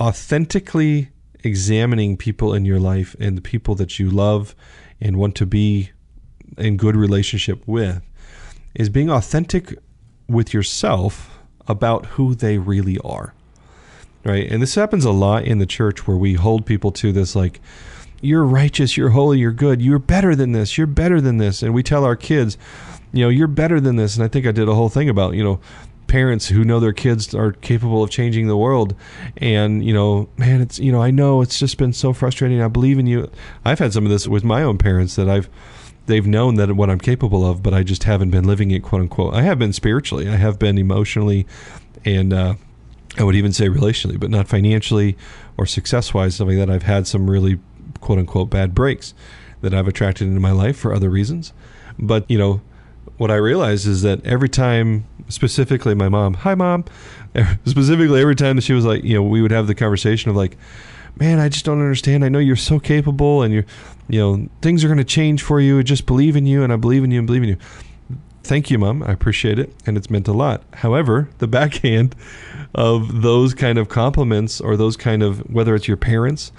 authentically 0.00 1.10
examining 1.44 2.16
people 2.16 2.52
in 2.52 2.64
your 2.64 2.80
life 2.80 3.14
and 3.20 3.36
the 3.36 3.42
people 3.42 3.76
that 3.76 4.00
you 4.00 4.10
love 4.10 4.56
and 5.00 5.16
want 5.16 5.36
to 5.36 5.46
be 5.46 5.90
in 6.58 6.76
good 6.76 6.96
relationship 6.96 7.62
with 7.66 8.02
is 8.74 8.88
being 8.88 9.10
authentic 9.10 9.76
with 10.28 10.54
yourself 10.54 11.38
about 11.66 12.06
who 12.06 12.34
they 12.34 12.58
really 12.58 12.98
are. 12.98 13.34
Right? 14.24 14.50
And 14.50 14.62
this 14.62 14.74
happens 14.74 15.04
a 15.04 15.12
lot 15.12 15.44
in 15.44 15.58
the 15.58 15.66
church 15.66 16.06
where 16.06 16.16
we 16.16 16.34
hold 16.34 16.66
people 16.66 16.92
to 16.92 17.10
this 17.10 17.34
like 17.34 17.60
you're 18.20 18.44
righteous, 18.44 18.96
you're 18.96 19.10
holy, 19.10 19.38
you're 19.38 19.50
good, 19.50 19.80
you're 19.80 19.98
better 19.98 20.36
than 20.36 20.52
this, 20.52 20.76
you're 20.76 20.86
better 20.86 21.20
than 21.20 21.38
this. 21.38 21.62
And 21.62 21.72
we 21.72 21.82
tell 21.82 22.04
our 22.04 22.16
kids, 22.16 22.58
you 23.12 23.24
know, 23.24 23.30
you're 23.30 23.48
better 23.48 23.80
than 23.80 23.96
this. 23.96 24.16
And 24.16 24.24
I 24.24 24.28
think 24.28 24.46
I 24.46 24.52
did 24.52 24.68
a 24.68 24.74
whole 24.74 24.90
thing 24.90 25.08
about, 25.08 25.34
you 25.34 25.42
know, 25.42 25.58
parents 26.06 26.48
who 26.48 26.64
know 26.64 26.80
their 26.80 26.92
kids 26.92 27.34
are 27.34 27.52
capable 27.52 28.02
of 28.02 28.10
changing 28.10 28.48
the 28.48 28.56
world 28.56 28.96
and 29.36 29.84
you 29.84 29.94
know 29.94 30.28
man 30.36 30.60
it's 30.60 30.76
you 30.80 30.90
know 30.90 31.00
i 31.00 31.08
know 31.08 31.40
it's 31.40 31.56
just 31.56 31.78
been 31.78 31.92
so 31.92 32.12
frustrating 32.12 32.60
i 32.60 32.66
believe 32.66 32.98
in 32.98 33.06
you 33.06 33.30
i've 33.64 33.78
had 33.78 33.92
some 33.92 34.04
of 34.04 34.10
this 34.10 34.26
with 34.26 34.42
my 34.42 34.60
own 34.60 34.76
parents 34.76 35.14
that 35.14 35.28
i've 35.28 35.48
they've 36.06 36.26
known 36.26 36.56
that 36.56 36.72
what 36.72 36.90
I'm 36.90 36.98
capable 36.98 37.48
of, 37.48 37.62
but 37.62 37.74
I 37.74 37.82
just 37.82 38.04
haven't 38.04 38.30
been 38.30 38.44
living 38.44 38.70
it, 38.70 38.82
quote 38.82 39.02
unquote. 39.02 39.34
I 39.34 39.42
have 39.42 39.58
been 39.58 39.72
spiritually, 39.72 40.28
I 40.28 40.36
have 40.36 40.58
been 40.58 40.78
emotionally, 40.78 41.46
and 42.04 42.32
uh, 42.32 42.54
I 43.18 43.24
would 43.24 43.34
even 43.34 43.52
say 43.52 43.68
relationally, 43.68 44.18
but 44.18 44.30
not 44.30 44.48
financially 44.48 45.16
or 45.56 45.66
success 45.66 46.14
wise. 46.14 46.36
Something 46.36 46.58
that 46.58 46.70
I've 46.70 46.84
had 46.84 47.06
some 47.06 47.30
really, 47.30 47.58
quote 48.00 48.18
unquote, 48.18 48.50
bad 48.50 48.74
breaks 48.74 49.14
that 49.60 49.74
I've 49.74 49.88
attracted 49.88 50.28
into 50.28 50.40
my 50.40 50.52
life 50.52 50.78
for 50.78 50.94
other 50.94 51.10
reasons. 51.10 51.52
But 51.98 52.30
you 52.30 52.38
know, 52.38 52.62
what 53.18 53.30
I 53.30 53.36
realized 53.36 53.86
is 53.86 54.02
that 54.02 54.24
every 54.24 54.48
time, 54.48 55.06
specifically 55.28 55.94
my 55.94 56.08
mom, 56.08 56.34
hi 56.34 56.54
mom, 56.54 56.84
specifically 57.66 58.20
every 58.20 58.36
time 58.36 58.56
that 58.56 58.62
she 58.62 58.72
was 58.72 58.84
like, 58.84 59.04
you 59.04 59.14
know, 59.14 59.22
we 59.22 59.42
would 59.42 59.50
have 59.50 59.66
the 59.66 59.74
conversation 59.74 60.30
of 60.30 60.36
like, 60.36 60.56
man, 61.20 61.38
I 61.38 61.50
just 61.50 61.66
don't 61.66 61.80
understand. 61.80 62.24
I 62.24 62.30
know 62.30 62.38
you're 62.38 62.56
so 62.56 62.80
capable 62.80 63.42
and 63.42 63.52
you're, 63.52 63.66
you 64.08 64.18
know, 64.18 64.48
things 64.62 64.82
are 64.82 64.88
going 64.88 64.98
to 64.98 65.04
change 65.04 65.42
for 65.42 65.60
you. 65.60 65.78
I 65.78 65.82
just 65.82 66.06
believe 66.06 66.34
in 66.34 66.46
you 66.46 66.64
and 66.64 66.72
I 66.72 66.76
believe 66.76 67.04
in 67.04 67.10
you 67.10 67.18
and 67.18 67.26
believe 67.26 67.42
in 67.42 67.50
you. 67.50 67.58
Thank 68.42 68.70
you, 68.70 68.78
mom. 68.78 69.02
I 69.02 69.12
appreciate 69.12 69.58
it. 69.58 69.72
And 69.86 69.98
it's 69.98 70.08
meant 70.08 70.26
a 70.26 70.32
lot. 70.32 70.62
However, 70.72 71.28
the 71.38 71.46
backhand 71.46 72.16
of 72.74 73.20
those 73.20 73.52
kind 73.52 73.78
of 73.78 73.90
compliments 73.90 74.60
or 74.60 74.78
those 74.78 74.96
kind 74.96 75.22
of, 75.22 75.40
whether 75.50 75.74
it's 75.74 75.86
your 75.86 75.98
parents, 75.98 76.52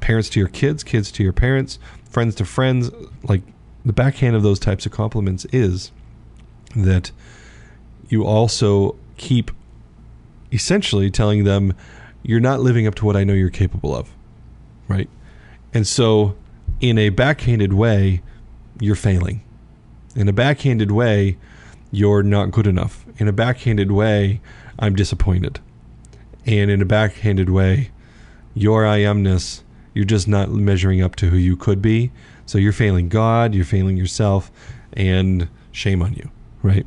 parents 0.00 0.30
to 0.30 0.40
your 0.40 0.48
kids, 0.48 0.82
kids 0.82 1.12
to 1.12 1.22
your 1.22 1.34
parents, 1.34 1.78
friends 2.08 2.34
to 2.36 2.46
friends, 2.46 2.90
like 3.22 3.42
the 3.84 3.92
backhand 3.92 4.34
of 4.34 4.42
those 4.42 4.58
types 4.58 4.86
of 4.86 4.92
compliments 4.92 5.44
is 5.52 5.92
that 6.74 7.10
you 8.08 8.24
also 8.24 8.96
keep 9.18 9.50
essentially 10.52 11.10
telling 11.10 11.44
them, 11.44 11.74
you're 12.22 12.40
not 12.40 12.60
living 12.60 12.86
up 12.86 12.94
to 12.96 13.06
what 13.06 13.16
I 13.16 13.24
know 13.24 13.32
you're 13.32 13.50
capable 13.50 13.94
of. 13.94 14.14
Right. 14.88 15.08
And 15.72 15.86
so, 15.86 16.36
in 16.80 16.98
a 16.98 17.10
backhanded 17.10 17.72
way, 17.72 18.22
you're 18.80 18.96
failing. 18.96 19.42
In 20.16 20.28
a 20.28 20.32
backhanded 20.32 20.90
way, 20.90 21.38
you're 21.92 22.22
not 22.22 22.50
good 22.50 22.66
enough. 22.66 23.04
In 23.18 23.28
a 23.28 23.32
backhanded 23.32 23.92
way, 23.92 24.40
I'm 24.78 24.94
disappointed. 24.94 25.60
And 26.46 26.70
in 26.70 26.80
a 26.82 26.86
backhanded 26.86 27.50
way, 27.50 27.90
your 28.54 28.86
I 28.86 29.00
amness 29.00 29.62
You're 29.94 30.04
just 30.04 30.28
not 30.28 30.50
measuring 30.50 31.02
up 31.02 31.16
to 31.16 31.30
who 31.30 31.36
you 31.36 31.56
could 31.56 31.82
be. 31.82 32.10
So 32.46 32.58
you're 32.58 32.72
failing 32.72 33.08
God, 33.08 33.54
you're 33.54 33.64
failing 33.64 33.96
yourself, 33.96 34.50
and 34.92 35.48
shame 35.72 36.02
on 36.02 36.14
you, 36.14 36.30
right? 36.62 36.86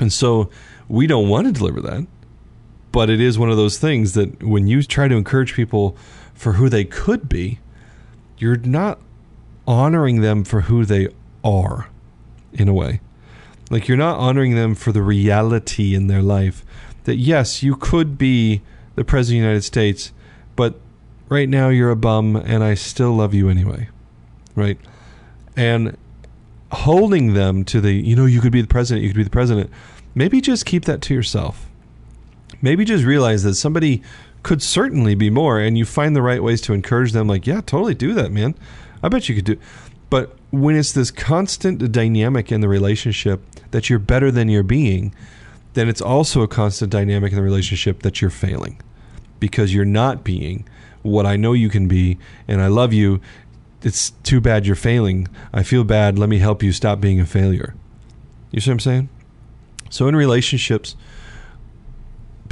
And 0.00 0.12
so 0.12 0.50
we 0.88 1.06
don't 1.06 1.28
want 1.28 1.46
to 1.46 1.52
deliver 1.52 1.80
that. 1.82 2.06
But 2.92 3.08
it 3.08 3.20
is 3.20 3.38
one 3.38 3.50
of 3.50 3.56
those 3.56 3.78
things 3.78 4.12
that 4.12 4.42
when 4.42 4.66
you 4.66 4.82
try 4.82 5.08
to 5.08 5.16
encourage 5.16 5.54
people 5.54 5.96
for 6.34 6.54
who 6.54 6.68
they 6.68 6.84
could 6.84 7.28
be, 7.28 7.58
you're 8.38 8.56
not 8.56 9.00
honoring 9.66 10.20
them 10.20 10.44
for 10.44 10.62
who 10.62 10.84
they 10.84 11.08
are 11.42 11.88
in 12.52 12.68
a 12.68 12.74
way. 12.74 13.00
Like 13.70 13.88
you're 13.88 13.96
not 13.96 14.18
honoring 14.18 14.54
them 14.54 14.74
for 14.74 14.92
the 14.92 15.02
reality 15.02 15.94
in 15.94 16.06
their 16.06 16.22
life 16.22 16.64
that 17.04 17.16
yes, 17.16 17.62
you 17.62 17.76
could 17.76 18.18
be 18.18 18.60
the 18.94 19.04
president 19.04 19.38
of 19.38 19.42
the 19.42 19.48
United 19.48 19.62
States, 19.62 20.12
but 20.54 20.78
right 21.28 21.48
now 21.48 21.70
you're 21.70 21.90
a 21.90 21.96
bum 21.96 22.36
and 22.36 22.62
I 22.62 22.74
still 22.74 23.12
love 23.12 23.32
you 23.32 23.48
anyway. 23.48 23.88
Right? 24.54 24.78
And 25.56 25.96
holding 26.70 27.34
them 27.34 27.64
to 27.64 27.80
the, 27.80 27.92
you 27.92 28.14
know, 28.14 28.26
you 28.26 28.40
could 28.40 28.52
be 28.52 28.60
the 28.60 28.68
president, 28.68 29.02
you 29.02 29.10
could 29.10 29.16
be 29.16 29.24
the 29.24 29.30
president. 29.30 29.70
Maybe 30.14 30.42
just 30.42 30.66
keep 30.66 30.84
that 30.84 31.00
to 31.02 31.14
yourself. 31.14 31.68
Maybe 32.62 32.84
just 32.84 33.04
realize 33.04 33.42
that 33.42 33.56
somebody 33.56 34.02
could 34.42 34.62
certainly 34.62 35.14
be 35.14 35.30
more 35.30 35.58
and 35.58 35.76
you 35.76 35.84
find 35.84 36.16
the 36.16 36.22
right 36.22 36.42
ways 36.42 36.60
to 36.62 36.72
encourage 36.72 37.12
them 37.12 37.26
like, 37.26 37.46
yeah, 37.46 37.60
totally 37.60 37.94
do 37.94 38.14
that, 38.14 38.32
man. 38.32 38.54
I 39.02 39.08
bet 39.08 39.28
you 39.28 39.34
could 39.34 39.44
do. 39.44 39.58
But 40.10 40.36
when 40.50 40.76
it's 40.76 40.92
this 40.92 41.10
constant 41.10 41.90
dynamic 41.90 42.52
in 42.52 42.60
the 42.60 42.68
relationship 42.68 43.42
that 43.70 43.88
you're 43.88 43.98
better 43.98 44.30
than 44.30 44.48
you're 44.48 44.62
being, 44.62 45.14
then 45.74 45.88
it's 45.88 46.02
also 46.02 46.42
a 46.42 46.48
constant 46.48 46.92
dynamic 46.92 47.32
in 47.32 47.36
the 47.36 47.42
relationship 47.42 48.02
that 48.02 48.20
you're 48.20 48.30
failing 48.30 48.80
because 49.40 49.74
you're 49.74 49.84
not 49.84 50.22
being 50.22 50.68
what 51.02 51.26
I 51.26 51.36
know 51.36 51.52
you 51.52 51.68
can 51.68 51.88
be 51.88 52.18
and 52.46 52.60
I 52.60 52.68
love 52.68 52.92
you. 52.92 53.20
It's 53.82 54.10
too 54.22 54.40
bad 54.40 54.66
you're 54.66 54.76
failing. 54.76 55.28
I 55.52 55.62
feel 55.62 55.82
bad. 55.82 56.18
Let 56.18 56.28
me 56.28 56.38
help 56.38 56.62
you 56.62 56.72
stop 56.72 57.00
being 57.00 57.18
a 57.18 57.26
failure. 57.26 57.74
You 58.50 58.60
see 58.60 58.70
what 58.70 58.74
I'm 58.74 58.80
saying? 58.80 59.08
So 59.90 60.06
in 60.08 60.14
relationships, 60.14 60.94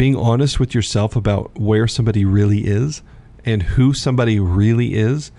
being 0.01 0.17
honest 0.17 0.59
with 0.59 0.75
yourself 0.75 1.15
about 1.15 1.55
where 1.59 1.87
somebody 1.87 2.25
really 2.25 2.61
is 2.61 3.03
and 3.45 3.63
who 3.63 3.93
somebody 3.93 4.41
really 4.41 4.95
is 4.95 5.31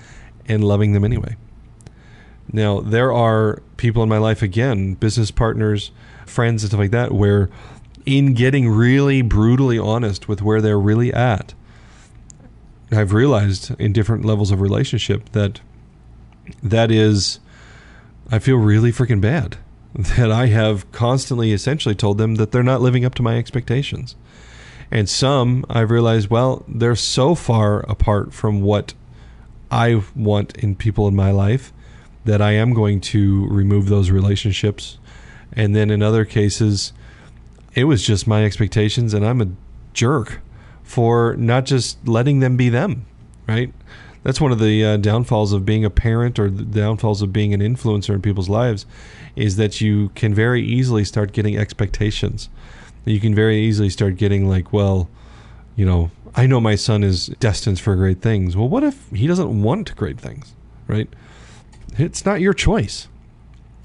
and 0.46 0.64
loving 0.64 0.94
them 0.94 1.04
anyway. 1.04 1.36
Now, 2.54 2.80
there 2.80 3.12
are 3.12 3.64
people 3.78 4.04
in 4.04 4.10
my 4.10 4.20
life, 4.20 4.44
again, 4.44 4.94
business 4.94 5.32
partners, 5.32 5.90
friends, 6.28 6.62
and 6.62 6.70
stuff 6.70 6.80
like 6.80 6.92
that, 6.92 7.12
where 7.12 7.50
in 8.06 8.36
getting 8.36 8.70
really 8.70 9.24
brutally 9.24 9.80
honest 9.80 10.28
with 10.28 10.44
where 10.44 10.62
they're 10.62 10.80
really 10.80 11.12
at, 11.12 11.56
I've 12.92 13.14
realized 13.14 13.74
in 13.80 13.94
different 13.94 14.26
levels 14.26 14.52
of 14.52 14.62
relationship 14.62 15.32
that 15.32 15.60
that 16.62 16.92
is, 16.92 17.40
I 18.30 18.38
feel 18.38 18.58
really 18.58 18.92
freaking 18.92 19.22
bad 19.22 19.58
that 19.96 20.32
I 20.32 20.46
have 20.48 20.92
constantly 20.92 21.52
essentially 21.52 21.96
told 21.96 22.20
them 22.20 22.36
that 22.36 22.52
they're 22.52 22.62
not 22.62 22.82
living 22.82 23.04
up 23.06 23.16
to 23.16 23.24
my 23.24 23.40
expectations. 23.40 24.16
And 24.92 25.10
some 25.10 25.66
I've 25.70 25.90
realized, 25.90 26.30
well, 26.30 26.66
they're 26.68 26.96
so 26.96 27.34
far 27.34 27.80
apart 27.90 28.34
from 28.34 28.62
what 28.62 28.94
I 29.72 30.04
want 30.16 30.58
in 30.58 30.76
people 30.76 31.08
in 31.08 31.16
my 31.16 31.32
life 31.32 31.72
that 32.26 32.42
I 32.42 32.52
am 32.52 32.74
going 32.74 33.00
to 33.02 33.48
remove 33.48 33.88
those 33.88 34.12
relationships. 34.12 35.00
And 35.54 35.76
then 35.76 35.90
in 35.90 36.04
other 36.04 36.26
cases, 36.26 36.94
it 37.74 37.86
was 37.86 38.06
just 38.06 38.28
my 38.28 38.44
expectations, 38.44 39.14
and 39.14 39.26
I'm 39.26 39.42
a 39.42 39.48
jerk 39.94 40.42
for 40.84 41.36
not 41.38 41.66
just 41.66 42.06
letting 42.06 42.42
them 42.42 42.58
be 42.58 42.70
them, 42.70 43.06
right? 43.48 43.74
That's 44.24 44.42
one 44.42 44.52
of 44.52 44.60
the 44.60 44.84
uh, 44.84 44.98
downfalls 44.98 45.52
of 45.54 45.66
being 45.66 45.84
a 45.84 45.90
parent 45.90 46.38
or 46.38 46.50
the 46.50 46.64
downfalls 46.64 47.22
of 47.22 47.34
being 47.34 47.54
an 47.54 47.62
influencer 47.62 48.14
in 48.14 48.22
people's 48.22 48.50
lives 48.50 48.86
is 49.36 49.56
that 49.56 49.82
you 49.82 50.10
can 50.10 50.34
very 50.34 50.62
easily 50.62 51.06
start 51.06 51.32
getting 51.32 51.58
expectations. 51.58 52.50
You 53.06 53.20
can 53.20 53.34
very 53.34 53.60
easily 53.60 53.90
start 53.90 54.18
getting 54.18 54.48
like, 54.48 54.72
well, 54.72 55.10
you 55.76 55.86
know, 55.86 56.12
I 56.36 56.46
know 56.46 56.62
my 56.62 56.76
son 56.76 57.04
is 57.04 57.28
destined 57.40 57.80
for 57.80 57.96
great 57.96 58.22
things. 58.22 58.56
Well, 58.56 58.70
what 58.70 58.84
if 58.84 59.10
he 59.10 59.28
doesn't 59.28 59.62
want 59.62 59.96
great 59.96 60.20
things, 60.20 60.54
right? 60.88 61.10
It's 61.98 62.26
not 62.26 62.42
your 62.42 62.54
choice. 62.54 63.08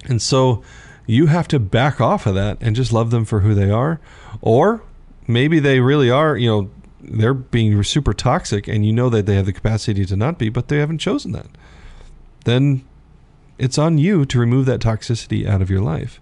And 0.05 0.21
so 0.21 0.63
you 1.05 1.27
have 1.27 1.47
to 1.49 1.59
back 1.59 1.99
off 1.99 2.25
of 2.25 2.35
that 2.35 2.57
and 2.61 2.75
just 2.75 2.93
love 2.93 3.11
them 3.11 3.25
for 3.25 3.41
who 3.41 3.53
they 3.53 3.71
are. 3.71 3.99
Or 4.41 4.83
maybe 5.27 5.59
they 5.59 5.79
really 5.79 6.09
are, 6.09 6.37
you 6.37 6.49
know, 6.49 6.69
they're 7.01 7.33
being 7.33 7.81
super 7.83 8.13
toxic 8.13 8.67
and 8.67 8.85
you 8.85 8.93
know 8.93 9.09
that 9.09 9.25
they 9.25 9.35
have 9.35 9.45
the 9.45 9.53
capacity 9.53 10.05
to 10.05 10.15
not 10.15 10.37
be, 10.37 10.49
but 10.49 10.67
they 10.67 10.77
haven't 10.77 10.97
chosen 10.99 11.31
that. 11.31 11.47
Then 12.45 12.85
it's 13.57 13.77
on 13.77 13.97
you 13.97 14.25
to 14.25 14.39
remove 14.39 14.65
that 14.67 14.81
toxicity 14.81 15.47
out 15.47 15.61
of 15.61 15.69
your 15.69 15.81
life. 15.81 16.19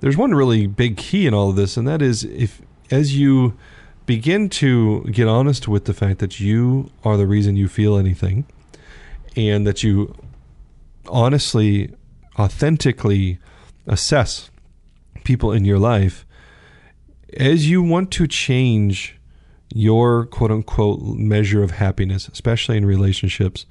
There's 0.00 0.16
one 0.16 0.34
really 0.34 0.66
big 0.66 0.96
key 0.96 1.26
in 1.26 1.34
all 1.34 1.50
of 1.50 1.56
this, 1.56 1.76
and 1.76 1.86
that 1.88 2.02
is 2.02 2.24
if 2.24 2.60
as 2.90 3.16
you 3.16 3.56
begin 4.04 4.48
to 4.48 5.02
get 5.04 5.26
honest 5.26 5.66
with 5.66 5.84
the 5.86 5.94
fact 5.94 6.20
that 6.20 6.38
you 6.38 6.90
are 7.04 7.16
the 7.16 7.26
reason 7.26 7.56
you 7.56 7.66
feel 7.66 7.96
anything 7.96 8.46
and 9.34 9.66
that 9.66 9.82
you 9.82 10.14
honestly, 11.08 11.94
authentically 12.38 13.38
assess 13.86 14.50
people 15.24 15.52
in 15.52 15.64
your 15.64 15.78
life, 15.78 16.24
as 17.36 17.68
you 17.68 17.82
want 17.82 18.10
to 18.12 18.26
change 18.26 19.16
your 19.74 20.26
quote 20.26 20.50
unquote 20.50 21.00
measure 21.02 21.62
of 21.62 21.72
happiness, 21.72 22.28
especially 22.28 22.76
in 22.76 22.86
relationships, 22.86 23.66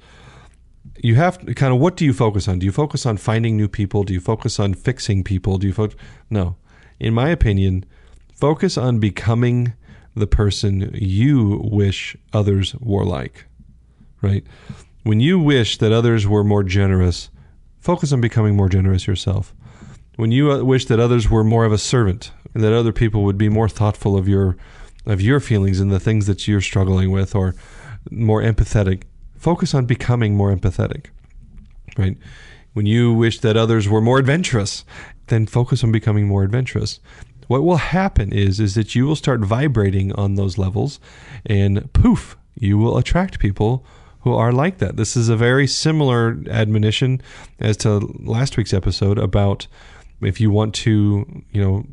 you 1.02 1.14
have 1.16 1.38
to 1.44 1.54
kind 1.54 1.72
of 1.72 1.80
what 1.80 1.96
do 1.96 2.04
you 2.04 2.12
focus 2.12 2.48
on? 2.48 2.58
Do 2.58 2.66
you 2.66 2.72
focus 2.72 3.06
on 3.06 3.16
finding 3.16 3.56
new 3.56 3.68
people? 3.68 4.04
Do 4.04 4.12
you 4.12 4.20
focus 4.20 4.58
on 4.58 4.74
fixing 4.74 5.24
people? 5.24 5.58
Do 5.58 5.66
you 5.66 5.72
focus? 5.72 5.96
No. 6.30 6.56
In 6.98 7.14
my 7.14 7.28
opinion, 7.28 7.84
focus 8.34 8.78
on 8.78 8.98
becoming 8.98 9.74
the 10.14 10.26
person 10.26 10.90
you 10.94 11.60
wish 11.62 12.16
others 12.32 12.74
were 12.76 13.04
like, 13.04 13.44
right? 14.22 14.44
When 15.02 15.20
you 15.20 15.38
wish 15.38 15.78
that 15.78 15.92
others 15.92 16.26
were 16.26 16.42
more 16.42 16.62
generous, 16.62 17.30
focus 17.80 18.12
on 18.12 18.20
becoming 18.20 18.56
more 18.56 18.68
generous 18.68 19.06
yourself. 19.06 19.54
When 20.16 20.32
you 20.32 20.50
uh, 20.50 20.64
wish 20.64 20.86
that 20.86 20.98
others 20.98 21.28
were 21.28 21.44
more 21.44 21.66
of 21.66 21.72
a 21.72 21.78
servant 21.78 22.32
and 22.54 22.64
that 22.64 22.72
other 22.72 22.92
people 22.92 23.22
would 23.24 23.36
be 23.36 23.50
more 23.50 23.68
thoughtful 23.68 24.16
of 24.16 24.26
your 24.26 24.56
of 25.04 25.20
your 25.20 25.38
feelings 25.38 25.78
and 25.78 25.92
the 25.92 26.00
things 26.00 26.26
that 26.26 26.48
you're 26.48 26.60
struggling 26.60 27.12
with 27.12 27.34
or 27.34 27.54
more 28.10 28.42
empathetic, 28.42 29.04
focus 29.38 29.74
on 29.74 29.86
becoming 29.86 30.34
more 30.34 30.54
empathetic. 30.54 31.06
Right? 31.96 32.16
When 32.72 32.86
you 32.86 33.12
wish 33.12 33.40
that 33.40 33.56
others 33.56 33.88
were 33.88 34.00
more 34.00 34.18
adventurous, 34.18 34.84
then 35.28 35.46
focus 35.46 35.82
on 35.82 35.92
becoming 35.92 36.26
more 36.26 36.42
adventurous. 36.42 37.00
What 37.48 37.62
will 37.62 37.76
happen 37.76 38.32
is 38.32 38.60
is 38.60 38.74
that 38.74 38.94
you 38.94 39.06
will 39.06 39.16
start 39.16 39.40
vibrating 39.40 40.12
on 40.12 40.34
those 40.34 40.58
levels 40.58 41.00
and 41.44 41.92
poof, 41.92 42.36
you 42.54 42.76
will 42.76 42.98
attract 42.98 43.38
people 43.38 43.84
who 44.20 44.34
are 44.34 44.52
like 44.52 44.78
that. 44.78 44.96
This 44.96 45.16
is 45.16 45.28
a 45.28 45.36
very 45.36 45.66
similar 45.68 46.36
admonition 46.50 47.22
as 47.60 47.76
to 47.78 47.98
last 48.18 48.56
week's 48.56 48.74
episode 48.74 49.18
about 49.18 49.68
if 50.20 50.40
you 50.40 50.50
want 50.50 50.74
to, 50.74 51.44
you 51.52 51.62
know, 51.62 51.86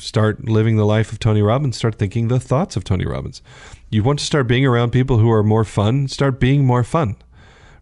start 0.00 0.48
living 0.48 0.76
the 0.76 0.86
life 0.86 1.12
of 1.12 1.18
Tony 1.18 1.42
Robbins, 1.42 1.76
start 1.76 1.96
thinking 1.96 2.28
the 2.28 2.40
thoughts 2.40 2.76
of 2.76 2.84
Tony 2.84 3.06
Robbins. 3.06 3.42
You 3.90 4.02
want 4.02 4.18
to 4.18 4.24
start 4.24 4.46
being 4.46 4.66
around 4.66 4.90
people 4.90 5.18
who 5.18 5.30
are 5.30 5.42
more 5.42 5.64
fun, 5.64 6.08
start 6.08 6.38
being 6.40 6.64
more 6.64 6.84
fun, 6.84 7.16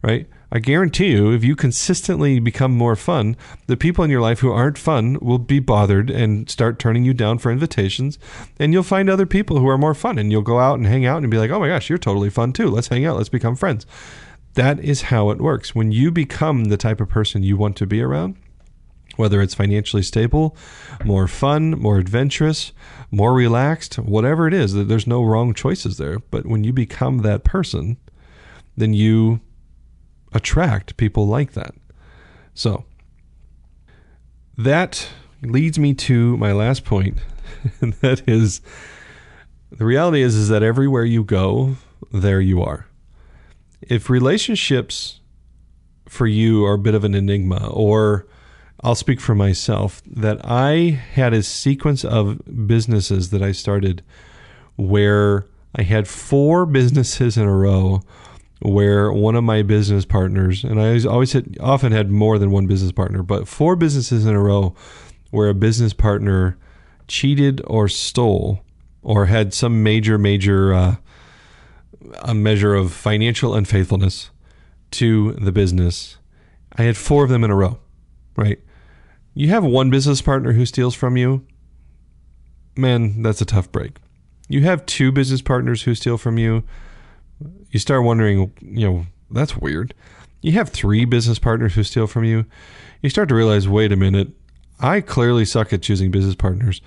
right? 0.02 0.26
I 0.52 0.60
guarantee 0.60 1.10
you, 1.10 1.32
if 1.32 1.42
you 1.42 1.56
consistently 1.56 2.38
become 2.38 2.70
more 2.70 2.94
fun, 2.94 3.36
the 3.66 3.76
people 3.76 4.04
in 4.04 4.10
your 4.10 4.20
life 4.20 4.38
who 4.38 4.52
aren't 4.52 4.78
fun 4.78 5.18
will 5.20 5.38
be 5.38 5.58
bothered 5.58 6.08
and 6.08 6.48
start 6.48 6.78
turning 6.78 7.04
you 7.04 7.12
down 7.12 7.38
for 7.38 7.50
invitations. 7.50 8.16
And 8.58 8.72
you'll 8.72 8.84
find 8.84 9.10
other 9.10 9.26
people 9.26 9.58
who 9.58 9.68
are 9.68 9.76
more 9.76 9.94
fun 9.94 10.18
and 10.18 10.30
you'll 10.30 10.42
go 10.42 10.60
out 10.60 10.78
and 10.78 10.86
hang 10.86 11.04
out 11.04 11.22
and 11.22 11.30
be 11.30 11.38
like, 11.38 11.50
oh 11.50 11.58
my 11.58 11.68
gosh, 11.68 11.88
you're 11.88 11.98
totally 11.98 12.30
fun 12.30 12.52
too. 12.52 12.70
Let's 12.70 12.88
hang 12.88 13.04
out. 13.04 13.16
Let's 13.16 13.28
become 13.28 13.56
friends. 13.56 13.86
That 14.54 14.78
is 14.78 15.02
how 15.02 15.30
it 15.30 15.40
works. 15.40 15.74
When 15.74 15.90
you 15.90 16.12
become 16.12 16.66
the 16.66 16.76
type 16.76 17.00
of 17.00 17.08
person 17.08 17.42
you 17.42 17.56
want 17.56 17.76
to 17.76 17.86
be 17.86 18.00
around, 18.00 18.36
whether 19.16 19.40
it's 19.42 19.54
financially 19.54 20.02
stable, 20.02 20.56
more 21.04 21.26
fun, 21.26 21.70
more 21.72 21.98
adventurous, 21.98 22.72
more 23.10 23.34
relaxed, 23.34 23.96
whatever 23.96 24.46
it 24.46 24.54
is, 24.54 24.74
there's 24.74 25.06
no 25.06 25.22
wrong 25.22 25.54
choices 25.54 25.96
there. 25.96 26.18
But 26.18 26.46
when 26.46 26.64
you 26.64 26.72
become 26.72 27.18
that 27.18 27.44
person, 27.44 27.96
then 28.76 28.92
you 28.92 29.40
attract 30.32 30.96
people 30.96 31.26
like 31.26 31.52
that. 31.52 31.74
So 32.54 32.84
that 34.56 35.08
leads 35.42 35.78
me 35.78 35.94
to 35.94 36.36
my 36.36 36.52
last 36.52 36.84
point, 36.84 37.18
and 37.80 37.92
that 38.00 38.28
is 38.28 38.60
the 39.70 39.84
reality 39.84 40.22
is 40.22 40.34
is 40.34 40.48
that 40.48 40.62
everywhere 40.62 41.04
you 41.04 41.24
go, 41.24 41.76
there 42.12 42.40
you 42.40 42.62
are. 42.62 42.86
If 43.82 44.08
relationships 44.08 45.20
for 46.08 46.26
you 46.26 46.64
are 46.64 46.74
a 46.74 46.78
bit 46.78 46.94
of 46.94 47.04
an 47.04 47.14
enigma, 47.14 47.68
or 47.68 48.26
I'll 48.86 48.94
speak 48.94 49.20
for 49.20 49.34
myself, 49.34 50.00
that 50.06 50.38
I 50.44 50.90
had 50.90 51.34
a 51.34 51.42
sequence 51.42 52.04
of 52.04 52.40
businesses 52.68 53.30
that 53.30 53.42
I 53.42 53.50
started 53.50 54.04
where 54.76 55.48
I 55.74 55.82
had 55.82 56.06
four 56.06 56.66
businesses 56.66 57.36
in 57.36 57.48
a 57.48 57.52
row 57.52 58.02
where 58.60 59.12
one 59.12 59.34
of 59.34 59.42
my 59.42 59.62
business 59.62 60.04
partners, 60.04 60.62
and 60.62 60.80
I 60.80 61.02
always 61.04 61.32
had, 61.32 61.58
often 61.58 61.90
had 61.90 62.12
more 62.12 62.38
than 62.38 62.52
one 62.52 62.68
business 62.68 62.92
partner, 62.92 63.24
but 63.24 63.48
four 63.48 63.74
businesses 63.74 64.24
in 64.24 64.36
a 64.36 64.40
row 64.40 64.72
where 65.32 65.48
a 65.48 65.54
business 65.54 65.92
partner 65.92 66.56
cheated 67.08 67.60
or 67.66 67.88
stole 67.88 68.60
or 69.02 69.26
had 69.26 69.52
some 69.52 69.82
major, 69.82 70.16
major 70.16 70.72
uh, 70.72 70.96
a 72.22 72.34
measure 72.34 72.76
of 72.76 72.92
financial 72.92 73.52
unfaithfulness 73.52 74.30
to 74.92 75.32
the 75.32 75.50
business. 75.50 76.18
I 76.76 76.84
had 76.84 76.96
four 76.96 77.24
of 77.24 77.30
them 77.30 77.42
in 77.42 77.50
a 77.50 77.56
row, 77.56 77.80
right? 78.36 78.60
You 79.38 79.48
have 79.50 79.64
one 79.64 79.90
business 79.90 80.22
partner 80.22 80.52
who 80.52 80.64
steals 80.64 80.94
from 80.94 81.18
you, 81.18 81.46
man, 82.74 83.20
that's 83.20 83.42
a 83.42 83.44
tough 83.44 83.70
break. 83.70 83.98
You 84.48 84.62
have 84.62 84.86
two 84.86 85.12
business 85.12 85.42
partners 85.42 85.82
who 85.82 85.94
steal 85.94 86.16
from 86.16 86.38
you, 86.38 86.64
you 87.70 87.78
start 87.78 88.02
wondering, 88.02 88.50
you 88.62 88.86
know, 88.88 89.06
that's 89.30 89.54
weird. 89.54 89.92
You 90.40 90.52
have 90.52 90.70
three 90.70 91.04
business 91.04 91.38
partners 91.38 91.74
who 91.74 91.82
steal 91.82 92.06
from 92.06 92.24
you. 92.24 92.46
You 93.02 93.10
start 93.10 93.28
to 93.28 93.34
realize, 93.34 93.68
wait 93.68 93.92
a 93.92 93.96
minute, 93.96 94.28
I 94.80 95.02
clearly 95.02 95.44
suck 95.44 95.70
at 95.70 95.82
choosing 95.82 96.10
business 96.10 96.34
partners. 96.34 96.80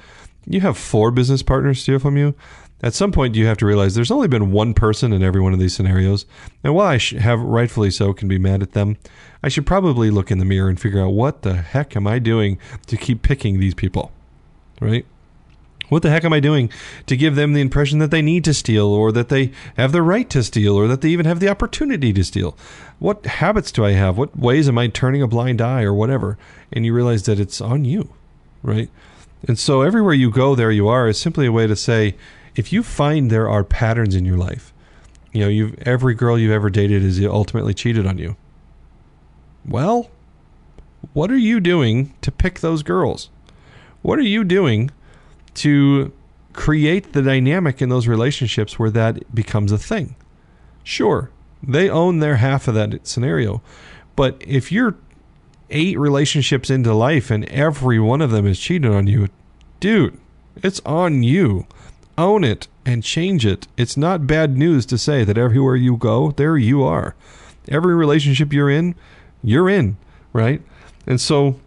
You 0.48 0.62
have 0.62 0.76
four 0.76 1.12
business 1.12 1.44
partners 1.44 1.80
steal 1.80 2.00
from 2.00 2.18
you. 2.18 2.34
At 2.82 2.94
some 2.94 3.12
point, 3.12 3.36
you 3.36 3.46
have 3.46 3.58
to 3.58 3.66
realize 3.66 3.94
there's 3.94 4.12
only 4.12 4.30
been 4.30 4.52
one 4.52 4.74
person 4.74 5.12
in 5.12 5.22
every 5.22 5.42
one 5.42 5.52
of 5.52 5.60
these 5.60 5.76
scenarios. 5.76 6.26
And 6.64 6.74
while 6.74 6.88
I 6.88 6.98
have 7.20 7.42
rightfully 7.42 7.92
so 7.92 8.14
can 8.14 8.28
be 8.28 8.40
mad 8.40 8.62
at 8.62 8.72
them, 8.72 8.98
I 9.44 9.50
should 9.50 9.66
probably 9.66 10.10
look 10.10 10.32
in 10.32 10.38
the 10.38 10.46
mirror 10.46 10.70
and 10.70 10.80
figure 10.80 11.02
out 11.02 11.10
what 11.10 11.42
the 11.42 11.56
heck 11.56 11.96
am 11.96 12.08
I 12.08 12.20
doing 12.20 12.58
to 12.88 12.96
keep 12.96 13.22
picking 13.22 13.60
these 13.60 13.74
people, 13.74 14.12
right? 14.80 15.06
What 15.90 16.04
the 16.04 16.10
heck 16.10 16.24
am 16.24 16.34
I 16.34 16.40
doing 16.40 16.72
to 17.08 17.18
give 17.18 17.36
them 17.36 17.54
the 17.54 17.62
impression 17.62 18.00
that 18.00 18.12
they 18.12 18.22
need 18.22 18.44
to 18.46 18.54
steal 18.54 18.88
or 18.88 19.12
that 19.12 19.30
they 19.30 19.52
have 19.76 19.92
the 19.92 20.04
right 20.04 20.30
to 20.30 20.44
steal 20.44 20.76
or 20.76 20.88
that 20.88 21.02
they 21.02 21.10
even 21.10 21.26
have 21.26 21.40
the 21.40 21.50
opportunity 21.50 22.14
to 22.14 22.24
steal? 22.24 22.56
What 23.00 23.26
habits 23.26 23.72
do 23.72 23.84
I 23.84 23.92
have? 23.92 24.18
What 24.18 24.38
ways 24.38 24.70
am 24.70 24.78
I 24.78 24.88
turning 24.88 25.22
a 25.22 25.28
blind 25.28 25.62
eye 25.62 25.84
or 25.84 25.94
whatever? 25.94 26.38
And 26.72 26.86
you 26.86 26.94
realize 26.94 27.24
that 27.24 27.40
it's 27.40 27.60
on 27.60 27.86
you, 27.86 28.14
right? 28.62 28.90
And 29.48 29.58
so 29.58 29.82
everywhere 29.82 30.14
you 30.14 30.30
go, 30.30 30.54
there 30.54 30.72
you 30.72 30.88
are 30.88 31.08
is 31.08 31.20
simply 31.20 31.48
a 31.48 31.52
way 31.52 31.66
to 31.66 31.76
say, 31.76 32.16
if 32.60 32.74
you 32.74 32.84
find 32.84 33.30
there 33.30 33.50
are 33.50 33.64
patterns 33.64 34.16
in 34.16 34.26
your 34.26 34.38
life, 34.38 34.74
you 35.32 35.42
know, 35.42 35.48
you've 35.48 35.76
every 35.88 36.14
girl 36.14 36.38
you've 36.38 36.52
ever 36.52 36.70
dated 36.70 37.04
is 37.04 37.24
ultimately 37.26 37.74
cheated 37.74 38.06
on 38.06 38.18
you. 38.18 38.36
Well, 39.66 40.10
what 41.14 41.32
are 41.32 41.38
you 41.38 41.60
doing 41.60 42.14
to 42.22 42.32
pick 42.32 42.60
those 42.60 42.84
girls? 42.84 43.30
What 44.02 44.20
are 44.20 44.24
you 44.24 44.44
doing 44.44 44.92
to 45.56 46.12
create 46.54 47.14
the 47.14 47.22
dynamic 47.22 47.82
in 47.82 47.90
those 47.90 48.08
relationships 48.08 48.78
where 48.78 48.90
that 48.90 49.34
becomes 49.34 49.72
a 49.72 49.78
thing. 49.78 50.16
Sure, 50.84 51.32
they 51.62 51.90
own 51.90 52.20
their 52.20 52.38
half 52.38 52.68
of 52.68 52.74
that 52.76 53.08
scenario. 53.08 53.62
But 54.16 54.42
if 54.46 54.72
you're 54.72 54.96
eight 55.70 55.98
relationships 56.00 56.70
into 56.70 56.94
life 56.94 57.30
and 57.30 57.46
every 57.46 58.00
one 58.00 58.22
of 58.22 58.32
them 58.32 58.46
is 58.46 58.60
cheating 58.60 58.94
on 58.94 59.08
you, 59.08 59.28
dude, 59.80 60.20
it's 60.58 60.82
on 60.86 61.24
you. 61.24 61.66
Own 62.20 62.44
it 62.44 62.68
and 62.86 63.02
change 63.02 63.46
it. 63.46 63.66
It's 63.78 63.96
not 63.96 64.28
bad 64.28 64.58
news 64.58 64.86
to 64.88 64.98
say 64.98 65.24
that 65.24 65.38
everywhere 65.38 65.78
you 65.78 65.96
go, 65.96 66.32
there 66.32 66.58
you 66.58 66.84
are. 66.84 67.16
Every 67.70 67.96
relationship 67.96 68.52
you're 68.52 68.70
in, 68.70 68.96
you're 69.42 69.70
in, 69.70 69.96
right? 70.34 70.62
And 71.08 71.22
so 71.22 71.62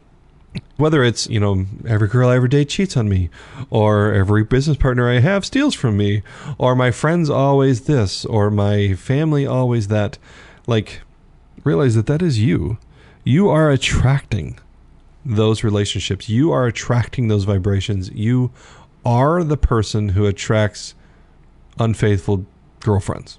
whether 0.76 1.02
it's 1.02 1.26
you 1.30 1.40
know 1.40 1.64
every 1.86 2.06
girl 2.06 2.28
I 2.28 2.36
ever 2.36 2.48
date 2.48 2.68
cheats 2.68 2.98
on 2.98 3.08
me, 3.08 3.30
or 3.70 4.12
every 4.12 4.44
business 4.44 4.76
partner 4.76 5.08
I 5.08 5.20
have 5.20 5.46
steals 5.46 5.74
from 5.74 5.96
me, 5.96 6.22
or 6.58 6.74
my 6.76 6.90
friends 6.90 7.30
always 7.30 7.82
this, 7.82 8.26
or 8.26 8.50
my 8.50 8.92
family 8.92 9.46
always 9.46 9.88
that, 9.88 10.18
like 10.66 11.00
realize 11.64 11.94
that 11.94 12.06
that 12.06 12.20
is 12.20 12.40
you. 12.40 12.76
You 13.24 13.48
are 13.48 13.70
attracting 13.70 14.58
those 15.24 15.64
relationships. 15.64 16.28
You 16.28 16.52
are 16.52 16.66
attracting 16.66 17.28
those 17.28 17.44
vibrations. 17.44 18.10
You 18.10 18.50
are 19.04 19.42
the 19.42 19.56
person 19.56 20.10
who 20.10 20.26
attracts 20.26 20.94
unfaithful 21.78 22.46
girlfriends, 22.80 23.38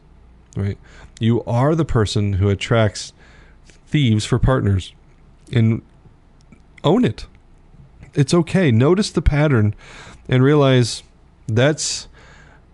right? 0.55 0.77
You 1.19 1.43
are 1.45 1.75
the 1.75 1.85
person 1.85 2.33
who 2.33 2.49
attracts 2.49 3.13
thieves 3.87 4.25
for 4.25 4.39
partners. 4.39 4.93
And 5.51 5.83
own 6.83 7.05
it. 7.05 7.25
It's 8.13 8.33
okay. 8.33 8.71
Notice 8.71 9.09
the 9.11 9.21
pattern 9.21 9.73
and 10.27 10.43
realize 10.43 11.03
that's 11.47 12.07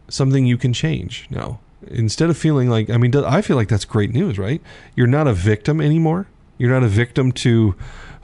something 0.08 0.46
you 0.46 0.58
can 0.58 0.74
change 0.74 1.28
now. 1.30 1.60
Instead 1.88 2.30
of 2.30 2.38
feeling 2.38 2.70
like, 2.70 2.90
I 2.90 2.98
mean, 2.98 3.16
I 3.16 3.42
feel 3.42 3.56
like 3.56 3.70
that's 3.70 3.86
great 3.86 4.12
news, 4.12 4.38
right? 4.38 4.62
You're 4.96 5.08
not 5.08 5.28
a 5.28 5.34
victim 5.34 5.80
anymore. 5.80 6.28
You're 6.58 6.72
not 6.72 6.84
a 6.84 6.90
victim 6.90 7.32
to, 7.34 7.76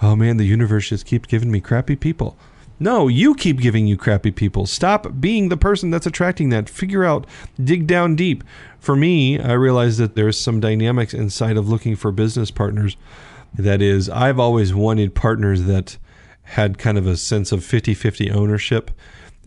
oh 0.02 0.16
man, 0.16 0.38
the 0.38 0.46
universe 0.46 0.90
just 0.90 1.06
keeps 1.06 1.28
giving 1.28 1.52
me 1.52 1.62
crappy 1.62 1.96
people. 1.96 2.38
No, 2.80 3.08
you 3.08 3.36
keep 3.36 3.62
giving 3.62 3.88
you 3.88 3.96
crappy 3.96 4.32
people. 4.32 4.66
Stop 4.66 5.20
being 5.20 5.50
the 5.50 5.58
person 5.58 5.92
that's 5.92 6.06
attracting 6.06 6.50
that. 6.50 6.70
Figure 6.70 7.06
out, 7.06 7.26
dig 7.64 7.88
down 7.88 8.16
deep. 8.16 8.44
For 8.80 8.96
me, 8.96 9.40
I 9.40 9.54
realize 9.54 9.98
that 9.98 10.16
there's 10.16 10.40
some 10.40 10.60
dynamics 10.60 11.14
inside 11.14 11.58
of 11.58 11.70
looking 11.70 11.96
for 11.96 12.12
business 12.12 12.52
partners 12.52 12.98
that 13.58 13.82
is, 13.82 14.10
I've 14.10 14.40
always 14.40 14.74
wanted 14.74 15.16
partners 15.16 15.64
that 15.64 15.98
had 16.44 16.78
kind 16.78 16.98
of 16.98 17.08
a 17.08 17.18
sense 17.18 17.52
of 17.52 17.64
50 17.64 17.94
50 17.94 18.30
ownership. 18.32 18.92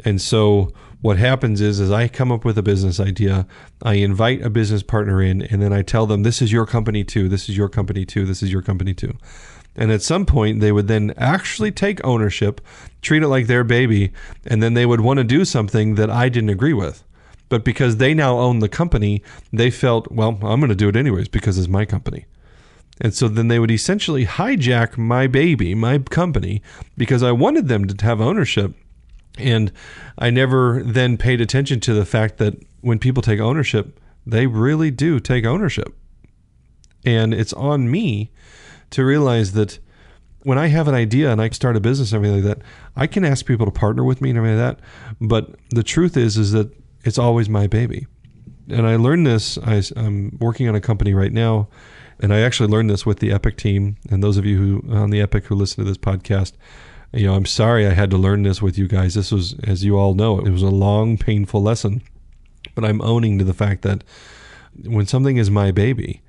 And 0.04 0.20
so 0.20 0.72
what 1.00 1.16
happens 1.18 1.60
is, 1.60 1.78
as 1.80 1.92
I 1.92 2.08
come 2.08 2.32
up 2.32 2.44
with 2.44 2.58
a 2.58 2.62
business 2.62 2.98
idea, 2.98 3.46
I 3.82 3.94
invite 3.94 4.42
a 4.42 4.50
business 4.50 4.82
partner 4.82 5.22
in, 5.22 5.42
and 5.42 5.62
then 5.62 5.72
I 5.72 5.82
tell 5.82 6.06
them, 6.06 6.22
this 6.22 6.42
is 6.42 6.50
your 6.50 6.66
company 6.66 7.04
too, 7.04 7.28
this 7.28 7.48
is 7.48 7.56
your 7.56 7.68
company 7.68 8.04
too, 8.04 8.24
this 8.24 8.42
is 8.42 8.50
your 8.50 8.62
company 8.62 8.94
too. 8.94 9.16
And 9.78 9.92
at 9.92 10.02
some 10.02 10.26
point, 10.26 10.58
they 10.58 10.72
would 10.72 10.88
then 10.88 11.14
actually 11.16 11.70
take 11.70 12.04
ownership, 12.04 12.60
treat 13.00 13.22
it 13.22 13.28
like 13.28 13.46
their 13.46 13.62
baby, 13.62 14.12
and 14.44 14.60
then 14.60 14.74
they 14.74 14.84
would 14.84 15.00
want 15.00 15.18
to 15.18 15.24
do 15.24 15.44
something 15.44 15.94
that 15.94 16.10
I 16.10 16.28
didn't 16.28 16.50
agree 16.50 16.74
with. 16.74 17.04
But 17.48 17.64
because 17.64 17.96
they 17.96 18.12
now 18.12 18.38
own 18.38 18.58
the 18.58 18.68
company, 18.68 19.22
they 19.52 19.70
felt, 19.70 20.10
well, 20.10 20.36
I'm 20.42 20.60
going 20.60 20.68
to 20.68 20.74
do 20.74 20.88
it 20.88 20.96
anyways 20.96 21.28
because 21.28 21.56
it's 21.56 21.68
my 21.68 21.84
company. 21.84 22.26
And 23.00 23.14
so 23.14 23.28
then 23.28 23.46
they 23.46 23.60
would 23.60 23.70
essentially 23.70 24.26
hijack 24.26 24.98
my 24.98 25.28
baby, 25.28 25.76
my 25.76 25.98
company, 25.98 26.60
because 26.96 27.22
I 27.22 27.30
wanted 27.30 27.68
them 27.68 27.86
to 27.86 28.04
have 28.04 28.20
ownership. 28.20 28.74
And 29.38 29.70
I 30.18 30.30
never 30.30 30.82
then 30.82 31.16
paid 31.16 31.40
attention 31.40 31.78
to 31.80 31.94
the 31.94 32.04
fact 32.04 32.38
that 32.38 32.54
when 32.80 32.98
people 32.98 33.22
take 33.22 33.38
ownership, 33.38 34.00
they 34.26 34.48
really 34.48 34.90
do 34.90 35.20
take 35.20 35.46
ownership. 35.46 35.94
And 37.04 37.32
it's 37.32 37.52
on 37.52 37.88
me 37.88 38.32
to 38.90 39.04
realize 39.04 39.52
that 39.52 39.78
when 40.42 40.58
I 40.58 40.68
have 40.68 40.88
an 40.88 40.94
idea 40.94 41.30
and 41.30 41.42
I 41.42 41.48
start 41.50 41.76
a 41.76 41.80
business 41.80 42.12
and 42.12 42.16
everything 42.16 42.44
like 42.44 42.56
that, 42.56 42.66
I 42.96 43.06
can 43.06 43.24
ask 43.24 43.44
people 43.44 43.66
to 43.66 43.72
partner 43.72 44.04
with 44.04 44.20
me 44.20 44.30
and 44.30 44.38
everything 44.38 44.58
like 44.58 44.78
that. 44.78 44.84
But 45.20 45.56
the 45.70 45.82
truth 45.82 46.16
is, 46.16 46.36
is 46.36 46.52
that 46.52 46.72
it's 47.04 47.18
always 47.18 47.48
my 47.48 47.66
baby. 47.66 48.06
And 48.68 48.86
I 48.86 48.96
learned 48.96 49.26
this. 49.26 49.58
I, 49.58 49.82
I'm 49.96 50.36
working 50.40 50.68
on 50.68 50.74
a 50.74 50.80
company 50.80 51.14
right 51.14 51.32
now 51.32 51.68
and 52.20 52.34
I 52.34 52.40
actually 52.40 52.68
learned 52.68 52.90
this 52.90 53.06
with 53.06 53.20
the 53.20 53.32
Epic 53.32 53.56
team. 53.56 53.96
And 54.10 54.22
those 54.22 54.36
of 54.36 54.44
you 54.44 54.58
who 54.58 54.92
on 54.92 55.10
the 55.10 55.20
Epic 55.20 55.46
who 55.46 55.54
listen 55.54 55.84
to 55.84 55.88
this 55.88 55.98
podcast, 55.98 56.52
you 57.12 57.26
know, 57.26 57.34
I'm 57.34 57.46
sorry 57.46 57.86
I 57.86 57.94
had 57.94 58.10
to 58.10 58.18
learn 58.18 58.42
this 58.42 58.60
with 58.60 58.76
you 58.76 58.88
guys. 58.88 59.14
This 59.14 59.30
was, 59.32 59.54
as 59.64 59.84
you 59.84 59.96
all 59.96 60.14
know, 60.14 60.38
it 60.38 60.50
was 60.50 60.62
a 60.62 60.68
long, 60.68 61.16
painful 61.16 61.62
lesson. 61.62 62.02
But 62.74 62.84
I'm 62.84 63.00
owning 63.00 63.38
to 63.38 63.44
the 63.44 63.54
fact 63.54 63.82
that 63.82 64.04
when 64.84 65.06
something 65.06 65.36
is 65.36 65.50
my 65.50 65.70
baby, 65.70 66.22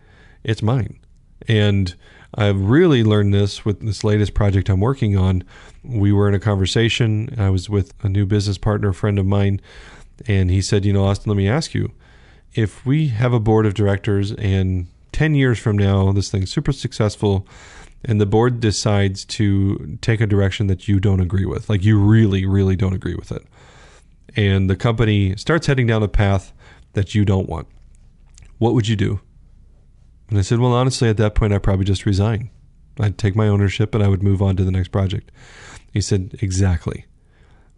it's 0.44 0.62
mine. 0.62 1.00
And 1.48 1.96
I've 2.36 2.60
really 2.60 3.04
learned 3.04 3.34
this 3.34 3.66
with 3.66 3.82
this 3.82 4.04
latest 4.04 4.34
project 4.34 4.70
I'm 4.70 4.80
working 4.80 5.18
on. 5.18 5.44
We 5.84 6.12
were 6.12 6.28
in 6.28 6.36
a 6.36 6.40
conversation. 6.40 7.36
I 7.38 7.50
was 7.50 7.70
with 7.70 7.94
a 8.04 8.10
new 8.10 8.26
business 8.26 8.58
partner, 8.58 8.90
a 8.90 8.94
friend 8.94 9.18
of 9.18 9.26
mine, 9.26 9.62
and 10.28 10.52
he 10.52 10.62
said, 10.62 10.86
You 10.86 10.94
know, 10.94 11.06
Austin, 11.06 11.30
let 11.32 11.38
me 11.38 11.48
ask 11.48 11.74
you 11.74 11.92
if 12.54 12.86
we 12.86 13.08
have 13.08 13.34
a 13.34 13.40
board 13.40 13.66
of 13.66 13.74
directors 13.74 14.32
and 14.34 14.88
10 15.12 15.36
years 15.36 15.60
from 15.60 15.78
now, 15.78 16.12
this 16.12 16.30
thing's 16.30 16.52
super 16.52 16.72
successful, 16.72 17.48
and 18.04 18.20
the 18.20 18.26
board 18.26 18.60
decides 18.60 19.26
to 19.26 19.98
take 20.02 20.22
a 20.22 20.28
direction 20.28 20.68
that 20.68 20.88
you 20.88 21.00
don't 21.00 21.20
agree 21.20 21.46
with, 21.46 21.70
like 21.70 21.84
you 21.84 22.00
really, 22.00 22.46
really 22.46 22.76
don't 22.76 22.94
agree 22.94 23.16
with 23.16 23.32
it, 23.32 23.44
and 24.36 24.70
the 24.70 24.76
company 24.76 25.36
starts 25.36 25.68
heading 25.68 25.88
down 25.88 26.04
a 26.04 26.08
path 26.08 26.54
that 26.94 27.14
you 27.14 27.26
don't 27.26 27.50
want, 27.50 27.68
what 28.58 28.74
would 28.74 28.88
you 28.88 28.96
do? 28.96 29.20
And 30.30 30.38
I 30.38 30.42
said, 30.42 30.60
well, 30.60 30.74
honestly, 30.74 31.10
at 31.10 31.18
that 31.18 31.36
point, 31.36 31.54
I'd 31.54 31.64
probably 31.64 31.86
just 31.86 32.06
resign. 32.06 32.50
I'd 33.00 33.18
take 33.18 33.36
my 33.36 33.48
ownership 33.48 33.96
and 33.96 34.04
I 34.04 34.08
would 34.08 34.24
move 34.24 34.42
on 34.42 34.56
to 34.58 34.64
the 34.64 34.72
next 34.72 34.90
project. 34.90 35.32
He 35.92 36.02
said, 36.02 36.38
exactly 36.42 37.06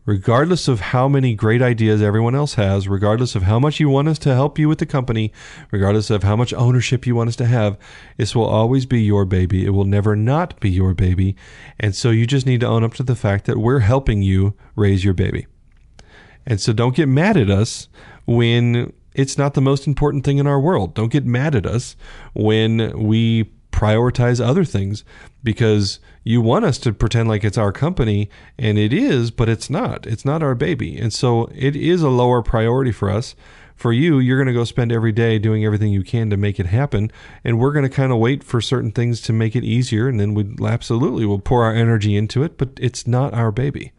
regardless 0.06 0.68
of 0.68 0.80
how 0.80 1.08
many 1.08 1.36
great 1.36 1.62
ideas 1.62 2.02
everyone 2.02 2.36
else 2.36 2.56
has, 2.56 2.88
regardless 2.88 3.36
of 3.36 3.44
how 3.44 3.60
much 3.60 3.80
you 3.80 3.88
want 3.88 4.08
us 4.08 4.18
to 4.20 4.34
help 4.34 4.58
you 4.58 4.68
with 4.68 4.80
the 4.80 4.86
company, 4.86 5.32
regardless 5.70 6.10
of 6.10 6.24
how 6.24 6.36
much 6.36 6.54
ownership 6.54 7.06
you 7.06 7.16
want 7.16 7.30
us 7.30 7.36
to 7.36 7.46
have, 7.46 7.78
this 8.18 8.36
will 8.36 8.46
always 8.46 8.86
be 8.86 9.02
your 9.02 9.26
baby. 9.26 9.66
It 9.66 9.72
will 9.72 9.86
never 9.86 10.16
not 10.16 10.60
be 10.60 10.70
your 10.70 10.94
baby. 10.94 11.36
And 11.80 11.96
so 11.96 12.10
you 12.10 12.26
just 12.26 12.46
need 12.46 12.62
to 12.62 12.68
own 12.68 12.84
up 12.84 12.94
to 12.96 13.04
the 13.04 13.16
fact 13.16 13.46
that 13.46 13.58
we're 13.58 13.80
helping 13.80 14.22
you 14.22 14.56
raise 14.76 15.04
your 15.04 15.14
baby. 15.14 15.46
And 16.46 16.60
so 16.60 16.74
don't 16.74 16.96
get 16.96 17.08
mad 17.08 17.38
at 17.38 17.52
us 17.52 17.88
when 18.26 18.92
it's 19.14 19.38
not 19.38 19.54
the 19.54 19.62
most 19.62 19.88
important 19.88 20.24
thing 20.24 20.38
in 20.38 20.48
our 20.48 20.60
world. 20.60 20.94
Don't 20.94 21.12
get 21.12 21.26
mad 21.26 21.56
at 21.56 21.66
us 21.66 21.96
when 22.34 22.98
we 22.98 23.52
prioritize 23.72 24.46
other 24.46 24.66
things 24.66 25.04
because 25.44 26.00
you 26.24 26.42
want 26.42 26.66
us 26.66 26.78
to 26.78 26.94
pretend 26.94 27.28
like 27.28 27.44
it's 27.44 27.58
our 27.58 27.72
company 27.72 28.30
and 28.58 28.78
it 28.78 28.94
is, 28.94 29.32
but 29.32 29.50
it's 29.50 29.70
not. 29.70 30.06
It's 30.06 30.26
not 30.26 30.44
our 30.44 30.56
baby. 30.56 30.98
And 30.98 31.12
so 31.12 31.50
it 31.56 31.76
is 31.76 32.02
a 32.02 32.10
lower 32.10 32.42
priority 32.42 32.92
for 32.92 33.10
us. 33.10 33.36
For 33.76 33.92
you, 33.92 34.20
you're 34.20 34.38
going 34.38 34.48
to 34.48 34.54
go 34.54 34.64
spend 34.64 34.92
every 34.92 35.12
day 35.12 35.40
doing 35.40 35.66
everything 35.66 35.92
you 35.92 36.04
can 36.04 36.30
to 36.30 36.38
make 36.38 36.60
it 36.60 36.68
happen. 36.68 37.12
And 37.44 37.58
we're 37.58 37.72
going 37.72 37.82
to 37.82 37.90
kind 37.90 38.12
of 38.12 38.20
wait 38.20 38.44
for 38.44 38.62
certain 38.62 38.92
things 38.92 39.22
to 39.22 39.34
make 39.34 39.56
it 39.56 39.64
easier. 39.64 40.08
And 40.08 40.20
then 40.20 40.36
we 40.36 40.54
absolutely 40.64 41.26
will 41.26 41.40
pour 41.40 41.64
our 41.64 41.74
energy 41.74 42.16
into 42.16 42.44
it, 42.44 42.60
but 42.60 42.70
it's 42.80 43.08
not 43.08 43.34
our 43.34 43.52
baby. 43.52 43.92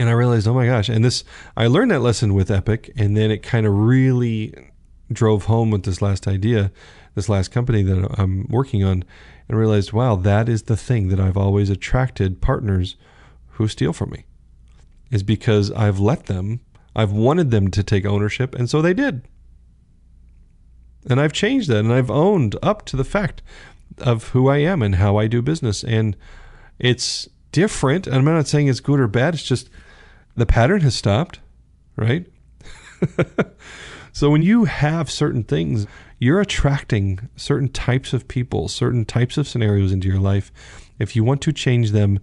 And 0.00 0.08
I 0.08 0.12
realized, 0.12 0.48
oh 0.48 0.54
my 0.54 0.64
gosh. 0.64 0.88
And 0.88 1.04
this, 1.04 1.24
I 1.58 1.66
learned 1.66 1.90
that 1.90 2.00
lesson 2.00 2.32
with 2.32 2.50
Epic. 2.50 2.90
And 2.96 3.14
then 3.14 3.30
it 3.30 3.42
kind 3.42 3.66
of 3.66 3.74
really 3.76 4.54
drove 5.12 5.44
home 5.44 5.70
with 5.70 5.82
this 5.82 6.00
last 6.00 6.26
idea, 6.26 6.72
this 7.14 7.28
last 7.28 7.48
company 7.48 7.82
that 7.82 8.08
I'm 8.18 8.46
working 8.48 8.82
on 8.82 9.04
and 9.46 9.58
realized, 9.58 9.92
wow, 9.92 10.16
that 10.16 10.48
is 10.48 10.62
the 10.62 10.76
thing 10.76 11.08
that 11.08 11.20
I've 11.20 11.36
always 11.36 11.68
attracted 11.68 12.40
partners 12.40 12.96
who 13.48 13.68
steal 13.68 13.92
from 13.92 14.08
me. 14.08 14.24
Is 15.10 15.22
because 15.22 15.70
I've 15.72 15.98
let 15.98 16.26
them, 16.26 16.60
I've 16.96 17.12
wanted 17.12 17.50
them 17.50 17.70
to 17.70 17.82
take 17.82 18.06
ownership, 18.06 18.54
and 18.54 18.70
so 18.70 18.80
they 18.80 18.94
did. 18.94 19.28
And 21.10 21.20
I've 21.20 21.34
changed 21.34 21.68
that, 21.68 21.80
and 21.80 21.92
I've 21.92 22.10
owned 22.10 22.56
up 22.62 22.86
to 22.86 22.96
the 22.96 23.04
fact 23.04 23.42
of 23.98 24.28
who 24.28 24.48
I 24.48 24.58
am 24.58 24.80
and 24.80 24.94
how 24.94 25.18
I 25.18 25.26
do 25.26 25.42
business. 25.42 25.84
And 25.84 26.16
it's 26.78 27.28
different. 27.52 28.06
And 28.06 28.16
I'm 28.16 28.24
not 28.24 28.46
saying 28.46 28.68
it's 28.68 28.80
good 28.80 28.98
or 28.98 29.08
bad, 29.08 29.34
it's 29.34 29.42
just 29.42 29.68
the 30.40 30.46
pattern 30.46 30.80
has 30.80 30.94
stopped, 30.94 31.40
right? 31.96 32.26
so 34.12 34.30
when 34.30 34.42
you 34.42 34.64
have 34.64 35.10
certain 35.10 35.42
things, 35.42 35.86
you're 36.18 36.40
attracting 36.40 37.28
certain 37.36 37.68
types 37.68 38.12
of 38.12 38.28
people, 38.28 38.68
certain 38.68 39.04
types 39.04 39.36
of 39.36 39.48
scenarios 39.48 39.92
into 39.92 40.08
your 40.08 40.20
life. 40.20 40.52
If 40.98 41.16
you 41.16 41.24
want 41.24 41.40
to 41.42 41.52
change 41.52 41.92
them, 41.92 42.20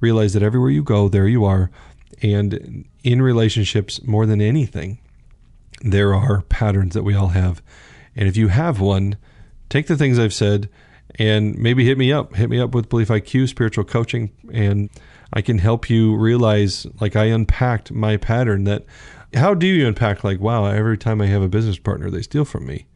realize 0.00 0.32
that 0.32 0.42
everywhere 0.42 0.70
you 0.70 0.82
go, 0.82 1.08
there 1.08 1.28
you 1.28 1.44
are. 1.44 1.70
And 2.22 2.84
in 3.04 3.22
relationships, 3.22 4.02
more 4.02 4.26
than 4.26 4.40
anything, 4.40 4.98
there 5.82 6.14
are 6.14 6.42
patterns 6.42 6.94
that 6.94 7.04
we 7.04 7.14
all 7.14 7.28
have. 7.28 7.62
And 8.16 8.28
if 8.28 8.36
you 8.36 8.48
have 8.48 8.80
one, 8.80 9.16
take 9.68 9.86
the 9.86 9.96
things 9.96 10.18
I've 10.18 10.34
said 10.34 10.68
and 11.16 11.56
maybe 11.56 11.84
hit 11.84 11.98
me 11.98 12.12
up. 12.12 12.34
Hit 12.34 12.50
me 12.50 12.60
up 12.60 12.74
with 12.74 12.88
Belief 12.88 13.08
IQ, 13.08 13.48
spiritual 13.48 13.84
coaching, 13.84 14.30
and 14.52 14.90
I 15.32 15.42
can 15.42 15.58
help 15.58 15.90
you 15.90 16.16
realize, 16.16 16.86
like 17.00 17.16
I 17.16 17.24
unpacked 17.24 17.92
my 17.92 18.16
pattern 18.16 18.64
that 18.64 18.84
how 19.34 19.54
do 19.54 19.66
you 19.66 19.86
unpack 19.86 20.24
like, 20.24 20.40
wow, 20.40 20.64
every 20.64 20.96
time 20.96 21.20
I 21.20 21.26
have 21.26 21.42
a 21.42 21.48
business 21.48 21.78
partner, 21.78 22.10
they 22.10 22.22
steal 22.22 22.44
from 22.44 22.66
me 22.66 22.86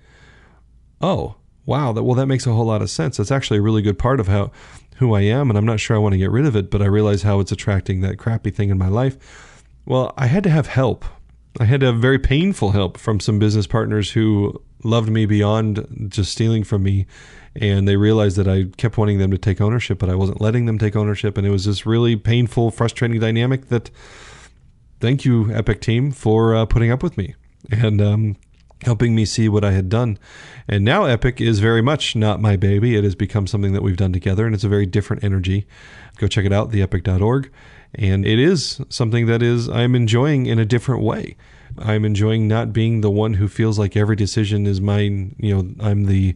oh, 1.03 1.35
wow, 1.67 1.93
that 1.93 2.05
well 2.05 2.15
that 2.15 2.27
makes 2.27 2.47
a 2.47 2.53
whole 2.53 2.67
lot 2.67 2.81
of 2.81 2.89
sense. 2.91 3.17
That's 3.17 3.31
actually 3.31 3.59
a 3.59 3.63
really 3.63 3.83
good 3.83 3.99
part 3.99 4.21
of 4.21 4.29
how 4.29 4.51
who 4.97 5.15
I 5.15 5.23
am, 5.23 5.51
and 5.51 5.59
I'm 5.59 5.67
not 5.67 5.81
sure 5.81 5.97
I 5.97 6.01
want 6.01 6.13
to 6.13 6.19
get 6.19 6.31
rid 6.31 6.47
of 6.47 6.55
it, 6.55 6.71
but 6.71 6.81
I 6.81 6.87
realize 6.87 7.23
how 7.23 7.41
it's 7.41 7.53
attracting 7.53 8.01
that 8.01 8.19
crappy 8.19 8.51
thing 8.51 8.71
in 8.71 8.79
my 8.79 8.89
life. 8.89 9.65
Well, 9.85 10.15
I 10.17 10.27
had 10.27 10.45
to 10.45 10.51
have 10.51 10.69
help. 10.69 11.05
I 11.61 11.65
had 11.65 11.81
to 11.81 11.87
have 11.87 11.97
very 11.97 12.19
painful 12.19 12.71
help 12.71 12.97
from 12.97 13.21
some 13.21 13.39
business 13.39 13.67
partners 13.67 14.13
who 14.13 14.63
loved 14.85 15.11
me 15.11 15.27
beyond 15.27 16.09
just 16.09 16.33
stealing 16.33 16.65
from 16.65 16.83
me. 16.83 17.07
And 17.55 17.87
they 17.87 17.97
realized 17.97 18.37
that 18.39 18.49
I 18.49 18.65
kept 18.77 18.97
wanting 18.97 19.19
them 19.19 19.31
to 19.31 19.39
take 19.39 19.61
ownership, 19.61 19.99
but 19.99 20.09
I 20.09 20.15
wasn't 20.15 20.41
letting 20.41 20.67
them 20.67 20.79
take 20.79 20.97
ownership. 20.97 21.37
And 21.37 21.47
it 21.47 21.51
was 21.51 21.67
this 21.67 21.85
really 21.85 22.17
painful, 22.17 22.71
frustrating 22.71 23.21
dynamic 23.21 23.69
that 23.69 23.91
thank 25.01 25.25
you, 25.25 25.53
Epic 25.53 25.81
Team, 25.81 26.13
for 26.13 26.55
uh, 26.55 26.65
putting 26.65 26.91
up 26.91 27.03
with 27.03 27.19
me. 27.19 27.35
And 27.71 28.01
um, 28.01 28.37
helping 28.85 29.15
me 29.15 29.25
see 29.25 29.49
what 29.49 29.65
I 29.65 29.73
had 29.73 29.89
done. 29.89 30.19
And 30.69 30.85
now 30.85 31.05
Epic 31.05 31.41
is 31.41 31.61
very 31.61 31.83
much 31.83 32.17
not 32.17 32.41
my 32.41 32.57
baby. 32.57 32.97
It 32.97 33.05
has 33.05 33.15
become 33.15 33.47
something 33.47 33.73
that 33.73 33.83
we've 33.83 33.97
done 33.97 34.13
together, 34.13 34.47
and 34.47 34.55
it's 34.55 34.65
a 34.65 34.69
very 34.69 34.87
different 34.87 35.25
energy. 35.25 35.67
Go 36.19 36.27
check 36.27 36.45
it 36.45 36.53
out, 36.53 36.71
theepic.org. 36.71 37.51
And 37.95 38.27
it 38.27 38.39
is 38.39 38.81
something 38.89 39.27
that 39.27 39.43
is 39.43 39.69
I'm 39.69 39.95
enjoying 39.95 40.47
in 40.47 40.59
a 40.59 40.65
different 40.65 41.03
way. 41.03 41.37
I'm 41.79 42.05
enjoying 42.05 42.49
not 42.49 42.73
being 42.73 43.01
the 43.01 43.11
one 43.11 43.35
who 43.35 43.49
feels 43.49 43.79
like 43.79 43.97
every 43.97 44.17
decision 44.17 44.67
is 44.67 44.81
mine. 44.81 45.37
You 45.39 45.55
know, 45.55 45.75
I'm 45.81 46.05
the 46.05 46.35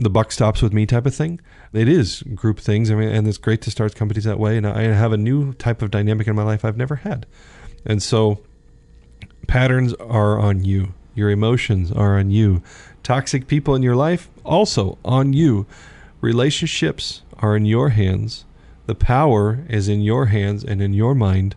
the 0.00 0.10
buck 0.10 0.32
stops 0.32 0.62
with 0.62 0.72
me 0.72 0.86
type 0.86 1.04
of 1.04 1.14
thing. 1.14 1.40
It 1.74 1.86
is 1.86 2.22
group 2.34 2.58
things. 2.58 2.90
I 2.90 2.94
mean, 2.94 3.10
and 3.10 3.28
it's 3.28 3.36
great 3.36 3.60
to 3.62 3.70
start 3.70 3.94
companies 3.94 4.24
that 4.24 4.38
way. 4.38 4.56
And 4.56 4.66
I 4.66 4.82
have 4.84 5.12
a 5.12 5.18
new 5.18 5.52
type 5.52 5.82
of 5.82 5.90
dynamic 5.90 6.26
in 6.26 6.34
my 6.34 6.42
life 6.42 6.64
I've 6.64 6.78
never 6.78 6.96
had. 6.96 7.26
And 7.84 8.02
so 8.02 8.40
patterns 9.46 9.92
are 9.94 10.38
on 10.38 10.64
you. 10.64 10.94
Your 11.14 11.28
emotions 11.28 11.92
are 11.92 12.18
on 12.18 12.30
you. 12.30 12.62
Toxic 13.02 13.46
people 13.46 13.74
in 13.74 13.82
your 13.82 13.94
life, 13.94 14.30
also 14.42 14.98
on 15.04 15.34
you. 15.34 15.66
Relationships 16.22 17.20
are 17.38 17.54
in 17.54 17.66
your 17.66 17.90
hands. 17.90 18.46
The 18.86 18.94
power 18.94 19.64
is 19.68 19.86
in 19.86 20.00
your 20.00 20.26
hands 20.26 20.64
and 20.64 20.80
in 20.80 20.94
your 20.94 21.14
mind. 21.14 21.56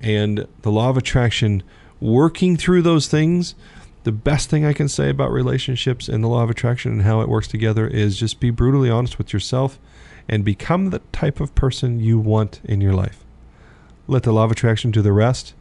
And 0.00 0.46
the 0.62 0.70
law 0.70 0.88
of 0.88 0.96
attraction, 0.96 1.62
working 2.00 2.56
through 2.56 2.80
those 2.80 3.08
things, 3.08 3.54
the 4.04 4.12
best 4.12 4.48
thing 4.48 4.64
I 4.64 4.72
can 4.72 4.88
say 4.88 5.10
about 5.10 5.32
relationships 5.32 6.08
and 6.08 6.22
the 6.22 6.28
law 6.28 6.42
of 6.42 6.50
attraction 6.50 6.92
and 6.92 7.02
how 7.02 7.20
it 7.20 7.28
works 7.28 7.48
together 7.48 7.86
is 7.86 8.16
just 8.16 8.40
be 8.40 8.50
brutally 8.50 8.90
honest 8.90 9.18
with 9.18 9.32
yourself 9.32 9.78
and 10.28 10.44
become 10.44 10.90
the 10.90 11.00
type 11.12 11.40
of 11.40 11.54
person 11.54 12.00
you 12.00 12.18
want 12.18 12.60
in 12.64 12.80
your 12.80 12.94
life. 12.94 13.24
Let 14.06 14.22
the 14.22 14.32
law 14.32 14.44
of 14.44 14.50
attraction 14.50 14.90
do 14.90 15.02
the 15.02 15.12
rest 15.12 15.54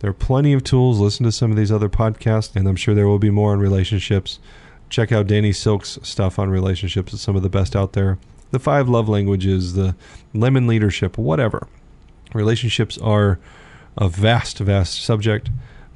there 0.00 0.10
are 0.10 0.14
plenty 0.14 0.52
of 0.52 0.62
tools. 0.62 1.00
Listen 1.00 1.24
to 1.24 1.32
some 1.32 1.50
of 1.50 1.56
these 1.56 1.72
other 1.72 1.88
podcasts, 1.88 2.54
and 2.54 2.68
I'm 2.68 2.76
sure 2.76 2.94
there 2.94 3.08
will 3.08 3.18
be 3.18 3.30
more 3.30 3.52
on 3.52 3.60
relationships. 3.60 4.38
Check 4.90 5.10
out 5.10 5.26
Danny 5.26 5.52
Silk's 5.52 5.98
stuff 6.02 6.38
on 6.38 6.50
relationships. 6.50 7.14
It's 7.14 7.22
some 7.22 7.36
of 7.36 7.42
the 7.42 7.48
best 7.48 7.74
out 7.74 7.94
there. 7.94 8.18
The 8.50 8.58
five 8.58 8.88
love 8.88 9.08
languages, 9.08 9.74
the 9.74 9.96
lemon 10.34 10.66
leadership, 10.66 11.18
whatever. 11.18 11.66
Relationships 12.34 12.98
are 12.98 13.38
a 13.96 14.08
vast, 14.08 14.58
vast 14.58 15.02
subject, 15.02 15.50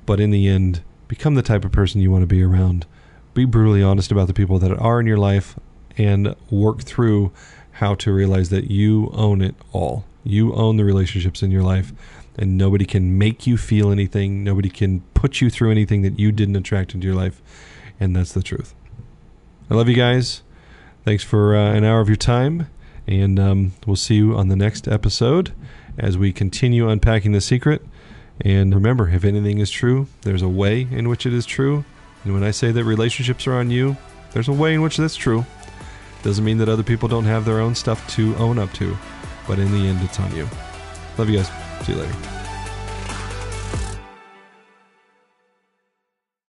but 0.07 0.19
in 0.19 0.31
the 0.31 0.49
end, 0.49 0.83
become 1.11 1.35
the 1.35 1.43
type 1.43 1.65
of 1.65 1.73
person 1.73 2.01
you 2.01 2.09
want 2.09 2.23
to 2.23 2.27
be 2.27 2.41
around. 2.41 2.87
Be 3.35 3.45
brutally 3.45 3.83
honest 3.83 4.13
about 4.13 4.29
the 4.29 4.33
people 4.33 4.61
that 4.61 4.71
are 4.79 5.01
in 5.01 5.07
your 5.07 5.19
life 5.19 5.59
and 5.99 6.37
work 6.53 6.83
through 6.83 7.33
how 7.73 7.97
to 7.97 8.13
realize 8.13 8.51
that 8.51 8.71
you 8.71 9.11
own 9.13 9.43
it 9.43 9.57
all. 9.73 10.05
You 10.23 10.55
own 10.55 10.77
the 10.77 10.85
relationships 10.85 11.43
in 11.43 11.51
your 11.51 11.65
life 11.65 11.93
and 12.39 12.57
nobody 12.57 12.85
can 12.85 13.19
make 13.19 13.45
you 13.45 13.57
feel 13.57 13.91
anything. 13.91 14.45
Nobody 14.45 14.71
can 14.71 15.01
put 15.15 15.41
you 15.41 15.51
through 15.51 15.73
anything 15.73 16.03
that 16.03 16.17
you 16.17 16.31
didn't 16.31 16.55
attract 16.55 16.95
into 16.95 17.09
your 17.09 17.17
life. 17.17 17.43
And 17.99 18.15
that's 18.15 18.33
the 18.33 18.43
truth. 18.43 18.73
I 19.69 19.75
love 19.75 19.89
you 19.89 19.97
guys. 19.97 20.43
Thanks 21.05 21.25
for 21.25 21.57
uh, 21.57 21.73
an 21.73 21.83
hour 21.83 22.01
of 22.01 22.09
your 22.09 22.15
time. 22.15 22.69
And 23.09 23.41
um, 23.41 23.73
we'll 23.85 23.97
see 23.97 24.15
you 24.15 24.37
on 24.37 24.47
the 24.47 24.55
next 24.55 24.87
episode 24.87 25.53
as 25.99 26.17
we 26.17 26.33
continue 26.33 26.89
unpacking 26.89 27.33
the 27.33 27.41
secret. 27.41 27.85
And 28.43 28.75
remember, 28.75 29.09
if 29.09 29.25
anything 29.25 29.59
is 29.59 29.71
true, 29.71 30.07
there's 30.23 30.43
a 30.43 30.49
way 30.49 30.89
in 30.91 31.09
which 31.09 31.27
it 31.27 31.33
is 31.33 31.47
true. 31.47 31.85
And 32.25 32.35
when 32.35 32.45
I 32.45 32.51
say 32.51 32.73
that 32.73 32.85
relationships 32.85 33.47
are 33.47 33.55
on 33.55 33.71
you, 33.71 33.97
there's 34.33 34.49
a 34.49 34.53
way 34.53 34.75
in 34.75 34.83
which 34.83 34.97
that's 34.97 35.17
true. 35.17 35.45
Doesn't 36.23 36.45
mean 36.45 36.59
that 36.59 36.69
other 36.69 36.83
people 36.83 37.09
don't 37.09 37.25
have 37.25 37.45
their 37.45 37.61
own 37.61 37.75
stuff 37.75 38.07
to 38.15 38.35
own 38.37 38.59
up 38.59 38.73
to, 38.75 38.97
but 39.49 39.59
in 39.59 39.73
the 39.73 39.89
end, 39.89 40.03
it's 40.03 40.21
on 40.21 40.35
you. 40.37 40.49
Love 41.19 41.31
you 41.31 41.39
guys. 41.39 41.51
See 41.85 41.93
you 41.93 41.99
later. 41.99 42.40